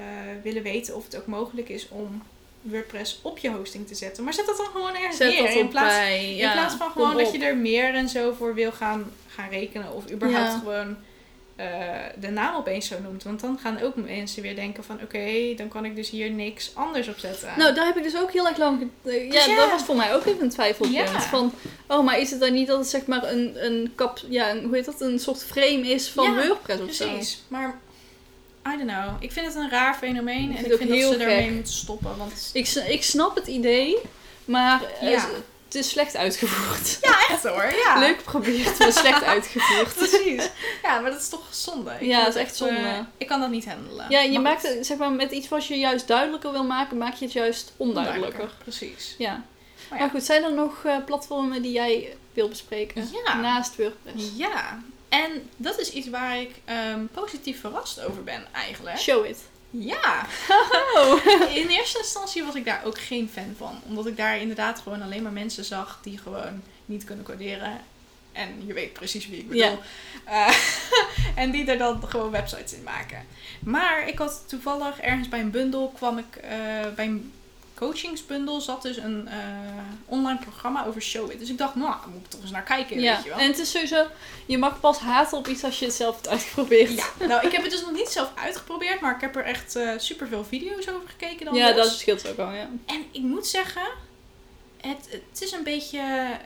willen 0.42 0.62
weten 0.62 0.94
of 0.96 1.04
het 1.04 1.16
ook 1.16 1.26
mogelijk 1.26 1.68
is 1.68 1.88
om 1.88 2.22
WordPress 2.70 3.18
op 3.22 3.38
je 3.38 3.50
hosting 3.50 3.86
te 3.86 3.94
zetten. 3.94 4.24
Maar 4.24 4.32
zet 4.34 4.46
dat 4.46 4.56
dan 4.56 4.66
gewoon 4.66 4.94
ergens 4.94 5.16
Zet 5.16 5.28
neer. 5.40 5.56
in 5.56 5.68
plaats, 5.68 5.94
bij. 5.94 6.36
in 6.36 6.52
plaats 6.52 6.74
van 6.74 6.90
gewoon 6.90 7.16
dat 7.16 7.32
je 7.32 7.38
er 7.44 7.56
meer 7.56 7.94
en 7.94 8.08
zo 8.08 8.32
voor 8.38 8.54
wil 8.54 8.72
gaan, 8.72 9.12
gaan 9.28 9.48
rekenen. 9.50 9.92
Of 9.92 10.10
überhaupt 10.10 10.52
Ja. 10.52 10.58
gewoon 10.58 10.96
eh, 11.56 11.66
de 12.20 12.28
naam 12.30 12.56
opeens 12.56 12.86
zo 12.86 12.94
noemt. 13.02 13.22
Want 13.22 13.40
dan 13.40 13.58
gaan 13.62 13.80
ook 13.80 13.96
mensen 13.96 14.42
weer 14.42 14.54
denken 14.54 14.84
van 14.84 14.98
oké, 15.02 15.54
dan 15.56 15.68
kan 15.68 15.84
ik 15.84 15.96
dus 15.96 16.10
hier 16.10 16.30
niks 16.30 16.70
anders 16.74 17.08
op 17.08 17.18
zetten. 17.18 17.48
Nou, 17.56 17.74
daar 17.74 17.86
heb 17.86 17.96
ik 17.96 18.02
dus 18.02 18.16
ook 18.16 18.32
heel 18.32 18.46
erg 18.48 18.56
lang... 18.56 18.90
eh, 19.04 19.24
Ja, 19.26 19.30
Dus 19.32 19.44
ja. 19.46 19.56
dat 19.56 19.70
was 19.70 19.82
voor 19.82 19.96
mij 19.96 20.14
ook 20.14 20.24
even 20.24 20.42
een 20.42 20.48
twijfelpunt. 20.48 20.94
Ja. 20.96 21.20
Van, 21.20 21.52
oh, 21.88 22.04
maar 22.04 22.18
is 22.18 22.30
het 22.30 22.40
dan 22.40 22.52
niet 22.52 22.66
dat 22.66 22.78
het 22.78 22.88
zeg 22.88 23.06
maar 23.06 23.32
een, 23.32 23.64
een 23.64 23.92
kap... 23.94 24.20
Ja, 24.28 24.50
een, 24.50 24.64
hoe 24.64 24.74
heet 24.74 24.84
dat? 24.84 25.00
Een 25.00 25.18
soort 25.18 25.44
frame 25.44 25.88
is 25.88 26.08
van 26.08 26.34
WordPress 26.34 26.82
of 26.82 26.92
zo? 26.92 27.06
Precies. 27.08 27.38
Maar 27.48 27.78
I 28.74 28.76
don't 28.76 28.90
know. 28.90 29.22
Ik 29.22 29.32
vind 29.32 29.46
het 29.46 29.54
een 29.54 29.70
raar 29.70 29.94
fenomeen. 29.94 30.50
Ik 30.50 30.56
en 30.58 30.64
ik 30.70 30.76
vind 30.78 30.90
dat 30.90 31.12
ze 31.12 31.16
daarmee 31.18 31.42
gek. 31.44 31.50
moeten 31.54 31.72
stoppen. 31.72 32.16
Want 32.16 32.50
Ik, 32.52 32.68
ik 32.68 33.02
snap 33.04 33.34
het 33.34 33.46
idee, 33.46 33.96
maar 34.44 34.80
het 35.64 35.74
is 35.74 35.88
slecht 35.88 36.16
uitgevoerd. 36.16 36.98
ja, 37.08 37.28
echt 37.28 37.42
hoor. 37.42 37.74
Ja. 37.84 37.98
Leuk 38.06 38.16
geprobeerd, 38.18 38.78
maar 38.78 38.92
slecht 38.92 39.22
uitgevoerd. 39.34 39.94
Precies. 39.94 40.50
Ja, 40.82 40.98
maar 41.00 41.10
dat 41.10 41.20
is 41.20 41.28
toch 41.28 41.42
zonde. 41.50 41.90
Ik 42.00 42.06
Ja, 42.06 42.24
dat 42.24 42.34
is 42.34 42.40
echt 42.40 42.56
zonde. 42.56 42.74
eh, 42.80 42.98
ik 43.16 43.26
kan 43.26 43.40
dat 43.40 43.50
niet 43.50 43.64
handelen. 43.66 44.06
Ja, 44.08 44.20
je 44.20 44.38
maakt 44.38 44.62
het, 44.62 44.86
zeg 44.86 44.96
maar, 44.98 45.12
met 45.12 45.30
iets 45.30 45.48
wat 45.48 45.66
je 45.66 45.78
juist 45.78 46.06
duidelijker 46.06 46.52
wil 46.52 46.64
maken, 46.64 46.96
maak 46.98 47.14
je 47.14 47.24
het 47.24 47.34
juist 47.34 47.72
onduidelijker. 47.76 48.50
Precies. 48.62 49.14
Ja. 49.18 49.42
Maar 49.90 50.10
goed, 50.10 50.22
zijn 50.24 50.42
er 50.44 50.52
nog 50.54 50.84
eh, 50.84 50.96
platformen 51.06 51.62
die 51.62 51.72
jij 51.72 52.16
wil 52.32 52.48
bespreken? 52.48 53.08
Ja. 53.24 53.34
Naast 53.40 53.76
WordPress. 53.76 54.24
Ja. 54.36 54.78
En 55.08 55.50
dat 55.56 55.78
is 55.78 55.90
iets 55.90 56.08
waar 56.08 56.40
ik 56.40 56.50
ehm, 56.64 57.04
positief 57.12 57.60
verrast 57.60 58.00
over 58.00 58.24
ben 58.24 58.46
eigenlijk. 58.52 58.98
Show 58.98 59.26
it. 59.26 59.38
Ja. 59.70 60.26
Oh. 60.94 61.26
In 61.62 61.68
eerste 61.68 61.98
instantie 61.98 62.44
was 62.44 62.54
ik 62.54 62.64
daar 62.64 62.84
ook 62.84 62.98
geen 62.98 63.30
fan 63.32 63.54
van. 63.56 63.80
Omdat 63.86 64.06
ik 64.06 64.16
daar 64.16 64.40
inderdaad 64.40 64.78
gewoon 64.78 65.02
alleen 65.02 65.22
maar 65.22 65.32
mensen 65.32 65.64
zag 65.64 65.98
die 66.02 66.18
gewoon 66.18 66.62
niet 66.86 67.04
kunnen 67.04 67.24
coderen. 67.24 67.80
En 68.32 68.66
je 68.66 68.72
weet 68.72 68.92
precies 68.92 69.28
wie 69.28 69.38
ik 69.38 69.48
bedoel. 69.48 69.78
Eh, 70.24 70.54
en 71.42 71.50
die 71.50 71.70
er 71.70 71.78
dan 71.78 72.02
gewoon 72.08 72.30
websites 72.30 72.74
in 72.74 72.82
maken. 72.82 73.26
Maar 73.60 74.08
ik 74.08 74.18
had 74.18 74.44
toevallig 74.46 75.00
ergens 75.00 75.28
bij 75.28 75.40
een 75.40 75.50
bundel 75.50 75.92
kwam 75.96 76.18
ik 76.18 76.36
eh, 76.36 76.50
bij 76.94 77.06
een 77.06 77.32
coachingsbundel 77.78 78.60
zat 78.60 78.82
dus 78.82 78.96
een 78.96 79.28
eh, 79.28 79.36
online 80.06 80.38
programma 80.38 80.86
over 80.86 81.02
Showit. 81.02 81.38
Dus 81.38 81.50
ik 81.50 81.58
dacht, 81.58 81.74
nou, 81.74 81.90
daar 81.90 82.08
moet 82.08 82.24
ik 82.24 82.30
toch 82.30 82.40
eens 82.40 82.50
naar 82.50 82.62
kijken, 82.62 83.00
Ja, 83.00 83.14
weet 83.14 83.24
je 83.24 83.30
wel. 83.30 83.38
en 83.38 83.46
het 83.46 83.58
is 83.58 83.70
sowieso, 83.70 84.06
je 84.46 84.58
mag 84.58 84.80
pas 84.80 84.98
haten 84.98 85.38
op 85.38 85.48
iets 85.48 85.64
als 85.64 85.78
je 85.78 85.84
het 85.84 85.94
zelf 85.94 86.14
hebt 86.14 86.28
uitgeprobeerd. 86.28 86.92
Ja, 86.92 87.26
nou, 87.26 87.46
ik 87.46 87.52
heb 87.52 87.62
het 87.62 87.70
dus 87.70 87.80
nog 87.80 87.92
niet 87.92 88.08
zelf 88.08 88.32
uitgeprobeerd, 88.34 89.00
maar 89.00 89.14
ik 89.14 89.20
heb 89.20 89.36
er 89.36 89.44
echt 89.44 89.70
super 89.70 90.00
superveel 90.00 90.44
video's 90.44 90.88
over 90.88 91.08
gekeken 91.08 91.44
dan 91.44 91.54
Ja, 91.54 91.72
dus. 91.72 91.76
dat 91.76 91.98
scheelt 91.98 92.28
ook 92.28 92.36
wel, 92.36 92.50
ja. 92.50 92.70
En 92.86 93.04
ik 93.10 93.22
moet 93.22 93.46
zeggen, 93.46 93.88
het, 94.80 95.08
het 95.10 95.42
is 95.42 95.52
een 95.52 95.62
beetje, 95.62 96.00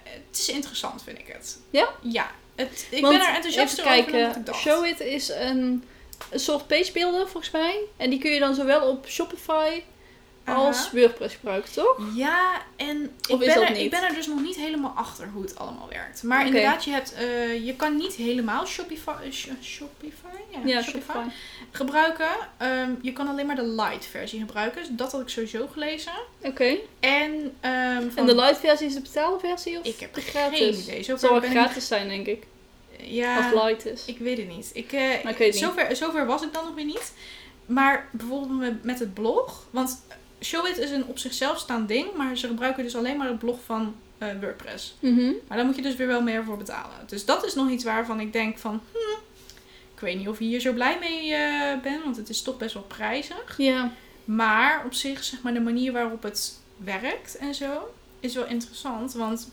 het 0.04 0.38
is 0.38 0.48
interessant 0.48 1.02
vind 1.02 1.18
ik 1.18 1.26
het. 1.26 1.58
Ja? 1.70 1.88
Ja. 2.02 2.30
Het, 2.54 2.86
ik 2.90 3.02
Want, 3.02 3.18
ben 3.18 3.26
er 3.26 3.34
enthousiast 3.34 3.80
over 3.80 3.84
dan 3.84 3.96
dat 3.96 4.10
kijken, 4.10 4.36
ik 4.40 4.46
dacht. 4.46 4.60
Showit 4.60 5.00
is 5.00 5.28
een, 5.28 5.84
een 6.30 6.40
soort 6.40 6.66
pagebuilder 6.66 7.28
volgens 7.28 7.52
mij. 7.52 7.78
En 7.96 8.10
die 8.10 8.18
kun 8.18 8.30
je 8.30 8.38
dan 8.38 8.54
zowel 8.54 8.88
op 8.88 9.08
Shopify 9.08 9.82
als. 10.44 10.90
WordPress 10.92 11.34
gebruiken, 11.34 11.72
toch? 11.72 11.98
Ja, 12.14 12.62
en 12.76 13.02
ik 13.26 13.30
Of 13.34 13.38
ben, 13.38 13.48
er, 13.62 13.70
niet? 13.70 13.78
ik 13.80 13.90
ben 13.90 14.02
er 14.02 14.14
dus 14.14 14.26
nog 14.26 14.40
niet 14.40 14.56
helemaal 14.56 14.92
achter 14.96 15.28
hoe 15.32 15.42
het 15.42 15.58
allemaal 15.58 15.88
werkt. 15.88 16.22
Maar 16.22 16.46
inderdaad, 16.46 16.84
je, 16.84 16.90
hebt, 16.90 17.14
eh, 17.14 17.66
je 17.66 17.76
kan 17.76 17.96
niet 17.96 18.14
helemaal 18.14 18.66
Shopify, 18.66 19.10
eh, 19.24 19.32
Sh- 19.32 19.48
Shopify? 19.62 20.26
Ja, 20.50 20.58
Ja, 20.64 20.82
Shopify 20.82 21.12
Shopify. 21.12 21.28
gebruiken. 21.70 22.28
Ehm, 22.56 22.90
je 23.02 23.12
kan 23.12 23.28
alleen 23.28 23.46
maar 23.46 23.56
de 23.56 23.66
light 23.66 24.06
versie 24.06 24.40
gebruiken. 24.40 24.80
Dus 24.82 24.90
dat 24.92 25.12
had 25.12 25.20
ik 25.20 25.28
sowieso 25.28 25.66
gelezen. 25.72 26.12
Oké. 26.42 26.76
En, 27.00 27.54
ehm, 27.60 28.00
van, 28.10 28.16
En 28.16 28.26
de 28.26 28.34
light 28.34 28.58
versie 28.60 28.86
is 28.86 28.94
de 28.94 29.00
betaalde 29.00 29.38
versie 29.38 29.78
of 29.78 29.84
Ik 29.86 30.00
heb 30.00 30.14
de 30.14 30.20
geen 30.20 30.30
gratis? 30.30 30.82
idee. 30.82 31.02
Zover 31.02 31.28
zal 31.28 31.36
ik- 31.36 31.50
gratis 31.50 31.86
zijn, 31.86 32.08
denk 32.08 32.26
ik. 32.26 32.46
Ja, 32.98 33.36
Als 33.36 33.44
het 33.44 33.54
light 33.54 33.86
is. 33.86 34.04
Ik 34.04 34.18
weet 34.18 34.38
het 34.38 34.48
niet. 34.48 34.70
Ik, 34.72 34.92
eh, 34.92 35.00
weet 35.08 35.22
het 35.24 35.38
niet. 35.38 35.56
zover, 35.56 35.96
zover 35.96 36.26
was 36.26 36.42
ik 36.42 36.52
dan 36.52 36.64
nog 36.64 36.74
weer 36.74 36.84
niet. 36.84 37.12
Maar 37.66 38.08
bijvoorbeeld 38.10 38.82
met 38.84 38.98
het 38.98 39.14
blog. 39.14 39.66
Want 39.70 40.02
Showit 40.42 40.78
is 40.78 40.90
een 40.90 41.04
op 41.04 41.18
zichzelf 41.18 41.58
staand 41.58 41.88
ding. 41.88 42.14
Maar 42.16 42.36
ze 42.36 42.46
gebruiken 42.46 42.82
dus 42.82 42.96
alleen 42.96 43.16
maar 43.16 43.28
het 43.28 43.38
blog 43.38 43.58
van 43.64 43.94
eh, 44.18 44.28
WordPress. 44.40 44.94
Mhm. 45.00 45.32
Maar 45.48 45.56
daar 45.56 45.66
moet 45.66 45.76
je 45.76 45.82
dus 45.82 45.96
weer 45.96 46.06
wel 46.06 46.22
meer 46.22 46.44
voor 46.44 46.56
betalen. 46.56 46.96
Dus 47.06 47.24
dat 47.24 47.44
is 47.44 47.54
nog 47.54 47.70
iets 47.70 47.84
waarvan 47.84 48.20
ik 48.20 48.32
denk 48.32 48.58
van... 48.58 48.80
Hm, 48.92 49.20
ik 49.94 50.00
weet 50.00 50.18
niet 50.18 50.28
of 50.28 50.38
je 50.38 50.44
hier 50.44 50.60
zo 50.60 50.72
blij 50.72 50.98
mee 50.98 51.34
eh 51.34 51.82
bent. 51.82 52.04
Want 52.04 52.16
het 52.16 52.28
is 52.28 52.42
toch 52.42 52.56
best 52.56 52.74
wel 52.74 52.82
prijzig. 52.82 53.54
Ja. 53.56 53.92
Maar 54.24 54.82
op 54.84 54.94
zich, 54.94 55.24
zeg 55.24 55.42
maar, 55.42 55.54
de 55.54 55.60
manier 55.60 55.92
waarop 55.92 56.22
het 56.22 56.58
werkt 56.76 57.36
en 57.36 57.54
zo... 57.54 57.94
Is 58.20 58.34
wel 58.34 58.46
interessant. 58.46 59.12
Want 59.12 59.48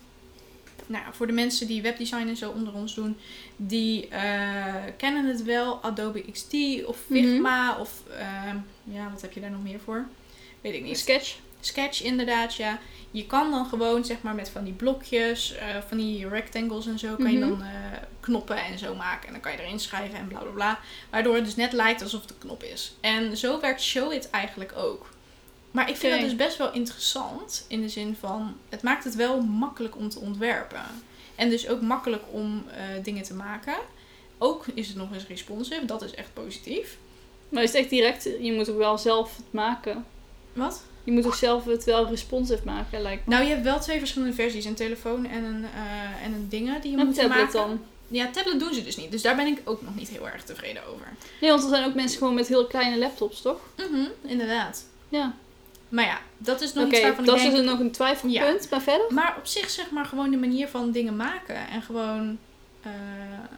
nou, 0.89 1.03
ja, 1.05 1.13
voor 1.13 1.27
de 1.27 1.33
mensen 1.33 1.67
die 1.67 1.81
webdesign 1.81 2.27
en 2.27 2.37
zo 2.37 2.49
onder 2.49 2.73
ons 2.73 2.95
doen, 2.95 3.17
die 3.55 4.07
eh, 4.07 4.75
kennen 4.97 5.25
het 5.25 5.43
wel. 5.43 5.81
Adobe 5.81 6.31
XD 6.31 6.53
of 6.85 6.97
Figma 7.07 7.77
of 7.77 8.03
ehm, 8.17 8.57
ja, 8.83 9.09
wat 9.11 9.21
heb 9.21 9.31
je 9.31 9.39
daar 9.39 9.51
nog 9.51 9.63
meer 9.63 9.79
voor? 9.79 10.07
Weet 10.61 10.73
ik 10.73 10.83
niet. 10.83 10.99
Sketch. 10.99 11.35
Sketch 11.59 12.01
inderdaad, 12.03 12.55
ja. 12.55 12.79
Je 13.11 13.25
kan 13.25 13.51
dan 13.51 13.65
gewoon 13.65 14.05
zeg 14.05 14.21
maar 14.21 14.35
met 14.35 14.49
van 14.49 14.63
die 14.63 14.73
blokjes, 14.73 15.55
eh, 15.55 15.67
van 15.87 15.97
die 15.97 16.27
rectangles 16.27 16.87
en 16.87 16.99
zo, 16.99 17.15
kan 17.15 17.31
je 17.31 17.37
Mhm. 17.39 17.49
dan 17.49 17.61
eh, 17.61 17.69
knoppen 18.19 18.63
en 18.65 18.79
zo 18.79 18.95
maken. 18.95 19.27
En 19.27 19.31
dan 19.33 19.41
kan 19.41 19.51
je 19.51 19.57
erin 19.61 19.79
schrijven 19.79 20.19
en 20.19 20.27
bla 20.27 20.39
bla 20.39 20.51
bla. 20.51 20.79
Waardoor 21.09 21.35
het 21.35 21.45
dus 21.45 21.55
net 21.55 21.71
lijkt 21.73 22.01
alsof 22.01 22.21
het 22.21 22.29
een 22.29 22.37
knop 22.37 22.63
is. 22.63 22.93
En 22.99 23.37
zo 23.37 23.59
werkt 23.59 23.81
Showit 23.81 24.29
eigenlijk 24.29 24.73
ook. 24.77 25.09
Maar 25.71 25.89
ik 25.89 25.95
vind 25.95 26.13
Oké. 26.13 26.21
dat 26.21 26.29
dus 26.37 26.45
best 26.47 26.57
wel 26.57 26.71
interessant. 26.73 27.65
In 27.67 27.81
de 27.81 27.89
zin 27.89 28.15
van, 28.19 28.57
het 28.69 28.81
maakt 28.81 29.03
het 29.03 29.15
wel 29.15 29.41
makkelijk 29.41 29.95
om 29.97 30.09
te 30.09 30.19
ontwerpen. 30.19 30.81
En 31.35 31.49
dus 31.49 31.67
ook 31.67 31.81
makkelijk 31.81 32.23
om 32.31 32.63
eh, 32.71 33.03
dingen 33.03 33.23
te 33.23 33.33
maken. 33.33 33.75
Ook 34.37 34.65
is 34.73 34.87
het 34.87 34.95
nog 34.97 35.13
eens 35.13 35.27
responsive. 35.27 35.85
Dat 35.85 36.01
is 36.01 36.15
echt 36.15 36.33
positief. 36.33 36.97
Maar 37.49 37.63
is 37.63 37.71
het 37.71 37.81
echt 37.81 37.89
direct, 37.89 38.23
je 38.23 38.53
moet 38.53 38.69
ook 38.69 38.77
wel 38.77 38.97
zelf 38.97 39.35
het 39.35 39.53
maken. 39.53 40.05
Wat? 40.53 40.83
Je 41.03 41.11
moet 41.11 41.25
ook 41.25 41.35
zelf 41.35 41.65
het 41.65 41.83
wel 41.83 42.07
responsive 42.07 42.61
maken, 42.65 43.01
lijkt 43.01 43.25
me. 43.25 43.33
Nou, 43.33 43.45
je 43.47 43.53
hebt 43.53 43.63
wel 43.63 43.79
twee 43.79 43.99
verschillende 43.99 44.33
versies. 44.35 44.65
Een 44.65 44.75
telefoon 44.75 45.25
en 45.25 45.43
een, 45.43 45.63
eh, 45.63 46.25
en 46.25 46.33
een 46.33 46.49
dingen 46.49 46.81
die 46.81 46.91
je 46.91 46.97
Een 46.97 47.05
moet 47.05 47.15
tablet 47.15 47.37
maken. 47.37 47.53
dan. 47.53 47.81
Ja, 48.07 48.29
tablet 48.31 48.59
doen 48.59 48.73
ze 48.73 48.83
dus 48.83 48.97
niet. 48.97 49.11
Dus 49.11 49.21
daar 49.21 49.35
ben 49.35 49.47
ik 49.47 49.61
ook 49.63 49.81
nog 49.81 49.95
niet 49.95 50.09
heel 50.09 50.27
erg 50.29 50.43
tevreden 50.43 50.85
over. 50.87 51.07
Nee, 51.41 51.49
want 51.49 51.63
er 51.63 51.69
zijn 51.69 51.85
ook 51.85 51.93
mensen 51.93 52.17
gewoon 52.17 52.33
met 52.33 52.47
heel 52.47 52.67
kleine 52.67 52.97
laptops, 52.97 53.41
toch? 53.41 53.59
Mhm, 53.77 54.05
inderdaad. 54.21 54.85
Ja. 55.09 55.33
Maar 55.89 56.05
ja, 56.05 56.19
dat 56.37 56.61
is 56.61 56.73
nog 56.73 56.85
Oké, 56.85 56.93
iets 56.95 57.03
waarvan 57.03 57.25
dat 57.25 57.35
ik 57.35 57.41
is 57.41 57.47
denk... 57.47 57.61
dus 57.63 57.71
nog 57.71 57.79
een 57.79 57.91
twijfelpunt, 57.91 58.69
maar 58.69 58.81
verder? 58.81 59.13
Maar 59.13 59.35
op 59.37 59.45
zich 59.45 59.69
zeg 59.69 59.91
maar 59.91 60.05
gewoon 60.05 60.31
de 60.31 60.37
manier 60.37 60.67
van 60.67 60.91
dingen 60.91 61.15
maken. 61.15 61.67
En 61.67 61.81
gewoon... 61.81 62.37
eh, 62.83 62.91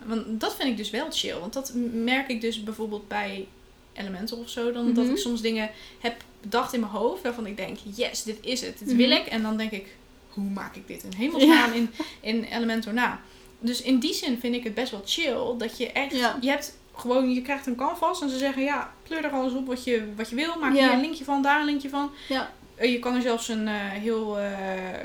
want 0.05 0.23
dat 0.41 0.55
vind 0.55 0.69
ik 0.69 0.77
dus 0.77 0.89
wel 0.89 1.07
chill. 1.09 1.39
Want 1.39 1.53
dat 1.53 1.71
merk 1.93 2.29
ik 2.29 2.41
dus 2.41 2.63
bijvoorbeeld 2.63 3.07
bij 3.07 3.47
Elementor 3.93 4.37
of 4.37 4.49
zo. 4.49 4.71
Dan 4.71 4.93
dat 4.93 5.03
Mhm. 5.03 5.13
ik 5.13 5.19
soms 5.19 5.41
dingen 5.41 5.69
heb 5.99 6.21
bedacht 6.41 6.73
in 6.73 6.79
mijn 6.79 6.91
hoofd. 6.91 7.23
Waarvan 7.23 7.45
ik 7.45 7.57
denk, 7.57 7.77
yes, 7.95 8.23
dit 8.23 8.37
is 8.41 8.61
het. 8.61 8.79
Dit 8.79 8.87
Mhm. 8.87 8.97
wil 8.97 9.11
ik. 9.11 9.25
En 9.25 9.41
dan 9.41 9.57
denk 9.57 9.71
ik, 9.71 9.87
hoe 10.29 10.43
maak 10.49 10.75
ik 10.75 10.87
dit 10.87 11.03
in 11.03 11.13
hemelsnaam 11.17 11.71
in, 11.73 11.89
in 12.21 12.43
Elementor 12.43 12.93
na? 12.93 13.21
Dus 13.59 13.81
in 13.81 13.99
die 13.99 14.13
zin 14.13 14.39
vind 14.39 14.55
ik 14.55 14.63
het 14.63 14.73
best 14.73 14.91
wel 14.91 15.01
chill. 15.05 15.57
Dat 15.57 15.77
je 15.77 15.91
echt... 15.91 16.15
Ja. 16.15 16.37
Je 16.41 16.49
hebt 16.49 16.77
gewoon... 16.95 17.33
Je 17.33 17.41
krijgt 17.41 17.65
een 17.67 17.75
canvas 17.75 18.21
en 18.21 18.29
ze 18.29 18.37
zeggen, 18.37 18.63
ja, 18.63 18.93
pleur 19.03 19.23
er 19.25 19.31
alles 19.31 19.53
op 19.53 19.67
wat 19.67 19.83
je, 19.83 20.03
wat 20.15 20.29
je 20.29 20.35
wil. 20.35 20.55
Maak 20.59 20.75
Ja. 20.75 20.83
hier 20.83 20.91
een 20.93 21.01
linkje 21.01 21.23
van, 21.23 21.41
daar 21.41 21.59
een 21.59 21.65
linkje 21.65 21.89
van. 21.89 22.11
Ja. 22.29 22.51
Eh, 22.75 22.91
Je 22.91 22.99
kan 22.99 23.15
er 23.15 23.21
zelfs 23.21 23.47
een 23.47 23.67
eh, 23.67 23.73
heel 23.75 24.39
eh, 24.39 24.49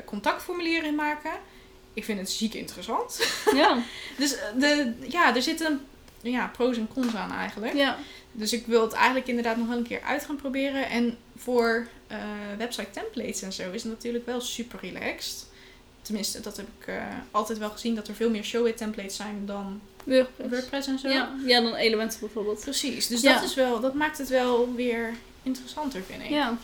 contactformulier 0.05 0.85
in 0.85 0.94
maken. 0.94 1.31
Ik 1.94 2.05
vind 2.05 2.18
het 2.18 2.31
ziek 2.31 2.55
interessant. 2.55 3.20
Ja. 3.55 3.79
Dus 4.18 4.37
de, 4.59 4.92
ja, 5.09 5.35
er 5.35 5.42
zitten 5.42 5.81
ja, 6.22 6.46
pros 6.57 6.77
en 6.77 6.88
cons 6.94 7.14
aan 7.14 7.33
eigenlijk. 7.33 7.75
ja. 7.75 7.96
Dus 8.38 8.53
ik 8.53 8.66
wil 8.66 8.83
het 8.83 8.92
eigenlijk 8.92 9.27
inderdaad 9.27 9.57
nog 9.57 9.68
wel 9.68 9.77
een 9.77 9.87
keer 9.87 10.03
uit 10.03 10.25
gaan 10.25 10.37
proberen. 10.37 10.89
En 10.89 11.18
voor 11.37 11.87
eh, 12.07 12.18
website 12.59 12.91
templates 12.91 13.43
en 13.43 13.53
zo 13.53 13.70
is 13.70 13.82
het 13.82 13.93
natuurlijk 13.93 14.26
wel 14.26 14.41
super 14.41 14.78
relaxed. 14.82 15.47
Tenminste, 16.03 16.41
dat 16.41 16.57
heb 16.57 16.66
ik 16.78 16.87
eh, 16.87 17.05
altijd 17.30 17.59
wel 17.59 17.70
gezien. 17.70 17.95
Dat 17.95 18.09
er 18.09 18.14
veel 18.14 18.30
meer 18.30 18.45
Showit 18.45 18.76
templates 18.76 19.16
zijn 19.16 19.47
dan 19.47 19.80
WordPress. 20.05 20.51
WordPress 20.51 20.89
en 20.89 20.99
zo. 20.99 21.09
Ja. 21.09 21.34
ja, 21.47 21.61
dan 21.61 21.74
Elementor 21.74 22.20
bijvoorbeeld. 22.20 22.61
Precies. 22.61 23.07
Dus 23.07 23.20
Ja. 23.20 23.34
dat, 23.34 23.43
is 23.43 23.55
wel, 23.55 23.80
dat 23.80 23.95
maakt 23.95 24.18
het 24.18 24.28
wel 24.28 24.74
weer 24.74 25.14
interessanter, 25.43 26.03
vind 26.03 26.22
ik. 26.22 26.28
Ja. 26.30 26.59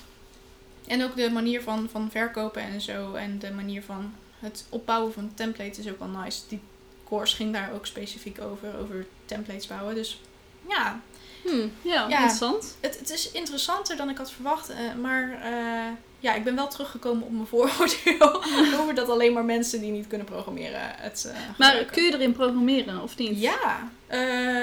En 0.86 1.02
ook 1.04 1.16
de 1.16 1.30
manier 1.30 1.62
van, 1.62 1.88
van 1.90 2.10
verkopen 2.10 2.62
en 2.62 2.80
zo. 2.80 3.14
En 3.14 3.38
de 3.38 3.50
manier 3.50 3.82
van 3.82 4.14
het 4.38 4.64
opbouwen 4.68 5.12
van 5.12 5.32
templates 5.34 5.78
is 5.78 5.90
ook 5.90 5.98
wel 5.98 6.08
nice. 6.08 6.40
Die 6.48 6.60
course 7.08 7.36
ging 7.36 7.52
daar 7.52 7.72
ook 7.74 7.86
specifiek 7.86 8.40
over, 8.40 8.78
over 8.78 9.06
templates 9.24 9.66
bouwen. 9.66 9.94
Dus 9.94 10.20
ja, 10.68 11.00
Hm, 11.42 11.66
ja, 11.82 11.92
Ja. 12.08 12.08
interessant. 12.08 12.76
het, 12.80 12.98
het 12.98 13.10
is 13.10 13.30
interessanter 13.30 13.96
dan 13.96 14.08
ik 14.08 14.18
had 14.18 14.30
verwacht. 14.32 14.68
eh, 14.70 14.76
maar 15.00 15.40
eh, 15.42 15.92
ja, 16.20 16.34
ik 16.34 16.44
ben 16.44 16.54
wel 16.54 16.68
teruggekomen 16.68 17.22
op 17.22 17.32
mijn 17.32 17.46
vooroordeel 17.54 18.42
over 18.80 18.94
dat 18.94 19.08
alleen 19.08 19.32
maar 19.32 19.44
mensen 19.44 19.80
die 19.80 19.90
niet 19.90 20.06
kunnen 20.06 20.26
programmeren 20.26 20.80
het 20.96 21.24
eh, 21.24 21.32
Maar 21.34 21.48
gebruiken. 21.68 21.92
kun 21.92 22.02
je 22.02 22.12
erin 22.12 22.32
programmeren 22.32 23.02
of 23.02 23.16
niet? 23.16 23.40
Ja, 23.40 23.90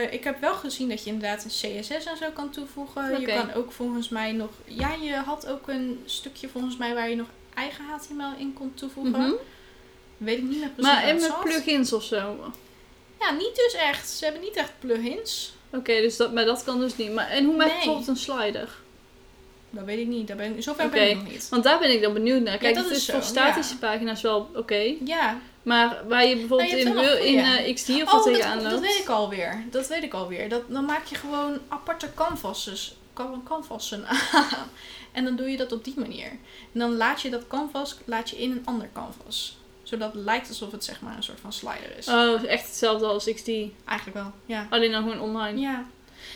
ik 0.09 0.23
heb 0.23 0.39
wel 0.41 0.53
gezien 0.53 0.89
dat 0.89 1.03
je 1.03 1.09
inderdaad 1.09 1.43
een 1.43 1.49
CSS 1.80 1.89
en 2.05 2.17
zo 2.17 2.30
kan 2.34 2.49
toevoegen. 2.49 3.19
Je 3.19 3.25
kan 3.27 3.53
ook 3.53 3.71
volgens 3.71 4.09
mij 4.09 4.32
nog... 4.32 4.49
Ja, 4.65 4.93
je 5.01 5.13
had 5.15 5.47
ook 5.47 5.67
een 5.67 6.01
stukje 6.05 6.49
volgens 6.49 6.77
mij 6.77 6.93
waar 6.93 7.09
je 7.09 7.15
nog 7.15 7.27
eigen 7.53 7.86
HTML 7.86 8.34
in 8.38 8.53
kon 8.53 8.73
toevoegen. 8.73 9.21
Mhm. 9.21 9.32
Weet 10.17 10.38
ik 10.38 10.43
niet 10.43 10.59
meer 10.59 10.69
precies 10.69 10.91
Maar 10.93 11.03
en 11.03 11.15
met 11.15 11.23
zat. 11.23 11.43
plugins 11.43 11.93
of 11.93 12.03
zo? 12.03 12.51
Ja, 13.19 13.32
niet 13.32 13.55
dus 13.55 13.73
echt. 13.73 14.09
Ze 14.09 14.23
hebben 14.23 14.41
niet 14.43 14.55
echt 14.55 14.71
plugins. 14.80 15.53
Oké, 15.72 16.01
dus 16.01 16.17
dat, 16.17 16.34
maar 16.34 16.45
dat 16.45 16.63
kan 16.63 16.80
dus 16.80 16.95
niet. 16.97 17.13
Maar, 17.13 17.28
en 17.30 17.45
hoe 17.45 17.55
maak 17.55 17.67
je 17.67 17.74
Nee. 17.74 17.78
bijvoorbeeld 17.84 18.07
een 18.07 18.17
slider? 18.17 18.70
Dat 19.70 19.84
weet 19.86 19.99
ik 19.99 20.07
niet. 20.07 20.28
Daar 20.28 20.38
ben 20.38 20.55
ik, 20.55 20.63
zover 20.63 20.89
ben 20.89 21.01
Oké. 21.01 21.09
ik 21.09 21.15
nog 21.15 21.32
niet. 21.32 21.49
Want 21.49 21.63
daar 21.63 21.80
ben 21.80 21.91
ik 21.91 22.01
dan 22.01 22.13
benieuwd 22.13 22.41
naar. 22.41 22.57
Kijk, 22.57 22.76
dat 22.76 22.84
het 22.84 22.93
is 22.97 23.05
zo, 23.05 23.13
voor 23.13 23.24
statische 23.24 23.74
ja. 23.74 23.80
pagina's 23.80 24.22
wel 24.22 24.49
oké. 24.55 24.93
Ja. 25.05 25.39
Maar 25.63 26.01
waar 26.07 26.26
je 26.26 26.36
bijvoorbeeld 26.36 26.70
Nou, 26.72 26.82
je 26.84 26.88
in, 26.89 26.93
wel 26.95 27.17
in 27.17 27.38
eh, 27.39 27.74
XD 27.74 27.89
of 27.89 27.95
Oh, 28.01 28.11
wat 28.11 28.24
dat, 28.24 28.34
tegenaan 28.34 28.63
dat 28.63 28.72
loopt. 28.72 28.84
weet 28.86 28.99
ik 28.99 29.09
alweer. 29.09 29.63
Dat 29.72 29.88
weet 29.88 30.03
ik 30.03 30.13
alweer. 30.13 30.49
Dat, 30.49 30.61
dan 30.67 30.86
maak 30.86 31.05
je 31.05 31.15
gewoon 31.15 31.59
aparte 31.67 32.07
canvases, 32.15 32.95
can- 33.13 33.43
canvassen 33.43 34.05
aan. 34.32 34.70
En 35.11 35.24
dan 35.24 35.36
doe 35.36 35.49
je 35.51 35.57
dat 35.57 35.72
op 35.72 35.84
die 35.84 35.93
manier. 35.97 36.28
En 36.74 36.80
dan 36.80 36.95
laat 36.97 37.22
je 37.22 37.30
dat 37.30 37.47
canvas 37.47 37.95
laat 38.05 38.30
je 38.30 38.38
in 38.41 38.51
een 38.51 38.61
ander 38.65 38.89
canvas. 38.93 39.57
Zodat 39.90 40.14
het 40.14 40.24
lijkt 40.24 40.48
alsof 40.48 40.72
het 40.72 40.84
zeg 40.84 41.02
maar 41.02 41.16
een 41.16 41.24
soort 41.24 41.40
van 41.40 41.54
slider 41.54 41.98
is. 41.98 42.08
Oh, 42.08 42.44
echt 42.44 42.66
hetzelfde 42.66 43.06
als 43.06 43.34
XD. 43.34 43.48
Eigenlijk 43.86 44.14
wel, 44.14 44.32
ja. 44.46 44.68
Alleen 44.70 44.92
dan 44.92 45.04
gewoon 45.04 45.20
online. 45.22 45.60
Ja. 45.60 45.86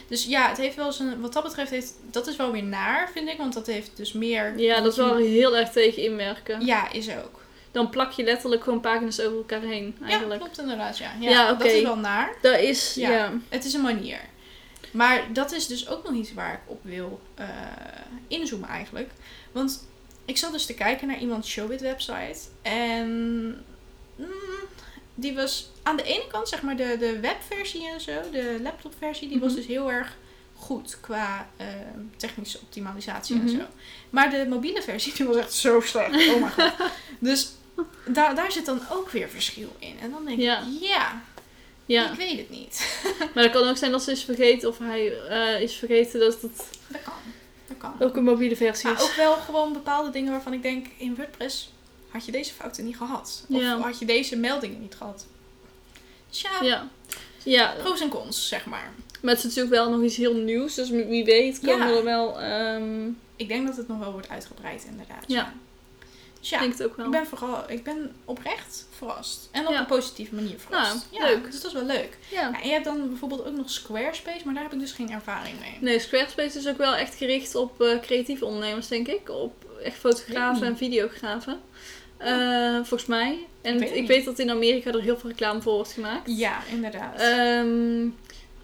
Dus 0.08 0.26
ja, 0.26 0.48
het 0.50 0.58
heeft 0.58 0.76
wel 0.76 0.92
zijn. 0.92 1.22
Wat 1.22 1.34
dat 1.34 1.44
betreft 1.44 1.72
heeft. 1.72 1.94
Dat 2.12 2.28
is 2.28 2.36
wel 2.36 2.52
weer 2.52 2.64
naar, 2.64 3.10
vind 3.14 3.30
ik. 3.30 3.38
Want 3.38 3.54
dat 3.54 3.66
heeft 3.68 3.98
dus 3.98 4.14
meer. 4.14 4.60
Ja, 4.60 4.82
dat 4.82 4.92
is 4.92 4.98
wel 4.98 5.16
heel 5.16 5.58
erg 5.58 5.70
tegen 5.70 6.04
inwerken. 6.04 6.66
Ja, 6.66 6.92
is 6.92 7.10
ook. 7.10 7.42
Dan 7.72 7.90
plak 7.90 8.12
je 8.12 8.24
letterlijk 8.24 8.64
gewoon 8.64 8.80
pagina's 8.82 9.20
over 9.20 9.38
elkaar 9.38 9.62
heen, 9.62 9.96
Ja, 10.00 10.08
eigenlijk. 10.08 10.40
klopt 10.40 10.60
inderdaad. 10.60 10.98
Ja, 10.98 11.12
ja, 11.20 11.30
Ja, 11.30 11.50
oké. 11.52 11.64
dat 11.64 11.72
is 11.72 11.82
wel 11.82 11.96
naar. 11.96 12.36
Dat 12.42 12.60
is, 12.60 12.94
Ja. 12.96 13.10
ja. 13.12 13.34
Het 13.50 13.66
is 13.66 13.74
een 13.74 13.82
manier. 13.82 14.20
Maar 14.92 15.24
dat 15.34 15.52
is 15.52 15.68
dus 15.68 15.88
ook 15.90 16.04
nog 16.04 16.14
iets 16.14 16.34
waar 16.34 16.54
ik 16.54 16.60
op 16.66 16.80
wil 16.84 17.20
eh, 17.36 17.48
inzoomen 18.28 18.70
eigenlijk. 18.70 19.10
Want 19.52 19.88
ik 20.26 20.38
zat 20.38 20.52
dus 20.52 20.66
te 20.66 20.74
kijken 20.74 21.08
naar 21.08 21.20
iemands 21.20 21.50
Showbit 21.50 21.82
website. 21.82 22.40
En 22.62 23.08
mm, 24.16 24.28
die 25.16 25.34
was 25.34 25.70
aan 25.84 25.98
de 25.98 26.04
ene 26.04 26.28
kant 26.32 26.50
zeg 26.50 26.62
maar 26.62 26.76
de, 26.78 26.96
de 27.00 27.20
webversie 27.20 27.88
en 27.88 28.02
zo, 28.02 28.12
de 28.32 28.60
laptopversie, 28.62 29.28
die 29.30 29.40
was 29.40 29.48
Mhm. 29.52 29.58
dus 29.60 29.68
heel 29.70 29.92
erg 29.92 30.18
goed 30.56 30.98
qua 31.02 31.50
eh, 31.58 31.66
technische 32.18 32.60
optimalisatie 32.62 33.36
en 33.36 33.44
Mhm. 33.44 33.56
zo. 33.60 33.64
Maar 34.10 34.30
de 34.30 34.46
mobiele 34.50 34.82
versie 34.82 35.14
die 35.14 35.26
was 35.26 35.36
echt 35.36 35.54
zo 35.54 35.80
slecht. 35.82 36.10
Oh 36.28 36.40
mijn 36.42 36.52
god. 36.52 36.72
Dus 37.20 37.52
daar, 38.06 38.36
daar 38.36 38.52
zit 38.52 38.66
dan 38.66 38.82
ook 38.92 39.10
weer 39.10 39.30
verschil 39.30 39.76
in. 39.80 39.96
En 40.02 40.12
dan 40.12 40.26
denk 40.26 40.38
ik, 40.38 40.44
ja, 40.44 41.22
ja. 41.86 42.12
ik 42.12 42.18
weet 42.18 42.38
het 42.38 42.50
niet. 42.50 43.02
Maar 43.34 43.44
het 43.44 43.52
kan 43.54 43.68
ook 43.68 43.78
zijn 43.78 43.92
dat 43.92 44.04
ze 44.04 44.12
is 44.12 44.24
vergeten 44.24 44.70
of 44.70 44.78
hij 44.78 45.22
eh, 45.28 45.62
is 45.62 45.74
vergeten 45.76 46.20
dat 46.20 46.42
het 46.42 46.58
Dat 46.88 47.02
kan. 47.04 47.14
Dat 47.68 47.78
kan. 47.78 47.94
ook 48.00 48.16
een 48.16 48.24
mobiele 48.24 48.56
versie 48.56 48.90
Maar 48.90 49.02
ook 49.02 49.14
wel 49.16 49.34
gewoon 49.36 49.74
bepaalde 49.74 50.10
dingen 50.10 50.32
waarvan 50.32 50.54
ik 50.54 50.62
denk, 50.62 50.88
in 50.98 51.16
WordPress 51.16 51.72
had 52.10 52.26
je 52.26 52.32
deze 52.32 52.54
fouten 52.54 52.86
niet 52.86 52.98
gehad. 52.98 53.46
Of 53.50 53.62
Ja. 53.62 53.80
had 53.80 54.00
je 54.00 54.06
deze 54.06 54.36
meldingen 54.38 54.82
niet 54.82 54.96
gehad. 54.96 55.26
Dus 56.30 56.42
ja, 56.42 56.50
Ja. 56.62 56.88
Ja, 57.44 57.74
pros 57.84 58.02
en 58.02 58.10
cons, 58.10 58.48
zeg 58.48 58.66
maar. 58.66 58.92
maar 59.22 59.30
het 59.36 59.38
is 59.38 59.44
natuurlijk 59.44 59.76
wel 59.76 59.90
nog 59.90 60.02
iets 60.02 60.16
heel 60.16 60.34
nieuws. 60.36 60.74
Dus 60.76 60.90
wie 60.90 61.24
weet 61.26 61.60
komen 61.60 61.88
Ja. 61.90 61.96
er 61.98 62.04
wel... 62.04 62.42
ehm 62.42 63.08
Ik 63.36 63.48
denk 63.48 63.68
dat 63.68 63.78
het 63.78 63.88
nog 63.88 64.00
wel 64.00 64.12
wordt 64.12 64.30
uitgebreid, 64.30 64.84
inderdaad. 64.90 65.24
Ja. 65.28 65.54
Dus 66.44 66.52
ja, 66.52 66.58
Ik 66.58 66.64
denk 66.64 66.78
het 66.78 66.88
ook 66.88 66.96
wel. 66.98 67.06
ik 67.06 67.12
ben 67.12 67.28
vooral, 67.28 67.64
ik 67.68 67.84
ben 67.84 68.16
oprecht 68.26 68.88
verrast. 68.98 69.50
En 69.52 69.68
op 69.68 69.74
Ja. 69.74 69.80
een 69.80 69.86
positieve 69.86 70.36
manier 70.36 70.60
verrast. 70.60 71.08
Nou, 71.12 71.24
leuk. 71.26 71.44
Dus 71.44 71.62
dat 71.62 71.66
is 71.66 71.74
wel 71.74 71.86
leuk. 71.86 72.18
Ja. 72.32 72.42
Ja, 72.42 72.62
en 72.62 72.68
je 72.68 72.74
hebt 72.74 72.86
dan 72.86 73.08
bijvoorbeeld 73.10 73.46
ook 73.46 73.56
nog 73.56 73.70
Squarespace, 73.70 74.42
maar 74.46 74.54
daar 74.54 74.64
heb 74.64 74.74
ik 74.74 74.80
dus 74.80 74.92
geen 74.92 75.12
ervaring 75.12 75.60
mee. 75.60 75.78
Nee, 75.80 76.00
Squarespace 76.00 76.58
is 76.58 76.68
ook 76.68 76.78
wel 76.78 76.96
echt 76.96 77.16
gericht 77.16 77.56
op 77.56 77.82
eh, 77.82 78.00
creatieve 78.00 78.46
ondernemers, 78.46 78.88
denk 78.88 79.08
ik. 79.08 79.30
Op 79.30 79.66
echt 79.84 79.96
fotografen 79.98 80.68
en 80.68 80.78
videografen. 80.78 81.60
Eh, 82.18 82.76
volgens 82.76 83.06
mij. 83.06 83.38
En 83.62 83.96
Ik 83.96 84.08
weet 84.08 84.26
dat 84.26 84.40
in 84.40 84.50
Amerika 84.50 84.92
er 84.92 85.02
heel 85.02 85.18
veel 85.18 85.30
reclame 85.30 85.62
voor 85.62 85.74
wordt 85.74 85.92
gemaakt. 85.92 86.38
Ja, 86.38 86.60
inderdaad. 86.72 87.20
Ehm, 87.20 88.06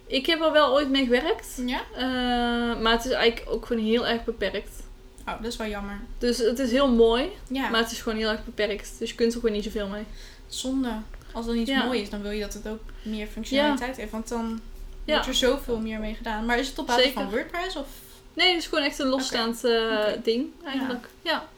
ik 0.06 0.26
heb 0.26 0.40
er 0.40 0.52
wel 0.52 0.72
ooit 0.72 0.88
mee 0.90 1.04
gewerkt. 1.04 1.62
ja? 1.66 1.80
Eh, 1.94 2.80
maar 2.80 2.92
het 2.92 3.04
is 3.04 3.10
eigenlijk 3.10 3.50
ook 3.50 3.66
gewoon 3.66 3.82
heel 3.84 4.06
erg 4.06 4.24
beperkt. 4.24 4.88
Oh, 5.34 5.42
dat 5.42 5.52
is 5.52 5.56
wel 5.56 5.66
jammer. 5.66 6.00
Dus 6.18 6.38
het 6.38 6.58
is 6.58 6.70
heel 6.70 6.90
mooi, 6.94 7.30
Ja, 7.48 7.68
maar 7.68 7.80
het 7.80 7.90
is 7.92 8.00
gewoon 8.00 8.18
heel 8.18 8.28
erg 8.30 8.44
beperkt. 8.44 8.90
Dus 8.98 9.08
je 9.10 9.14
kunt 9.16 9.32
er 9.34 9.40
gewoon 9.40 9.54
niet 9.54 9.64
zoveel 9.64 9.88
mee. 9.88 10.04
zonde. 10.48 10.92
Als 11.32 11.46
dan 11.46 11.56
iets 11.56 11.70
Ja. 11.70 11.84
mooi 11.84 12.00
is, 12.00 12.10
dan 12.10 12.22
wil 12.22 12.30
je 12.30 12.40
dat 12.40 12.52
het 12.54 12.68
ook 12.68 12.80
meer 13.02 13.26
functionaliteit 13.26 13.96
heeft. 13.96 14.10
Want 14.10 14.28
dan 14.28 14.60
wordt 15.06 15.26
er 15.26 15.34
zoveel 15.34 15.78
meer 15.80 16.00
mee 16.00 16.14
gedaan. 16.14 16.44
Maar 16.44 16.58
is 16.58 16.68
het 16.68 16.78
op 16.78 16.86
basis 16.86 17.04
Zeker. 17.04 17.20
van 17.20 17.30
WordPress? 17.30 17.76
Of 17.76 17.86
Nee, 18.34 18.48
het 18.48 18.58
is 18.62 18.66
gewoon 18.66 18.84
echt 18.84 18.98
een 18.98 19.06
losstaand 19.06 19.64
eh, 19.64 20.04
ding 20.22 20.46
eigenlijk. 20.64 21.08
Ja. 21.22 21.48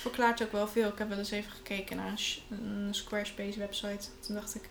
verklaart 0.00 0.42
ook 0.42 0.52
wel 0.52 0.68
veel? 0.68 0.88
Ik 0.88 0.98
heb 0.98 1.08
wel 1.08 1.18
eens 1.18 1.30
even 1.30 1.50
gekeken 1.52 1.96
naar 1.96 2.14
een, 2.50 2.88
Squarespace 2.94 3.58
website. 3.58 4.06
Toen 4.26 4.34
dacht 4.34 4.54
ik, 4.54 4.62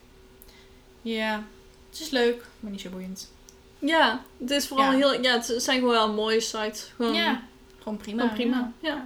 ja, 1.02 1.44
het 1.90 2.00
is 2.00 2.10
leuk, 2.10 2.46
maar 2.60 2.72
niet 2.72 2.82
zo 2.82 2.90
boeiend. 2.90 3.32
ja, 3.80 4.24
het 4.40 4.52
is 4.52 4.68
vooral 4.68 4.92
Ja. 4.92 4.98
heel... 4.98 5.22
Ja, 5.22 5.32
het 5.34 5.54
zijn 5.58 5.80
gewoon 5.80 5.94
wel 5.94 6.14
mooie 6.14 6.40
sites. 6.42 6.92
Gewoon, 6.96 7.14
ja, 7.14 7.42
gewoon 7.90 7.98
prima. 7.98 8.22
gewoon 8.22 8.36
prima. 8.36 8.72
Ja. 8.80 9.04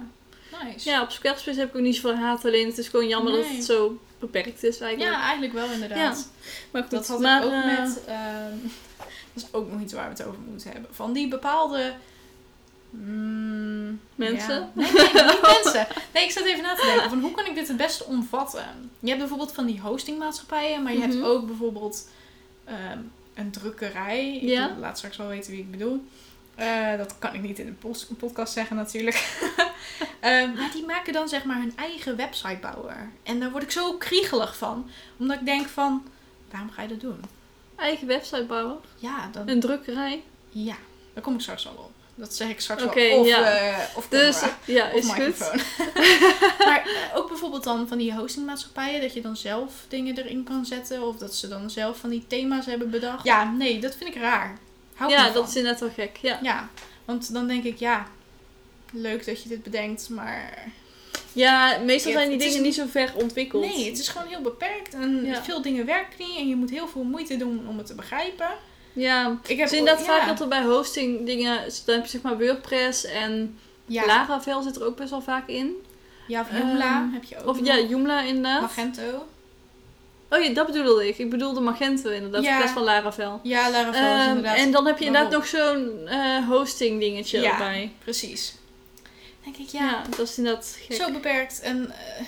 Ja. 0.50 0.62
Nice. 0.64 0.90
Ja, 0.90 1.02
op 1.02 1.10
Squarespace 1.10 1.58
heb 1.58 1.68
ik 1.68 1.76
ook 1.76 1.82
niet 1.82 1.94
zoveel 1.94 2.14
haat. 2.14 2.44
Alleen 2.44 2.66
het 2.66 2.78
is 2.78 2.88
gewoon 2.88 3.08
jammer 3.08 3.32
dat 3.32 3.46
het 3.48 3.64
zo 3.64 3.98
beperkt 4.18 4.62
is 4.64 4.80
eigenlijk. 4.80 5.12
Ja, 5.14 5.22
eigenlijk 5.22 5.52
wel 5.52 5.70
inderdaad. 5.70 6.28
maar 6.70 6.82
goed. 6.82 6.90
Dat 6.90 7.06
had 7.08 7.20
maar, 7.20 7.40
ik 7.40 7.46
ook 7.46 7.52
eh, 7.52 7.64
met... 7.78 8.04
ehm, 8.06 8.56
dat 9.34 9.42
is 9.42 9.46
ook 9.52 9.70
nog 9.70 9.80
iets 9.80 9.92
waar 9.92 10.04
we 10.04 10.10
het 10.10 10.24
over 10.26 10.40
moeten 10.50 10.70
hebben. 10.70 10.90
Van 10.94 11.12
die 11.12 11.28
bepaalde... 11.28 11.92
mm, 12.90 14.00
Mensen? 14.14 14.54
ja. 14.54 14.70
Nee, 14.74 14.92
nee, 14.92 15.02
niet 15.12 15.40
mensen. 15.62 15.86
Nee, 16.14 16.24
ik 16.24 16.30
zat 16.30 16.44
even 16.44 16.62
na 16.62 16.74
te 16.74 16.86
denken. 16.86 17.08
Van 17.08 17.20
hoe 17.20 17.30
kan 17.34 17.46
ik 17.46 17.54
dit 17.54 17.68
het 17.68 17.76
beste 17.76 18.04
omvatten? 18.04 18.90
Je 18.98 19.06
hebt 19.06 19.18
bijvoorbeeld 19.18 19.52
van 19.52 19.66
die 19.66 19.80
hostingmaatschappijen. 19.80 20.82
Maar 20.82 20.92
je 20.92 20.98
Mhm. 20.98 21.10
hebt 21.10 21.22
ook 21.24 21.46
bijvoorbeeld 21.46 22.08
ehm, 22.64 22.98
een 23.34 23.50
drukkerij. 23.50 24.34
Ik 24.36 24.42
Ja. 24.48 24.76
laat 24.80 24.96
straks 24.98 25.16
wel 25.16 25.26
weten 25.28 25.50
wie 25.50 25.60
ik 25.60 25.70
bedoel. 25.70 26.04
Eh, 26.54 26.96
dat 26.96 27.14
kan 27.18 27.34
ik 27.34 27.40
niet 27.42 27.58
in 27.58 27.66
een 27.66 27.94
podcast 28.16 28.52
zeggen 28.52 28.76
natuurlijk. 28.76 29.16
Ehm, 30.20 30.52
maar 30.54 30.70
die 30.72 30.84
maken 30.84 31.12
dan 31.12 31.28
zeg 31.28 31.44
maar 31.44 31.56
hun 31.56 31.72
eigen 31.76 32.16
website 32.16 32.58
bouwen. 32.60 33.12
En 33.22 33.40
daar 33.40 33.50
word 33.50 33.62
ik 33.62 33.70
zo 33.70 33.92
kriegelig 33.92 34.56
van. 34.56 34.90
Omdat 35.18 35.38
ik 35.40 35.46
denk 35.46 35.68
van, 35.68 36.06
waarom 36.50 36.70
ga 36.70 36.82
je 36.82 36.88
dat 36.88 37.00
doen? 37.00 37.20
Eigen 37.76 38.06
website 38.06 38.44
bouwen. 38.44 38.76
Ja, 38.96 39.28
dan, 39.32 39.48
Een 39.48 39.60
drukkerij. 39.60 40.22
ja, 40.48 40.76
daar 41.14 41.22
kom 41.22 41.34
ik 41.34 41.40
straks 41.40 41.64
wel 41.64 41.72
op. 41.72 41.90
Dat 42.14 42.34
zeg 42.34 42.48
ik 42.48 42.60
straks 42.60 42.82
Oké, 42.82 43.08
wel. 43.08 43.18
Of, 43.20 43.26
ja. 43.26 43.42
eh, 43.44 43.96
of 43.96 44.08
Dus 44.08 44.38
camera, 44.38 44.56
ja, 44.64 44.86
of 44.86 44.92
is 44.92 45.06
goed. 45.08 45.16
microfoon. 45.18 45.60
maar 46.68 46.82
eh, 46.82 47.16
ook 47.18 47.28
bijvoorbeeld 47.28 47.64
dan 47.64 47.88
van 47.88 47.98
die 47.98 48.14
hostingmaatschappijen. 48.14 49.00
Dat 49.00 49.14
je 49.14 49.20
dan 49.20 49.36
zelf 49.36 49.72
dingen 49.88 50.18
erin 50.18 50.44
kan 50.44 50.66
zetten. 50.66 51.02
Of 51.02 51.16
dat 51.16 51.34
ze 51.34 51.48
dan 51.48 51.70
zelf 51.70 51.98
van 51.98 52.10
die 52.10 52.24
thema's 52.26 52.66
hebben 52.66 52.90
bedacht. 52.90 53.24
Ja, 53.24 53.50
nee, 53.52 53.80
dat 53.80 53.96
vind 53.96 54.14
ik 54.14 54.20
raar. 54.22 54.58
Hou 54.94 55.10
Ja, 55.10 55.30
dat 55.30 55.48
is 55.48 55.56
inderdaad 55.56 55.80
wel 55.80 55.90
gek. 55.90 56.16
Ja. 56.22 56.38
Ja, 56.42 56.68
want 57.04 57.32
dan 57.32 57.46
denk 57.46 57.64
ik, 57.64 57.78
ja, 57.78 58.06
leuk 58.92 59.26
dat 59.26 59.42
je 59.42 59.48
dit 59.48 59.62
bedenkt, 59.62 60.08
maar... 60.08 60.64
Ja, 61.32 61.78
meestal 61.84 62.12
zijn 62.12 62.28
die 62.28 62.38
dingen 62.38 62.62
niet 62.62 62.74
zo 62.74 62.84
ver 62.86 63.12
ontwikkeld. 63.14 63.64
Nee, 63.64 63.88
het 63.88 63.98
is 63.98 64.08
gewoon 64.08 64.28
heel 64.28 64.40
beperkt 64.40 64.94
en 64.94 65.24
Ja. 65.24 65.42
veel 65.42 65.62
dingen 65.62 65.86
werken 65.86 66.14
niet 66.26 66.36
en 66.38 66.48
je 66.48 66.56
moet 66.56 66.70
heel 66.70 66.88
veel 66.88 67.02
moeite 67.02 67.36
doen 67.36 67.68
om 67.68 67.78
het 67.78 67.86
te 67.86 67.94
begrijpen. 67.94 68.48
Ja, 68.92 69.38
Ik 69.46 69.58
heb 69.58 69.68
inderdaad 69.70 70.06
ja, 70.06 70.12
vaak 70.18 70.26
dat 70.28 70.40
er 70.40 70.48
bij 70.48 70.62
hosting 70.62 71.26
dingen... 71.26 71.58
Dan 71.86 71.94
heb 71.94 72.04
je 72.04 72.10
zeg 72.10 72.20
maar 72.22 72.38
WordPress 72.38 73.04
en 73.04 73.58
ja, 73.86 74.06
Laravel 74.06 74.62
zit 74.62 74.76
er 74.76 74.84
ook 74.86 74.96
best 74.96 75.10
wel 75.10 75.22
vaak 75.22 75.48
in. 75.48 75.74
ja, 76.26 76.40
of 76.40 76.58
Joomla 76.58 77.00
Ehm, 77.02 77.12
heb 77.12 77.24
je 77.24 77.36
ook. 77.38 77.46
Of 77.46 77.56
nog. 77.58 77.66
ja, 77.66 77.78
Joomla 77.80 78.20
inderdaad. 78.22 78.60
Magento. 78.60 79.26
Oh 80.30 80.42
ja, 80.42 80.48
dat 80.54 80.66
bedoelde 80.66 81.08
ik. 81.08 81.18
Ik 81.18 81.30
bedoelde 81.30 81.60
Magento 81.60 82.10
inderdaad, 82.10 82.42
Ja. 82.42 82.50
in 82.50 82.56
plaats 82.56 82.72
van 82.72 82.82
Laravel. 82.82 83.40
Ja, 83.42 83.70
Laravel 83.70 83.92
is 83.92 83.98
Ehm, 84.20 84.28
inderdaad. 84.28 84.56
en 84.56 84.70
dan 84.70 84.86
heb 84.86 84.98
je 84.98 85.04
inderdaad 85.04 85.30
nog 85.32 85.46
zo'n 85.46 86.06
eh, 86.08 86.48
hosting 86.48 87.00
dingetje 87.00 87.40
Ja. 87.40 87.52
erbij. 87.52 87.92
Precies. 88.04 88.54
Denk 89.44 89.56
ik, 89.56 89.68
Ja. 89.68 89.80
ja, 89.80 90.02
dat 90.16 90.28
is 90.28 90.38
inderdaad 90.38 90.76
gek. 90.86 90.96
zo 90.96 91.10
beperkt 91.12 91.60
en 91.60 91.90
eh, 91.90 92.24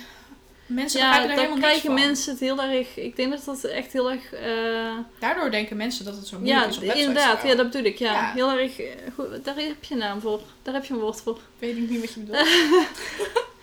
mensen 0.66 1.00
ja, 1.00 1.06
begrijpen 1.06 1.30
er 1.30 1.36
dan 1.36 1.44
helemaal 1.44 1.56
niks 1.70 1.80
krijgen 1.80 1.82
van. 2.00 2.06
mensen 2.08 2.30
het 2.32 2.40
heel 2.40 2.60
erg... 2.62 2.96
Ik 2.96 3.16
denk 3.16 3.30
dat 3.30 3.44
dat 3.44 3.64
echt 3.64 3.92
heel 3.92 4.10
erg... 4.10 4.32
eh, 4.32 4.92
Daardoor 5.18 5.50
denken 5.50 5.76
mensen 5.76 6.04
dat 6.04 6.16
het 6.16 6.26
zo 6.26 6.38
moeilijk 6.38 6.60
ja, 6.62 6.68
is 6.68 6.78
te 6.78 6.98
inderdaad. 6.98 7.42
Ja, 7.42 7.54
dat 7.54 7.70
bedoel 7.70 7.86
ik. 7.86 7.98
Ja. 7.98 8.32
Heel 8.34 8.50
erg... 8.50 8.72
goed, 9.14 9.44
daar 9.44 9.56
heb 9.56 9.84
je 9.84 9.94
een 9.94 10.00
naam 10.00 10.20
voor. 10.20 10.40
Daar 10.62 10.74
heb 10.74 10.84
je 10.84 10.94
een 10.94 11.00
woord 11.00 11.20
voor. 11.20 11.38
Weet 11.58 11.76
ik 11.76 11.88
niet 11.90 12.00
wat 12.00 12.12
je 12.14 12.20
bedoelt. 12.20 12.48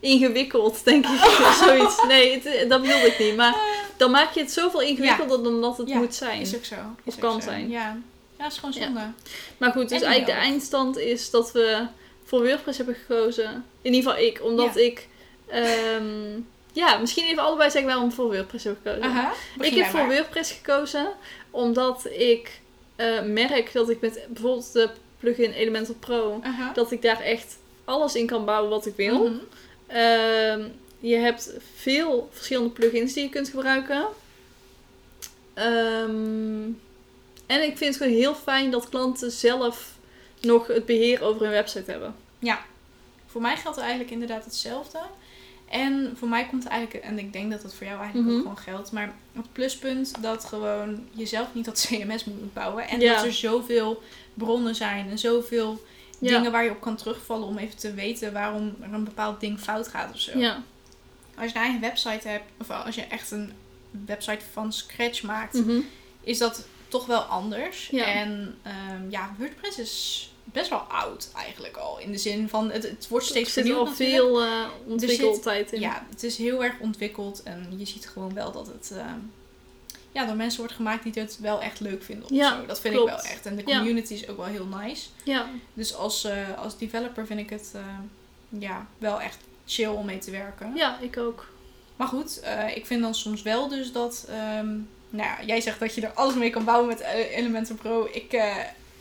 Ingewikkeld, 0.00 0.84
denk 0.84 1.06
ik. 1.06 1.18
Zoiets. 1.66 2.04
Nee, 2.06 2.40
het- 2.40 2.68
dat 2.68 2.80
bedoelde 2.82 3.06
ik 3.06 3.18
niet. 3.18 3.36
Maar 3.36 3.56
dan 3.96 4.10
maak 4.10 4.32
je 4.34 4.40
het 4.40 4.52
zoveel 4.52 4.80
ingewikkelder 4.80 5.42
dan 5.42 5.60
dat 5.60 5.76
het 5.78 5.88
Ja, 5.88 5.96
moet 5.98 6.14
zijn. 6.14 6.40
Is 6.40 6.56
ook 6.56 6.64
zo. 6.64 6.74
Is 7.04 7.14
Of 7.14 7.18
kan 7.20 7.42
zo. 7.42 7.48
zijn. 7.48 7.68
Ja. 7.70 7.96
ja, 8.38 8.46
is 8.46 8.58
gewoon 8.58 8.74
Ja. 8.74 8.82
zonde. 8.84 9.00
Maar 9.58 9.72
goed, 9.72 9.88
dus 9.88 10.00
En 10.00 10.06
eigenlijk 10.08 10.38
de 10.38 10.44
eindstand 10.46 10.98
is 10.98 11.30
dat 11.30 11.52
we 11.52 11.86
voor 12.24 12.42
WordPress 12.42 12.76
hebben 12.76 12.96
gekozen. 13.06 13.64
In 13.82 13.94
ieder 13.94 14.10
geval 14.10 14.26
ik, 14.26 14.40
omdat 14.44 14.76
ik... 14.76 15.08
ehm, 15.46 16.38
ja, 16.72 16.98
misschien 16.98 17.24
even 17.24 17.42
allebei 17.42 17.70
zeggen 17.70 17.90
waarom 17.90 18.12
voor 18.12 18.26
WordPress 18.32 18.64
hebben 18.64 18.82
gekozen. 18.82 19.10
Aha. 19.10 19.32
ik 19.60 19.74
heb 19.74 19.86
voor 19.86 19.98
maar. 20.06 20.08
WordPress 20.16 20.52
gekozen 20.52 21.06
omdat 21.50 22.06
ik 22.10 22.60
eh, 22.96 23.22
merk 23.22 23.72
dat 23.72 23.88
ik 23.90 24.00
met 24.00 24.20
bijvoorbeeld 24.28 24.72
de 24.72 24.90
plugin 25.18 25.52
Elementor 25.52 25.94
Pro... 25.94 26.40
Aha. 26.42 26.72
dat 26.74 26.90
ik 26.92 27.02
daar 27.02 27.20
echt 27.20 27.58
alles 27.84 28.14
in 28.14 28.26
kan 28.26 28.44
bouwen 28.44 28.70
wat 28.70 28.86
ik 28.86 28.96
wil. 28.96 29.24
Mhm. 29.28 29.34
Ehm, 29.92 30.68
je 31.00 31.16
hebt 31.16 31.52
veel 31.74 32.28
verschillende 32.32 32.70
plugins 32.70 33.12
die 33.12 33.22
je 33.22 33.28
kunt 33.30 33.48
gebruiken. 33.48 34.06
Ehm, 35.54 36.62
en 37.46 37.62
ik 37.62 37.76
vind 37.76 37.94
het 37.94 37.96
gewoon 37.96 38.12
heel 38.18 38.34
fijn 38.34 38.70
dat 38.70 38.88
klanten 38.88 39.30
zelf 39.30 39.98
nog 40.40 40.66
het 40.66 40.86
beheer 40.86 41.22
over 41.22 41.42
hun 41.42 41.50
website 41.50 41.90
hebben. 41.90 42.14
Voor 43.26 43.40
mij 43.40 43.56
geldt 43.56 43.78
eigenlijk 43.78 44.10
inderdaad 44.10 44.44
hetzelfde. 44.44 44.98
En 45.68 46.12
voor 46.16 46.28
mij 46.28 46.46
komt 46.46 46.62
het 46.64 46.72
eigenlijk, 46.72 47.04
en 47.04 47.18
ik 47.18 47.32
denk 47.32 47.50
dat 47.50 47.62
dat 47.62 47.74
voor 47.74 47.86
jou 47.86 47.98
eigenlijk 48.00 48.28
Mhm. 48.28 48.36
ook 48.36 48.42
gewoon 48.42 48.58
geldt, 48.58 48.92
maar 48.92 49.14
het 49.32 49.52
pluspunt 49.52 50.22
dat 50.22 50.44
gewoon 50.44 51.08
jezelf 51.10 51.48
niet 51.52 51.64
dat 51.64 51.86
CMS 51.88 52.24
moet 52.24 52.54
bouwen. 52.54 52.88
En 52.88 53.00
Ja. 53.00 53.14
dat 53.14 53.24
er 53.24 53.32
zoveel 53.32 54.02
bronnen 54.34 54.74
zijn 54.74 55.08
en 55.10 55.18
zoveel 55.18 55.84
Ja. 56.20 56.36
dingen 56.36 56.52
waar 56.52 56.64
je 56.64 56.70
op 56.70 56.80
kan 56.80 56.96
terugvallen 56.96 57.46
om 57.48 57.58
even 57.58 57.76
te 57.76 57.94
weten 57.94 58.32
waarom 58.32 58.76
er 58.80 58.92
een 58.92 59.04
bepaald 59.04 59.40
ding 59.40 59.60
fout 59.60 59.88
gaat 59.88 60.12
of 60.14 60.20
zo. 60.20 60.38
Ja. 60.38 60.62
Als 61.36 61.52
je 61.52 61.56
een 61.58 61.62
eigen 61.62 61.80
website 61.80 62.28
hebt, 62.28 62.44
of 62.60 62.70
als 62.70 62.94
je 62.94 63.02
echt 63.02 63.30
een 63.30 63.52
website 64.06 64.44
van 64.52 64.72
scratch 64.72 65.22
maakt, 65.22 65.54
Mhm. 65.54 65.80
is 66.20 66.38
dat 66.38 66.66
toch 66.88 67.06
wel 67.06 67.20
anders. 67.20 67.88
Ja. 67.90 68.04
En 68.04 68.58
ehm, 68.62 69.10
ja, 69.10 69.34
WordPress 69.38 69.78
is 69.78 70.24
best 70.44 70.70
wel 70.70 70.78
oud 70.78 71.30
eigenlijk 71.36 71.76
al. 71.76 71.98
In 71.98 72.12
de 72.12 72.18
zin 72.18 72.48
van, 72.48 72.70
het, 72.70 72.82
het 72.82 73.08
wordt 73.08 73.26
steeds 73.26 73.56
Er 73.56 73.64
zit 73.66 73.74
al 73.74 73.86
veel 73.86 74.42
eh 74.42 74.64
ontwikkeltijd 74.86 75.72
in. 75.72 75.80
Ja, 75.80 76.06
het 76.10 76.22
is 76.22 76.36
heel 76.36 76.64
erg 76.64 76.78
ontwikkeld 76.80 77.42
en 77.42 77.74
je 77.78 77.84
ziet 77.86 78.08
gewoon 78.08 78.34
wel 78.34 78.52
dat 78.52 78.66
het 78.66 78.92
ehm, 78.96 79.18
ja, 80.12 80.24
door 80.26 80.36
mensen 80.36 80.58
wordt 80.60 80.74
gemaakt 80.74 81.02
die 81.02 81.12
het 81.22 81.38
wel 81.40 81.60
echt 81.62 81.80
leuk 81.80 82.02
vinden 82.02 82.24
of 82.24 82.30
Ja, 82.30 82.60
zo. 82.60 82.66
Dat 82.66 82.80
vind 82.80 82.94
klopt. 82.94 83.10
ik 83.10 83.16
wel 83.22 83.24
echt. 83.32 83.46
En 83.46 83.56
de 83.56 83.62
Ja. 83.66 83.76
community 83.76 84.14
is 84.14 84.28
ook 84.28 84.36
wel 84.36 84.46
heel 84.46 84.66
nice. 84.66 85.06
ja. 85.22 85.46
Dus 85.74 85.94
als, 85.94 86.24
eh, 86.24 86.58
als 86.58 86.78
developer 86.78 87.26
vind 87.26 87.40
ik 87.40 87.50
het 87.50 87.70
ehm, 87.74 88.60
ja, 88.62 88.86
wel 88.98 89.20
echt 89.20 89.38
chill 89.66 89.86
om 89.88 90.06
mee 90.06 90.18
te 90.18 90.30
werken. 90.30 90.72
Ja, 90.74 90.98
ik 91.00 91.16
ook. 91.16 91.46
Maar 91.96 92.08
goed, 92.08 92.40
eh, 92.40 92.76
ik 92.76 92.86
vind 92.86 93.02
dan 93.02 93.14
soms 93.14 93.42
wel 93.42 93.68
dus 93.68 93.92
dat... 93.92 94.26
ehm, 94.28 94.68
nou 95.12 95.28
ja, 95.28 95.38
jij 95.46 95.60
zegt 95.60 95.80
dat 95.80 95.94
je 95.94 96.00
er 96.00 96.12
alles 96.12 96.34
mee 96.34 96.50
kan 96.50 96.64
bouwen 96.64 96.88
met 96.88 97.00
eh, 97.00 97.36
Elementor 97.36 97.76
Pro. 97.76 98.08
Ik, 98.12 98.32
eh, 98.32 98.56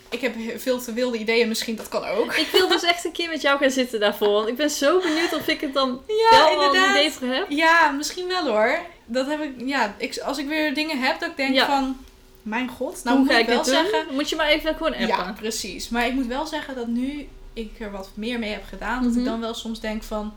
ik 0.10 0.22
heb 0.22 0.36
veel 0.57 0.80
te 0.80 0.93
wilde 0.93 1.18
ideeën, 1.18 1.47
misschien 1.47 1.76
dat 1.76 1.88
kan 1.88 2.05
ook. 2.05 2.34
Ik 2.34 2.47
wil 2.51 2.68
dus 2.68 2.84
echt 2.84 3.05
een 3.05 3.12
keer 3.12 3.30
met 3.30 3.41
jou 3.41 3.60
gaan 3.60 3.72
zitten 3.72 3.99
daarvoor. 3.99 4.32
Want 4.32 4.47
ik 4.47 4.55
ben 4.55 4.70
zo 4.70 4.99
benieuwd 4.99 5.34
of 5.36 5.47
ik 5.47 5.62
het 5.62 5.74
dan 5.74 6.01
Ja, 6.07 6.45
wel 6.55 6.60
al 6.68 6.76
een 6.76 6.89
idee 6.89 7.12
voor 7.12 7.28
heb. 7.28 7.45
Ja, 7.49 7.89
misschien 7.91 8.28
wel 8.28 8.47
hoor. 8.47 8.80
Dat 9.05 9.28
heb 9.28 9.41
ik, 9.41 9.51
ja, 9.57 9.95
ik, 9.97 10.18
als 10.20 10.38
ik 10.38 10.47
weer 10.47 10.74
dingen 10.74 10.99
heb 10.99 11.20
dat 11.20 11.30
ik 11.30 11.38
denk 11.38 11.53
Ja. 11.55 11.66
van... 11.66 11.97
Mijn 12.41 12.70
god, 12.70 13.03
nou 13.03 13.18
Hoe 13.18 13.26
moet 13.26 13.36
ik 13.36 13.39
ik 13.41 13.47
wel 13.47 13.55
doen? 13.55 13.66
zeggen... 13.74 14.05
Moet 14.12 14.30
je 14.30 14.36
maar 14.36 14.47
even 14.47 14.76
gewoon 14.76 14.91
appen. 14.91 15.07
Ja, 15.07 15.36
precies. 15.39 15.89
Maar 15.89 16.05
ik 16.07 16.14
moet 16.14 16.26
wel 16.28 16.45
zeggen 16.45 16.76
dat 16.76 16.88
nu 16.88 17.28
ik 17.53 17.80
er 17.80 17.91
wat 17.91 18.10
meer 18.14 18.39
mee 18.39 18.51
heb 18.51 18.64
gedaan... 18.70 19.01
dat 19.03 19.12
Mhm. 19.12 19.20
ik 19.20 19.26
dan 19.26 19.39
wel 19.39 19.53
soms 19.53 19.80
denk 19.80 20.03
van... 20.03 20.34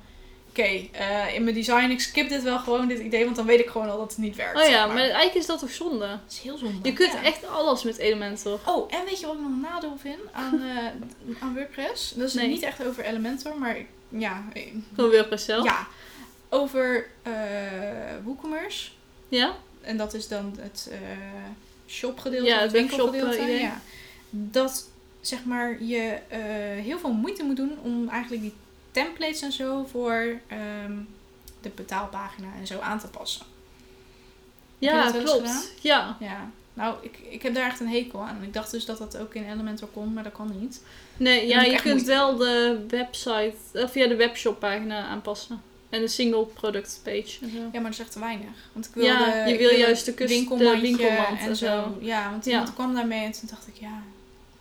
Oké, 0.53 0.63
eh, 0.93 1.35
in 1.35 1.43
mijn 1.45 1.55
design, 1.55 1.91
ik 1.91 2.01
skip 2.01 2.29
dit 2.29 2.43
wel 2.43 2.59
gewoon, 2.59 2.89
dit 2.89 2.99
idee. 2.99 3.25
Want 3.25 3.37
dan 3.37 3.47
weet 3.47 3.61
ik 3.61 3.69
gewoon 3.69 3.91
al 3.91 3.99
dat 3.99 4.11
het 4.11 4.19
niet 4.19 4.37
werkt. 4.37 4.57
Oh 4.61 4.63
ja, 4.69 4.71
zeg 4.71 4.87
maar 4.87 4.97
eigenlijk 4.97 5.35
is 5.35 5.47
dat 5.47 5.59
toch 5.59 5.71
zonde? 5.71 6.07
Dat 6.07 6.19
is 6.33 6.39
heel 6.39 6.57
zonde. 6.59 6.79
Je 6.89 6.93
kunt 6.93 7.13
ja. 7.13 7.23
echt 7.23 7.47
alles 7.49 7.83
met 7.83 7.97
Elementor. 7.97 8.61
Oh, 8.67 8.95
en 8.95 9.05
weet 9.05 9.21
je 9.21 9.27
wat 9.27 9.35
ik 9.35 9.41
nog 9.41 9.51
een 9.51 9.61
nadeel 9.61 9.97
vind 9.99 10.19
aan, 10.33 10.63
eh, 10.77 11.43
aan 11.43 11.55
WordPress? 11.55 12.11
Dat 12.11 12.29
is 12.29 12.35
Nee. 12.35 12.49
niet 12.49 12.63
echt 12.63 12.87
over 12.87 13.05
Elementor, 13.05 13.59
maar 13.59 13.77
ja, 14.09 14.45
Gewoon 14.95 15.11
WordPress 15.11 15.45
zelf. 15.45 15.65
ja. 15.65 15.87
Over 16.49 17.07
eh 17.23 17.33
WooCommerce. 18.25 18.91
Ja? 19.29 19.57
En 19.81 19.97
dat 19.97 20.15
is 20.15 20.29
dan 20.29 20.57
het 20.61 20.89
eh 20.91 20.99
shopgedeelte, 21.89 22.47
Ja, 22.47 22.59
het 22.61 22.73
winkelgedeelte. 22.73 23.27
webshop, 23.27 23.45
idee. 23.45 23.61
ja. 23.61 23.81
Dat 24.31 24.89
zeg 25.21 25.45
maar 25.45 25.83
je 25.83 26.19
eh, 26.29 26.39
heel 26.85 26.99
veel 26.99 27.13
moeite 27.13 27.43
moet 27.45 27.57
doen 27.57 27.79
om 27.83 28.09
eigenlijk 28.09 28.43
die 28.43 28.53
templates 28.93 29.43
en 29.43 29.53
zo 29.53 29.85
voor 29.91 30.41
ehm, 30.47 30.97
de 31.61 31.69
betaalpagina 31.75 32.49
en 32.61 32.67
zo 32.67 32.79
aan 32.81 32.99
te 33.01 33.07
passen. 33.09 33.47
Ja, 34.79 35.11
klopt. 35.11 35.73
Ja. 35.81 36.17
Ja. 36.21 36.51
Nou, 36.75 36.97
ik, 37.03 37.19
ik 37.31 37.43
heb 37.43 37.55
daar 37.55 37.67
echt 37.67 37.81
een 37.81 37.89
hekel 37.89 38.21
aan. 38.23 38.43
Ik 38.43 38.53
dacht 38.53 38.71
dus 38.71 38.85
dat 38.85 38.99
dat 38.99 39.17
ook 39.19 39.35
in 39.35 39.45
Elementor 39.51 39.89
kon, 39.89 40.13
maar 40.13 40.23
dat 40.25 40.33
kan 40.33 40.51
niet. 40.61 40.83
Nee, 41.17 41.47
ja, 41.47 41.63
je 41.63 41.71
kunt 41.81 41.85
moeite 41.85 42.05
wel 42.11 42.37
de 42.37 42.85
website, 42.89 43.55
of 43.73 43.91
via 43.93 44.07
de 44.07 44.17
webshop 44.17 44.59
pagina 44.61 45.07
aanpassen. 45.07 45.63
En 45.91 46.01
de 46.01 46.09
single 46.09 46.45
product 46.45 47.01
page 47.05 47.39
en 47.41 47.51
zo. 47.51 47.59
Ja, 47.59 47.69
maar 47.73 47.83
dat 47.83 47.93
is 47.93 47.99
echt 47.99 48.13
te 48.13 48.19
weinig. 48.19 48.49
Want 48.73 48.87
ik 48.87 48.95
wil 48.95 49.05
Ja, 49.05 49.47
je 49.47 49.57
wil 49.59 49.69
wil 49.69 49.79
juist 49.79 50.05
de 50.05 50.15
kus- 50.15 50.29
de 50.29 50.35
winkelmandje 50.35 50.81
winkelmand 50.81 51.39
en 51.41 51.49
en 51.49 51.57
zo. 51.57 51.97
Ja, 52.01 52.31
want 52.31 52.45
Ja. 52.45 52.51
iemand 52.51 52.75
kwam 52.75 52.95
daarmee 52.95 53.25
en 53.25 53.33
toen 53.33 53.49
dacht 53.51 53.67
ik, 53.67 53.75
ja, 53.81 54.03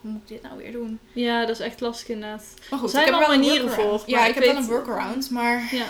hoe 0.01 0.11
moet 0.11 0.21
ik 0.21 0.27
dit 0.27 0.41
nou 0.41 0.57
weer 0.57 0.71
doen? 0.71 0.99
Ja, 1.13 1.39
dat 1.45 1.49
is 1.59 1.65
echt 1.65 1.79
lastig 1.81 2.07
inderdaad. 2.09 2.43
Maar 2.69 2.79
goed, 2.79 2.87
Er 2.87 2.93
zijn 2.95 3.05
ik 3.07 3.11
heb 3.13 3.19
wel 3.27 3.37
manieren 3.37 3.71
voor, 3.71 4.03
Ja, 4.05 4.21
ik, 4.21 4.27
ik 4.27 4.35
heb 4.35 4.53
wel 4.53 4.55
een 4.63 4.67
workaround, 4.69 5.29
maar 5.29 5.67
Ja. 5.71 5.85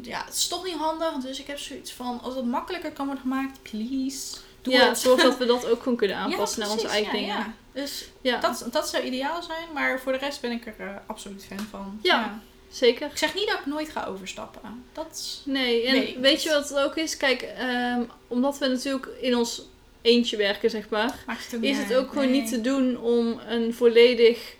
ja, 0.00 0.22
het 0.24 0.34
is 0.34 0.48
toch 0.48 0.64
niet 0.64 0.74
handig. 0.76 1.12
Dus 1.14 1.40
ik 1.40 1.46
heb 1.46 1.58
zoiets 1.58 1.92
van, 1.92 2.20
als 2.22 2.34
het 2.34 2.44
makkelijker 2.44 2.92
kan 2.92 3.04
worden 3.06 3.22
gemaakt, 3.22 3.58
please, 3.62 4.36
doe 4.62 4.72
ja, 4.74 4.88
het. 4.88 4.98
zorg 4.98 5.22
dat 5.22 5.38
we 5.38 5.46
dat 5.54 5.66
ook 5.70 5.82
gewoon 5.82 5.96
kunnen 5.98 6.16
aanpassen 6.16 6.60
Ja, 6.62 6.66
naar 6.68 6.76
onze 6.76 6.88
eigen 6.88 7.12
ja, 7.12 7.18
dingen. 7.20 7.36
Ja. 7.36 7.52
Dus 7.82 8.08
Ja, 8.20 8.40
dat, 8.40 8.66
dat 8.70 8.88
zou 8.88 9.02
ideaal 9.02 9.42
zijn, 9.42 9.64
maar 9.74 10.00
voor 10.00 10.12
de 10.12 10.18
rest 10.18 10.40
ben 10.40 10.50
ik 10.50 10.66
er 10.66 10.74
eh, 10.78 10.86
absoluut 11.06 11.44
fan 11.44 11.66
van. 11.70 11.98
Ja. 12.02 12.40
zeker. 12.70 13.10
Ik 13.10 13.18
zeg 13.18 13.34
niet 13.34 13.46
dat 13.48 13.58
ik 13.58 13.66
nooit 13.66 13.88
ga 13.88 14.04
overstappen. 14.04 14.84
Dat. 14.92 15.40
Nee, 15.44 15.86
en 15.86 15.92
Nee, 15.94 16.18
weet 16.20 16.42
je 16.42 16.50
wat 16.50 16.68
het 16.68 16.78
ook 16.78 16.96
is? 16.96 17.16
Kijk, 17.16 17.42
ehm, 17.42 18.02
omdat 18.28 18.58
we 18.58 18.66
natuurlijk 18.68 19.06
in 19.20 19.36
ons 19.36 19.62
eentje 20.04 20.36
werken, 20.36 20.70
zeg 20.70 20.88
maar, 20.88 21.24
is 21.60 21.78
het 21.78 21.94
ook 21.94 22.08
gewoon 22.08 22.30
niet 22.30 22.48
te 22.48 22.60
doen 22.60 23.00
om 23.00 23.40
een 23.48 23.74
volledig 23.74 24.56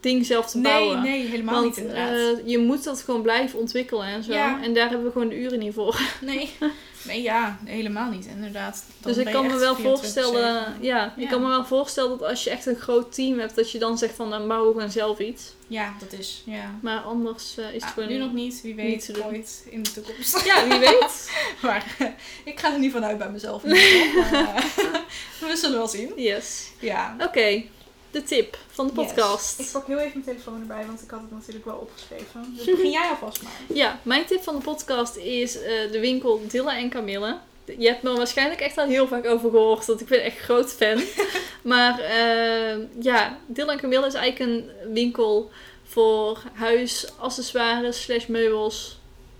ding 0.00 0.26
zelf 0.26 0.46
te 0.50 0.58
Nee, 0.58 0.72
bouwen. 0.72 1.02
nee, 1.02 1.26
helemaal 1.26 1.54
Want 1.54 1.66
niet 1.66 1.76
inderdaad. 1.76 2.38
eh, 2.38 2.46
je 2.46 2.58
moet 2.58 2.84
dat 2.84 3.00
gewoon 3.02 3.22
blijven 3.22 3.58
ontwikkelen 3.58 4.06
en 4.06 4.22
zo. 4.22 4.32
Ja. 4.32 4.62
En 4.62 4.74
daar 4.74 4.88
hebben 4.88 5.06
we 5.06 5.12
gewoon 5.12 5.28
de 5.28 5.38
uren 5.40 5.58
niet 5.58 5.74
voor. 5.74 6.00
Nee. 6.20 6.50
nee, 7.04 7.22
ja, 7.22 7.58
helemaal 7.64 8.10
niet 8.10 8.26
inderdaad. 8.26 8.84
Dan 9.00 9.12
dus 9.12 9.24
ik 9.26 9.32
kan 9.32 9.46
me 9.46 9.56
wel 9.58 9.76
24/7. 9.76 9.80
voorstellen, 9.82 10.76
ja, 10.80 11.14
ik 11.16 11.28
kan 11.28 11.42
me 11.42 11.48
wel 11.48 11.64
voorstellen 11.64 12.10
dat 12.18 12.28
als 12.28 12.44
je 12.44 12.50
echt 12.50 12.66
een 12.66 12.76
groot 12.76 13.14
team 13.14 13.38
hebt, 13.38 13.56
dat 13.56 13.70
je 13.70 13.78
dan 13.78 13.98
zegt 13.98 14.14
van 14.14 14.30
dan 14.30 14.48
bouwen 14.48 14.68
we 14.68 14.74
gewoon 14.74 14.90
zelf 14.90 15.18
iets. 15.18 15.54
Ja, 15.66 15.94
dat 16.00 16.18
is, 16.18 16.42
ja. 16.46 16.78
Maar 16.82 16.98
anders 17.00 17.56
eh, 17.58 17.64
is 17.66 17.72
het 17.72 17.82
Ja, 17.82 17.88
gewoon... 17.88 18.08
nu 18.08 18.16
nog 18.18 18.32
niet, 18.32 18.60
wie 18.62 18.74
niet 18.74 19.06
weet, 19.06 19.14
doen. 19.14 19.24
ooit 19.24 19.66
in 19.70 19.82
de 19.82 19.92
toekomst. 19.92 20.44
Ja, 20.44 20.68
wie 20.68 20.78
weet. 20.88 21.30
maar 21.62 21.94
eh, 21.98 22.06
ik 22.44 22.60
ga 22.60 22.72
er 22.72 22.78
niet 22.78 22.92
vanuit 22.92 23.18
bij 23.18 23.30
mezelf. 23.30 23.62
maar, 24.30 24.64
we 25.40 25.56
zullen 25.56 25.76
wel 25.78 25.88
zien. 25.88 26.12
Yes. 26.16 26.70
Ja. 26.78 27.16
Oké, 27.20 27.62
de 28.10 28.22
tip 28.22 28.58
van 28.70 28.86
de 28.86 28.92
Yes. 28.94 29.06
podcast. 29.06 29.60
Ik 29.60 29.68
pak 29.72 29.86
heel 29.86 29.98
even 29.98 30.10
mijn 30.12 30.24
telefoon 30.36 30.60
erbij, 30.60 30.86
want 30.86 31.02
ik 31.02 31.10
had 31.10 31.20
het 31.20 31.30
natuurlijk 31.30 31.64
wel 31.64 31.76
opgeschreven. 31.76 32.54
Dus 32.56 32.64
begin 32.76 32.90
jij 32.90 33.08
alvast 33.08 33.42
maar. 33.42 33.52
Ja, 33.74 34.00
mijn 34.02 34.24
tip 34.26 34.42
van 34.42 34.56
de 34.56 34.62
podcast 34.62 35.16
is 35.16 35.62
eh, 35.62 35.92
de 35.92 36.00
winkel 36.00 36.40
Dilla 36.48 36.76
en 36.76 36.90
Camille. 36.90 37.38
Je 37.78 37.86
hebt 37.88 38.02
me 38.02 38.12
waarschijnlijk 38.16 38.60
echt 38.60 38.78
al 38.78 38.86
heel 38.86 39.06
vaak 39.06 39.26
over 39.26 39.50
gehoord, 39.50 39.86
want 39.86 40.00
ik 40.00 40.06
ben 40.08 40.22
echt 40.22 40.38
groot 40.38 40.72
fan. 40.72 41.02
maar 41.62 41.98
eh, 42.00 42.76
ja, 43.00 43.38
Dilla 43.46 43.72
en 43.72 43.78
Camille 43.78 44.06
is 44.06 44.14
eigenlijk 44.14 44.50
een 44.50 44.70
winkel 44.92 45.50
voor 45.84 46.42
huisaccessoires 46.52 48.02
slash 48.02 48.26
meubels, 48.26 48.98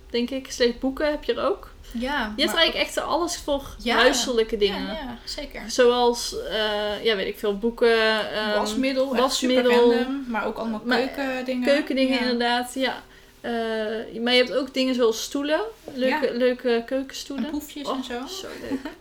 denk 0.09 0.29
ik. 0.29 0.51
Slash 0.51 0.73
boeken 0.79 1.09
heb 1.09 1.23
je 1.23 1.33
er 1.33 1.45
ook. 1.45 1.70
Ja. 1.91 2.33
Je 2.35 2.43
hebt 2.43 2.55
eigenlijk 2.55 2.87
echt 2.87 2.97
alles 2.97 3.37
voor 3.37 3.75
Ja. 3.77 3.95
huiselijke 3.95 4.57
dingen. 4.57 4.81
Ja, 4.81 4.91
ja, 4.91 5.17
zeker. 5.25 5.61
Zoals, 5.67 6.35
eh, 6.49 7.03
ja 7.03 7.15
weet 7.15 7.27
ik 7.27 7.39
veel, 7.39 7.57
boeken, 7.57 8.31
ehm, 8.33 8.57
wasmiddel, 8.57 9.15
wasmiddel, 9.15 9.93
random, 9.93 10.25
maar 10.27 10.45
ook 10.45 10.57
allemaal 10.57 10.79
keukendingen. 10.79 11.63
keukendingen 11.67 12.13
Ja. 12.13 12.19
inderdaad, 12.21 12.73
ja. 12.73 13.03
Eh, 13.41 13.51
maar 14.21 14.33
je 14.33 14.43
hebt 14.43 14.53
ook 14.53 14.73
dingen 14.73 14.95
zoals 14.95 15.21
stoelen, 15.23 15.61
leuke, 15.93 16.33
leuke 16.33 16.83
keukenstoelen. 16.85 17.45
En 17.45 17.51
poefjes 17.51 17.87
Oh, 17.87 17.97
en 17.97 18.03
zo. 18.03 18.25
Zo 18.27 18.47
leuk. 18.61 18.79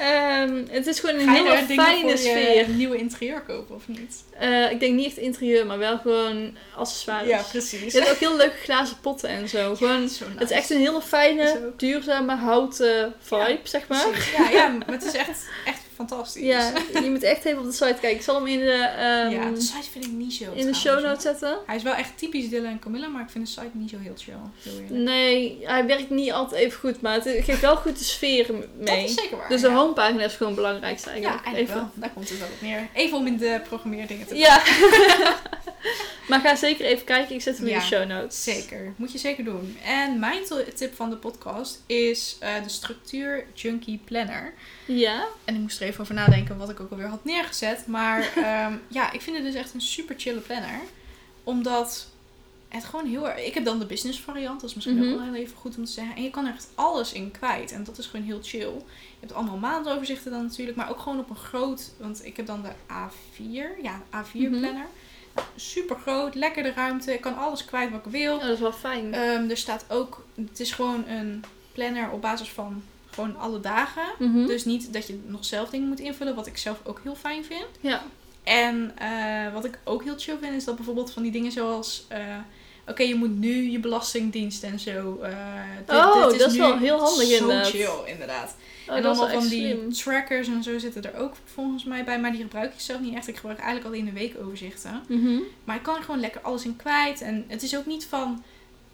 Ehm, 0.00 0.64
het 0.70 0.86
is 0.86 1.00
gewoon 1.00 1.14
een 1.20 1.26
Ga 1.26 1.32
hele 1.32 1.56
fijne 1.74 2.08
voor 2.08 2.18
sfeer. 2.18 2.56
je 2.56 2.66
nieuwe 2.68 2.96
interieur 2.96 3.40
kopen 3.40 3.74
of 3.74 3.88
niet? 3.88 4.24
Eh, 4.38 4.70
ik 4.70 4.80
denk 4.80 4.94
niet 4.94 5.06
echt 5.06 5.16
interieur, 5.16 5.66
maar 5.66 5.78
wel 5.78 5.98
gewoon 5.98 6.56
accessoires. 6.76 7.46
precies. 7.50 7.92
Je 7.92 7.98
hebt 7.98 8.10
ook 8.10 8.18
heel 8.18 8.36
leuke 8.36 8.56
glazen 8.62 8.96
potten 9.00 9.28
en 9.28 9.48
zo. 9.48 9.74
Gewoon, 9.74 10.08
Zo 10.08 10.24
nice. 10.26 10.38
Het 10.38 10.50
is 10.50 10.56
echt 10.56 10.70
een 10.70 10.78
hele 10.78 11.00
fijne, 11.02 11.72
duurzame 11.76 12.34
houten 12.36 13.14
vibe, 13.20 13.58
zeg 13.62 13.88
maar. 13.88 14.08
Precies. 14.08 14.32
Ja, 14.36 14.50
ja, 14.50 14.68
maar 14.68 14.84
het 14.88 15.04
is 15.04 15.12
echt, 15.14 15.46
echt 15.64 15.80
fantastisch. 16.06 16.42
Ja, 16.42 16.72
je 17.04 17.10
moet 17.10 17.22
echt 17.22 17.44
even 17.44 17.58
op 17.58 17.64
de 17.64 17.72
site 17.72 17.84
kijken. 17.84 18.10
Ik 18.10 18.22
zal 18.22 18.34
hem 18.34 18.46
in 18.46 18.58
de, 18.58 18.72
ehm, 18.72 19.30
ja, 19.30 19.50
de 19.50 19.60
site 19.60 19.90
vind 19.90 20.04
ik 20.04 20.10
niet 20.12 20.32
zo 20.32 20.52
in 20.54 20.66
de 20.66 20.74
show 20.74 21.04
notes 21.04 21.22
zetten. 21.22 21.58
Hij 21.66 21.76
is 21.76 21.82
wel 21.82 21.94
echt 21.94 22.18
typisch 22.18 22.48
Dylan 22.48 22.70
en 22.70 22.78
Camilla, 22.78 23.08
maar 23.08 23.22
ik 23.22 23.30
vind 23.30 23.46
de 23.46 23.50
site 23.50 23.70
niet 23.72 23.90
zo 23.90 23.96
heel 23.98 24.14
chill. 24.16 24.34
Heel. 24.62 24.96
Nee, 24.96 25.58
hij 25.62 25.86
werkt 25.86 26.10
niet 26.10 26.32
altijd 26.32 26.60
even 26.62 26.78
goed, 26.80 27.00
maar 27.00 27.14
het 27.14 27.44
geeft 27.44 27.60
wel 27.60 27.76
goed 27.76 27.98
de 27.98 28.04
sfeer 28.04 28.46
Dat 28.46 28.56
mee. 28.76 29.04
is 29.04 29.14
zeker 29.14 29.36
waar. 29.36 29.48
Dus 29.48 29.60
de 29.60 29.68
ja. 29.68 29.74
homepagina 29.74 30.24
is 30.24 30.32
gewoon 30.32 30.52
het 30.52 30.62
belangrijkste 30.62 31.08
Ja, 31.08 31.14
eigenlijk. 31.14 31.44
eigenlijk 31.44 31.68
even. 31.68 31.80
wel. 31.80 31.90
Daar 31.94 32.10
komt 32.10 32.28
het 32.28 32.38
wel 32.38 32.48
op 32.48 32.60
neer. 32.60 32.88
Even 32.94 33.16
om 33.18 33.26
in 33.26 33.36
de 33.36 33.60
programmeerdingen 33.68 34.26
te 34.26 34.36
Ja. 34.36 34.62
maar 36.28 36.40
ga 36.40 36.56
zeker 36.56 36.84
even 36.84 37.04
kijken. 37.04 37.34
Ik 37.34 37.42
zet 37.42 37.58
hem 37.58 37.66
in 37.66 37.74
de 37.78 37.84
show 37.84 38.06
notes. 38.06 38.42
Zeker, 38.42 38.94
moet 38.96 39.12
je 39.12 39.18
zeker 39.18 39.44
doen. 39.44 39.76
En 39.84 40.18
mijn 40.18 40.42
tip 40.74 40.94
van 40.94 41.10
de 41.10 41.16
podcast 41.16 41.82
is 41.86 42.36
eh, 42.40 42.62
de 42.62 42.68
structuur 42.68 43.44
Junkie 43.54 44.00
Planner. 44.04 44.54
Ja. 44.86 45.24
En 45.44 45.54
ik 45.54 45.60
moest 45.60 45.80
er 45.80 45.86
even 45.86 45.89
over 45.98 46.14
nadenken 46.14 46.56
wat 46.56 46.70
ik 46.70 46.80
ook 46.80 46.90
alweer 46.90 47.06
had 47.06 47.24
neergezet. 47.24 47.86
Maar 47.86 48.32
ehm, 48.36 48.74
ja, 48.88 49.12
ik 49.12 49.20
vind 49.20 49.36
het 49.36 49.44
dus 49.46 49.54
echt 49.54 49.74
een 49.74 49.80
super 49.80 50.14
chille 50.18 50.40
planner. 50.40 50.80
Omdat 51.44 52.06
het 52.68 52.84
gewoon 52.84 53.06
heel 53.06 53.28
erg... 53.28 53.44
Ik 53.46 53.54
heb 53.54 53.64
dan 53.64 53.78
de 53.78 53.86
business 53.86 54.20
variant, 54.20 54.60
dat 54.60 54.70
is 54.70 54.74
misschien 54.76 54.96
Mhm. 54.98 55.08
ook 55.08 55.14
wel 55.18 55.24
heel 55.32 55.42
even 55.42 55.56
goed 55.56 55.76
om 55.76 55.84
te 55.84 55.90
zeggen. 55.92 56.16
En 56.16 56.22
je 56.22 56.30
kan 56.30 56.46
er 56.46 56.52
echt 56.52 56.68
alles 56.74 57.12
in 57.12 57.30
kwijt. 57.30 57.72
En 57.72 57.84
dat 57.84 57.98
is 57.98 58.06
gewoon 58.06 58.26
heel 58.26 58.38
chill. 58.42 58.60
Je 58.60 59.26
hebt 59.26 59.32
allemaal 59.32 59.56
maandoverzichten 59.56 60.30
dan 60.30 60.42
natuurlijk, 60.42 60.76
maar 60.76 60.90
ook 60.90 60.98
gewoon 61.00 61.18
op 61.18 61.30
een 61.30 61.36
groot... 61.36 61.90
Want 61.98 62.24
ik 62.24 62.36
heb 62.36 62.46
dan 62.46 62.62
de 62.62 62.70
A4, 62.92 63.82
ja, 63.82 64.02
A4 64.10 64.32
Mhm. 64.50 64.60
planner. 64.60 64.86
Super 65.56 65.96
groot, 65.96 66.34
lekker 66.34 66.62
de 66.62 66.72
ruimte. 66.72 67.12
Ik 67.12 67.20
kan 67.20 67.36
alles 67.38 67.64
kwijt 67.64 67.90
wat 67.90 68.06
ik 68.06 68.12
wil. 68.12 68.34
Oh, 68.34 68.40
dat 68.40 68.50
is 68.50 68.60
wel 68.60 68.72
fijn. 68.72 69.14
Ehm, 69.14 69.50
er 69.50 69.56
staat 69.56 69.84
ook, 69.88 70.24
het 70.34 70.60
is 70.60 70.72
gewoon 70.72 71.08
een 71.08 71.44
planner 71.72 72.10
op 72.10 72.20
basis 72.20 72.48
van 72.50 72.82
gewoon 73.14 73.36
alle 73.38 73.60
dagen. 73.60 74.02
Mhm. 74.18 74.46
Dus 74.46 74.64
niet 74.64 74.92
dat 74.92 75.06
je 75.06 75.20
nog 75.26 75.44
zelf 75.44 75.70
dingen 75.70 75.88
moet 75.88 76.00
invullen, 76.00 76.34
wat 76.34 76.46
ik 76.46 76.56
zelf 76.56 76.80
ook 76.84 77.00
heel 77.02 77.14
fijn 77.14 77.44
vind. 77.44 77.66
Ja. 77.80 78.02
En 78.42 78.92
eh, 78.98 79.52
wat 79.52 79.64
ik 79.64 79.78
ook 79.84 80.04
heel 80.04 80.14
chill 80.18 80.36
vind, 80.40 80.54
is 80.54 80.64
dat 80.64 80.76
bijvoorbeeld 80.76 81.12
van 81.12 81.22
die 81.22 81.32
dingen 81.32 81.52
zoals... 81.52 82.04
eh, 82.08 82.18
Oké, 82.86 83.02
je 83.02 83.14
moet 83.14 83.38
nu 83.38 83.70
je 83.70 83.78
belastingdienst 83.78 84.62
en 84.62 84.78
zo. 84.78 85.18
eh, 85.22 85.30
dit- 85.86 85.96
Oh, 85.96 86.30
dit 86.30 86.38
dat 86.40 86.50
is 86.50 86.56
wel 86.56 86.78
heel 86.78 86.98
handig 86.98 87.26
zo 87.28 87.38
inderdaad. 87.38 87.66
chill, 87.68 87.90
inderdaad. 88.06 88.56
Oh, 88.88 88.94
en 88.94 89.00
is 89.00 89.06
allemaal 89.06 89.28
van 89.28 89.48
die 89.48 89.70
slim. 89.74 89.92
trackers 89.92 90.48
en 90.48 90.62
zo 90.62 90.78
zitten 90.78 91.02
er 91.02 91.20
ook 91.20 91.34
volgens 91.44 91.84
mij 91.84 92.04
bij. 92.04 92.20
Maar 92.20 92.30
die 92.32 92.40
gebruik 92.40 92.72
ik 92.74 92.80
zelf 92.80 93.00
niet 93.00 93.14
echt. 93.14 93.28
Ik 93.28 93.36
gebruik 93.36 93.58
eigenlijk 93.58 93.86
alleen 93.94 94.04
de 94.04 94.12
weekoverzichten. 94.20 95.02
Mhm. 95.08 95.38
Maar 95.64 95.76
ik 95.76 95.82
kan 95.82 95.96
er 95.96 96.02
gewoon 96.02 96.20
lekker 96.20 96.40
alles 96.40 96.64
in 96.64 96.76
kwijt. 96.76 97.20
En 97.20 97.44
het 97.48 97.62
is 97.62 97.76
ook 97.76 97.86
niet 97.86 98.04
van 98.06 98.42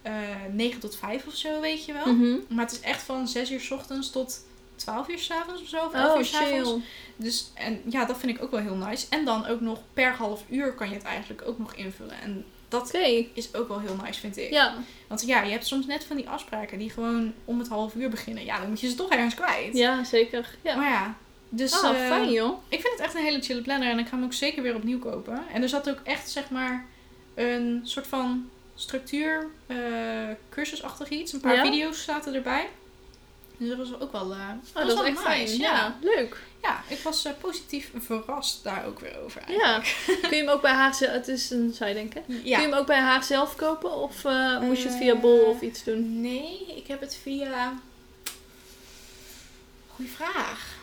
eh 0.07 0.12
9 0.52 0.80
tot 0.80 0.96
5 0.96 1.26
of 1.26 1.34
zo, 1.34 1.61
weet 1.61 1.84
je 1.84 1.92
wel. 1.92 2.14
Mhm. 2.14 2.36
Maar 2.48 2.64
het 2.64 2.72
is 2.74 2.80
echt 2.80 3.02
van 3.02 3.28
6 3.28 3.50
uur 3.50 3.61
's 3.61 3.70
ochtends 3.70 4.11
tot 4.11 4.44
12 4.76 5.09
uur 5.09 5.18
's 5.18 5.30
avonds 5.30 5.62
of 5.62 5.68
zo. 5.68 5.76
Of 5.76 5.92
11 5.92 6.12
Oh, 6.12 6.18
uur 6.18 6.24
's 6.24 6.34
avonds. 6.34 6.68
chill. 6.70 6.80
Dus 7.16 7.50
en 7.54 7.80
ja, 7.88 8.04
dat 8.04 8.18
vind 8.18 8.36
ik 8.36 8.42
ook 8.42 8.50
wel 8.50 8.61
heel 8.61 8.74
nice. 8.74 9.07
En 9.11 9.24
dan 9.24 9.46
ook 9.46 9.61
nog 9.61 9.78
per 9.92 10.12
half 10.12 10.42
uur 10.50 10.72
kan 10.72 10.88
je 10.88 10.94
het 10.94 11.04
eigenlijk 11.04 11.42
ook 11.46 11.59
nog 11.59 11.74
invullen. 11.74 12.20
En 12.22 12.44
dat 12.68 12.94
is 13.34 13.54
ook 13.54 13.68
wel 13.68 13.80
heel 13.80 13.96
nice, 14.04 14.20
vind 14.20 14.36
ik. 14.36 14.50
Ja. 14.50 14.74
Want 15.09 15.26
ja, 15.26 15.42
je 15.42 15.50
hebt 15.50 15.66
soms 15.66 15.86
net 15.86 16.04
van 16.04 16.16
die 16.16 16.28
afspraken 16.28 16.78
die 16.78 16.90
gewoon 16.90 17.32
om 17.44 17.59
het 17.59 17.68
half 17.68 17.94
uur 17.94 18.09
beginnen. 18.11 18.44
Ja, 18.44 18.59
dan 18.59 18.68
moet 18.68 18.80
je 18.80 18.88
ze 18.88 18.94
toch 18.94 19.11
ergens 19.11 19.34
kwijt. 19.34 19.76
ja, 19.76 20.04
zeker. 20.04 20.57
Ja. 20.62 20.76
Maar 20.76 20.90
ja, 20.90 21.16
dus 21.48 21.72
eh, 21.82 21.90
fijn 21.90 22.30
joh. 22.32 22.59
ik 22.68 22.80
vind 22.80 22.92
het 22.92 23.02
echt 23.02 23.14
een 23.14 23.22
hele 23.24 23.42
chille 23.42 23.62
planner 23.62 23.90
en 23.90 23.98
ik 23.98 24.07
ga 24.09 24.16
hem 24.16 24.24
ook 24.24 24.32
zeker 24.32 24.62
weer 24.62 24.74
opnieuw 24.74 24.98
kopen. 24.98 25.44
En 25.52 25.62
er 25.62 25.68
zat 25.68 25.88
ook 25.90 26.00
echt, 26.04 26.30
zeg 26.30 26.50
maar, 26.50 26.86
een 27.34 27.80
soort 27.82 28.07
van 28.07 28.48
structuur, 28.76 29.46
eh 29.66 29.76
cursusachtig 30.48 31.08
iets. 31.08 31.32
Een 31.32 31.40
paar 31.40 31.54
Ja? 31.54 31.62
video's 31.64 32.04
zaten 32.04 32.34
erbij. 32.34 32.68
Dus 33.56 33.68
dat 33.68 33.78
was 33.78 34.00
ook 34.00 34.12
wel, 34.12 34.32
eh 34.32 34.38
Oh, 34.38 34.56
was 34.72 34.72
dat 34.72 34.88
is 34.88 34.94
wel 34.94 35.04
echt 35.04 35.14
nice, 35.24 35.46
fijn. 35.46 35.58
Ja. 35.58 35.96
leuk. 36.00 36.36
Ja, 36.62 36.82
ik 36.88 36.98
was 36.98 37.24
eh, 37.24 37.32
positief 37.40 37.90
verrast 37.98 38.64
daar 38.64 38.86
ook 38.86 39.00
weer 39.00 39.18
over. 39.24 39.42
Ja. 39.50 39.62
eigenlijk. 39.82 40.20
Kun 40.28 40.36
je 40.36 40.44
hem 40.44 40.52
ook 40.52 40.62
bij 40.62 40.72
haar 40.72 40.94
zelf... 40.94 41.12
Het 41.12 41.28
is 41.28 41.50
een 41.50 41.72
zij 41.74 41.92
denken. 41.92 42.22
Ja. 42.26 42.34
Kun 42.34 42.48
je 42.48 42.56
hem 42.56 42.72
ook 42.72 42.86
bij 42.86 43.00
haar 43.00 43.24
zelf 43.24 43.56
kopen? 43.56 43.92
Of 43.96 44.24
eh, 44.24 44.60
moest 44.60 44.82
je 44.82 44.88
het 44.88 44.96
via 44.96 45.14
Bol 45.16 45.40
of 45.44 45.60
iets 45.60 45.84
doen? 45.84 46.20
Nee, 46.20 46.74
ik 46.76 46.86
heb 46.86 47.00
het 47.00 47.18
via... 47.22 47.74
Goeie 49.88 50.10
vraag. 50.10 50.74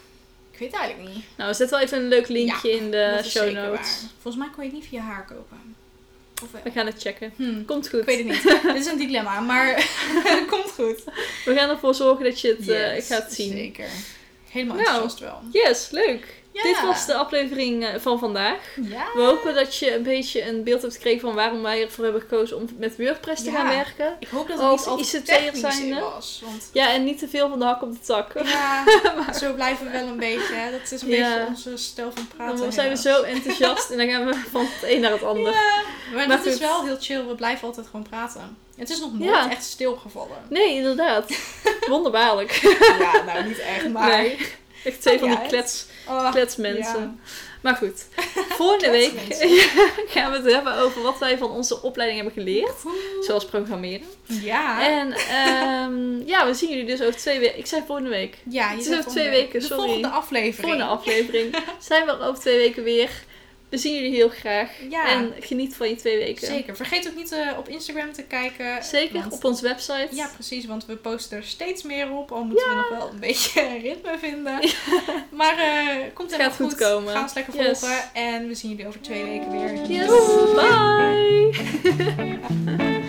Ik 0.51 0.59
weet 0.59 0.71
het 0.71 0.79
eigenlijk 0.81 1.15
niet. 1.15 1.25
Nou, 1.37 1.49
we 1.49 1.55
zetten 1.55 1.77
wel 1.77 1.85
even 1.85 1.97
een 1.97 2.07
leuk 2.07 2.27
linkje 2.27 2.71
in 2.71 2.91
de 2.91 3.21
show 3.23 3.51
notes. 3.51 4.01
Volgens 4.21 4.43
mij 4.43 4.53
kon 4.55 4.63
je 4.63 4.69
het 4.69 4.79
niet 4.79 4.87
via 4.89 5.01
haar 5.01 5.25
kopen. 5.25 5.75
Of 6.43 6.51
wel? 6.51 6.61
We 6.63 6.71
gaan 6.71 6.86
het 6.86 7.01
checken. 7.01 7.34
Hm, 7.36 7.65
Komt 7.65 7.89
goed. 7.89 7.99
Ik 7.99 8.05
weet 8.05 8.17
het 8.17 8.27
niet. 8.27 8.43
Dit 8.73 8.75
is 8.75 8.86
een 8.86 8.97
dilemma, 8.97 9.39
maar 9.39 9.75
het 10.23 10.45
komt 10.59 10.71
goed. 10.71 11.03
We 11.45 11.55
gaan 11.55 11.69
ervoor 11.69 11.95
zorgen 11.95 12.23
dat 12.25 12.41
je 12.41 12.47
het 12.57 12.69
eh, 12.69 12.95
Yes, 12.95 13.07
gaat 13.07 13.34
zien. 13.34 13.51
Zeker. 13.51 13.88
Helemaal 14.49 14.75
Nou. 14.75 14.88
enthousiast 14.88 15.19
wel. 15.19 15.41
Yes, 15.51 15.89
leuk. 15.91 16.41
Ja. 16.54 16.64
Dit 16.64 16.82
was 16.82 17.06
de 17.06 17.14
aflevering 17.16 17.86
eh, 17.86 17.89
van 17.99 18.20
vandaag. 18.20 18.58
Ja. 18.82 19.06
We 19.14 19.22
hopen 19.22 19.54
dat 19.56 19.78
je 19.78 19.95
een 19.95 20.04
beetje 20.04 20.47
een 20.47 20.64
beeld 20.64 20.82
hebt 20.82 20.93
gekregen 20.93 21.20
van 21.20 21.34
waarom 21.36 21.62
wij 21.62 21.82
ervoor 21.84 22.04
hebben 22.04 22.22
gekozen 22.22 22.58
om 22.58 22.68
met 22.78 22.97
WordPress 22.97 23.43
te 23.43 23.51
Ja. 23.51 23.56
gaan 23.58 23.68
werken. 23.70 24.16
Ik 24.20 24.28
hoop 24.28 24.47
dat 24.47 24.58
het 24.58 24.88
Als 24.88 25.14
niet 25.14 25.14
ICT'er 25.14 25.56
zijnde. 25.56 25.99
was. 25.99 26.41
Want 26.45 26.70
Ja, 26.74 26.91
en 26.93 27.04
niet 27.04 27.20
te 27.20 27.28
veel 27.28 27.49
van 27.49 27.60
de 27.60 27.66
hak 27.66 27.82
op 27.82 27.91
de 27.91 27.99
tak. 27.99 28.32
ja, 28.43 28.84
zo 29.41 29.54
blijven 29.54 29.86
we 29.86 29.91
wel 29.91 30.08
een 30.08 30.18
beetje. 30.20 30.54
Hè. 30.54 30.72
Dat 30.72 30.91
is 30.91 31.01
een 31.01 31.08
beetje 31.10 31.45
onze 31.47 31.78
stijl 31.78 32.12
van 32.16 32.28
praten. 32.28 32.58
Dan 32.58 32.72
zijn 32.74 32.89
we 32.89 32.97
zo 32.97 33.22
enthousiast 33.22 33.89
en 33.89 33.97
dan 33.97 34.08
gaan 34.10 34.26
we 34.26 34.34
van 34.51 34.62
het 34.66 34.89
een 34.91 35.01
naar 35.01 35.12
het 35.12 35.24
ander. 35.34 35.51
Ja, 35.54 35.82
maar, 36.14 36.28
Maar 36.28 36.38
dat 36.38 36.45
is 36.45 36.60
wel 36.60 36.84
heel 36.86 36.97
chill. 36.99 37.26
We 37.26 37.36
blijven 37.36 37.68
altijd 37.68 37.86
gewoon 37.86 38.08
praten. 38.10 38.58
Het 38.76 38.89
is 38.89 38.99
nog 38.99 39.20
nooit 39.20 39.49
echt 39.49 39.64
stilgevallen. 39.64 40.38
Nee, 40.49 40.76
inderdaad. 40.76 41.32
Wonderbaarlijk. 41.89 42.51
Ja, 42.99 43.24
nou 43.26 43.43
niet 43.47 43.60
echt, 43.60 43.89
maar... 43.89 44.08
Nee. 44.18 44.38
Echt 44.84 45.01
twee 45.01 45.19
van 45.19 45.29
die 45.29 45.41
klets, 45.47 45.86
Oh, 46.09 46.31
kletsmensen. 46.31 47.19
Maar 47.61 47.75
goed, 47.75 48.05
volgende 48.59 48.89
week 48.91 49.11
gaan 50.13 50.31
we 50.31 50.38
het 50.38 50.53
hebben 50.53 50.75
over 50.77 51.01
wat 51.01 51.17
wij 51.19 51.38
van 51.38 51.51
onze 51.51 51.81
opleiding 51.81 52.21
hebben 52.21 52.43
geleerd. 52.43 52.81
woehoe. 52.81 53.23
Zoals 53.23 53.45
programmeren. 53.45 54.07
Ja. 54.25 54.88
En 54.89 55.11
ehm, 55.13 56.17
ja, 56.34 56.45
we 56.45 56.53
zien 56.53 56.69
jullie 56.69 56.86
dus 56.86 57.01
over 57.01 57.15
twee 57.19 57.39
weken. 57.39 57.57
Ik 57.57 57.65
zei 57.65 57.84
volgende 57.86 58.09
week. 58.09 58.38
ja, 58.49 58.63
je 58.69 58.71
het 58.71 58.79
is 58.79 58.86
zegt 58.86 58.99
over 58.99 59.11
twee 59.11 59.23
volgende- 59.23 59.45
weken, 59.45 59.59
De 59.59 59.65
sorry. 59.65 59.84
volgende 59.84 60.07
aflevering. 60.07 60.55
Volgende 60.59 60.86
aflevering 60.86 61.55
zijn 61.79 62.05
we 62.05 62.11
er 62.11 62.21
over 62.27 62.41
twee 62.41 62.57
weken 62.57 62.84
weer. 62.84 63.09
We 63.74 63.80
zien 63.80 63.93
jullie 63.95 64.11
heel 64.15 64.30
graag. 64.30 64.69
Ja. 64.89 65.07
En 65.09 65.34
geniet 65.39 65.76
van 65.76 65.89
je 65.89 65.95
twee 65.95 66.17
weken. 66.17 66.47
Zeker. 66.47 66.76
Vergeet 66.76 67.07
ook 67.07 67.15
niet 67.15 67.32
eh, 67.32 67.57
op 67.57 67.67
Instagram 67.69 68.11
te 68.13 68.24
kijken. 68.24 68.84
Zeker, 68.84 69.19
want- 69.19 69.34
op 69.34 69.43
onze 69.43 69.63
website. 69.63 70.07
Ja, 70.11 70.30
precies, 70.34 70.65
want 70.65 70.86
we 70.86 70.95
posten 70.95 71.38
er 71.38 71.43
steeds 71.43 71.84
meer 71.84 72.11
op. 72.11 72.32
Al 72.32 72.43
moeten 72.43 72.69
we 72.69 72.76
nog 72.76 72.89
wel 72.89 73.09
een 73.09 73.19
beetje 73.19 73.61
ritme 73.84 74.17
vinden. 74.19 74.59
Maar 75.32 75.57
eh 75.57 75.95
komt 76.13 76.32
helemaal 76.32 76.51
gaat 76.51 76.61
goed 76.61 76.76
komen. 76.76 77.13
Ga 77.13 77.21
ons 77.21 77.34
lekker 77.34 77.55
Yes. 77.55 77.80
volgen. 77.80 78.13
En 78.13 78.47
we 78.47 78.53
zien 78.55 78.69
jullie 78.69 78.88
over 78.88 79.01
twee 79.01 79.24
weken 79.24 79.51
weer. 79.51 79.86
Yes, 79.88 80.07
bye! 80.55 81.51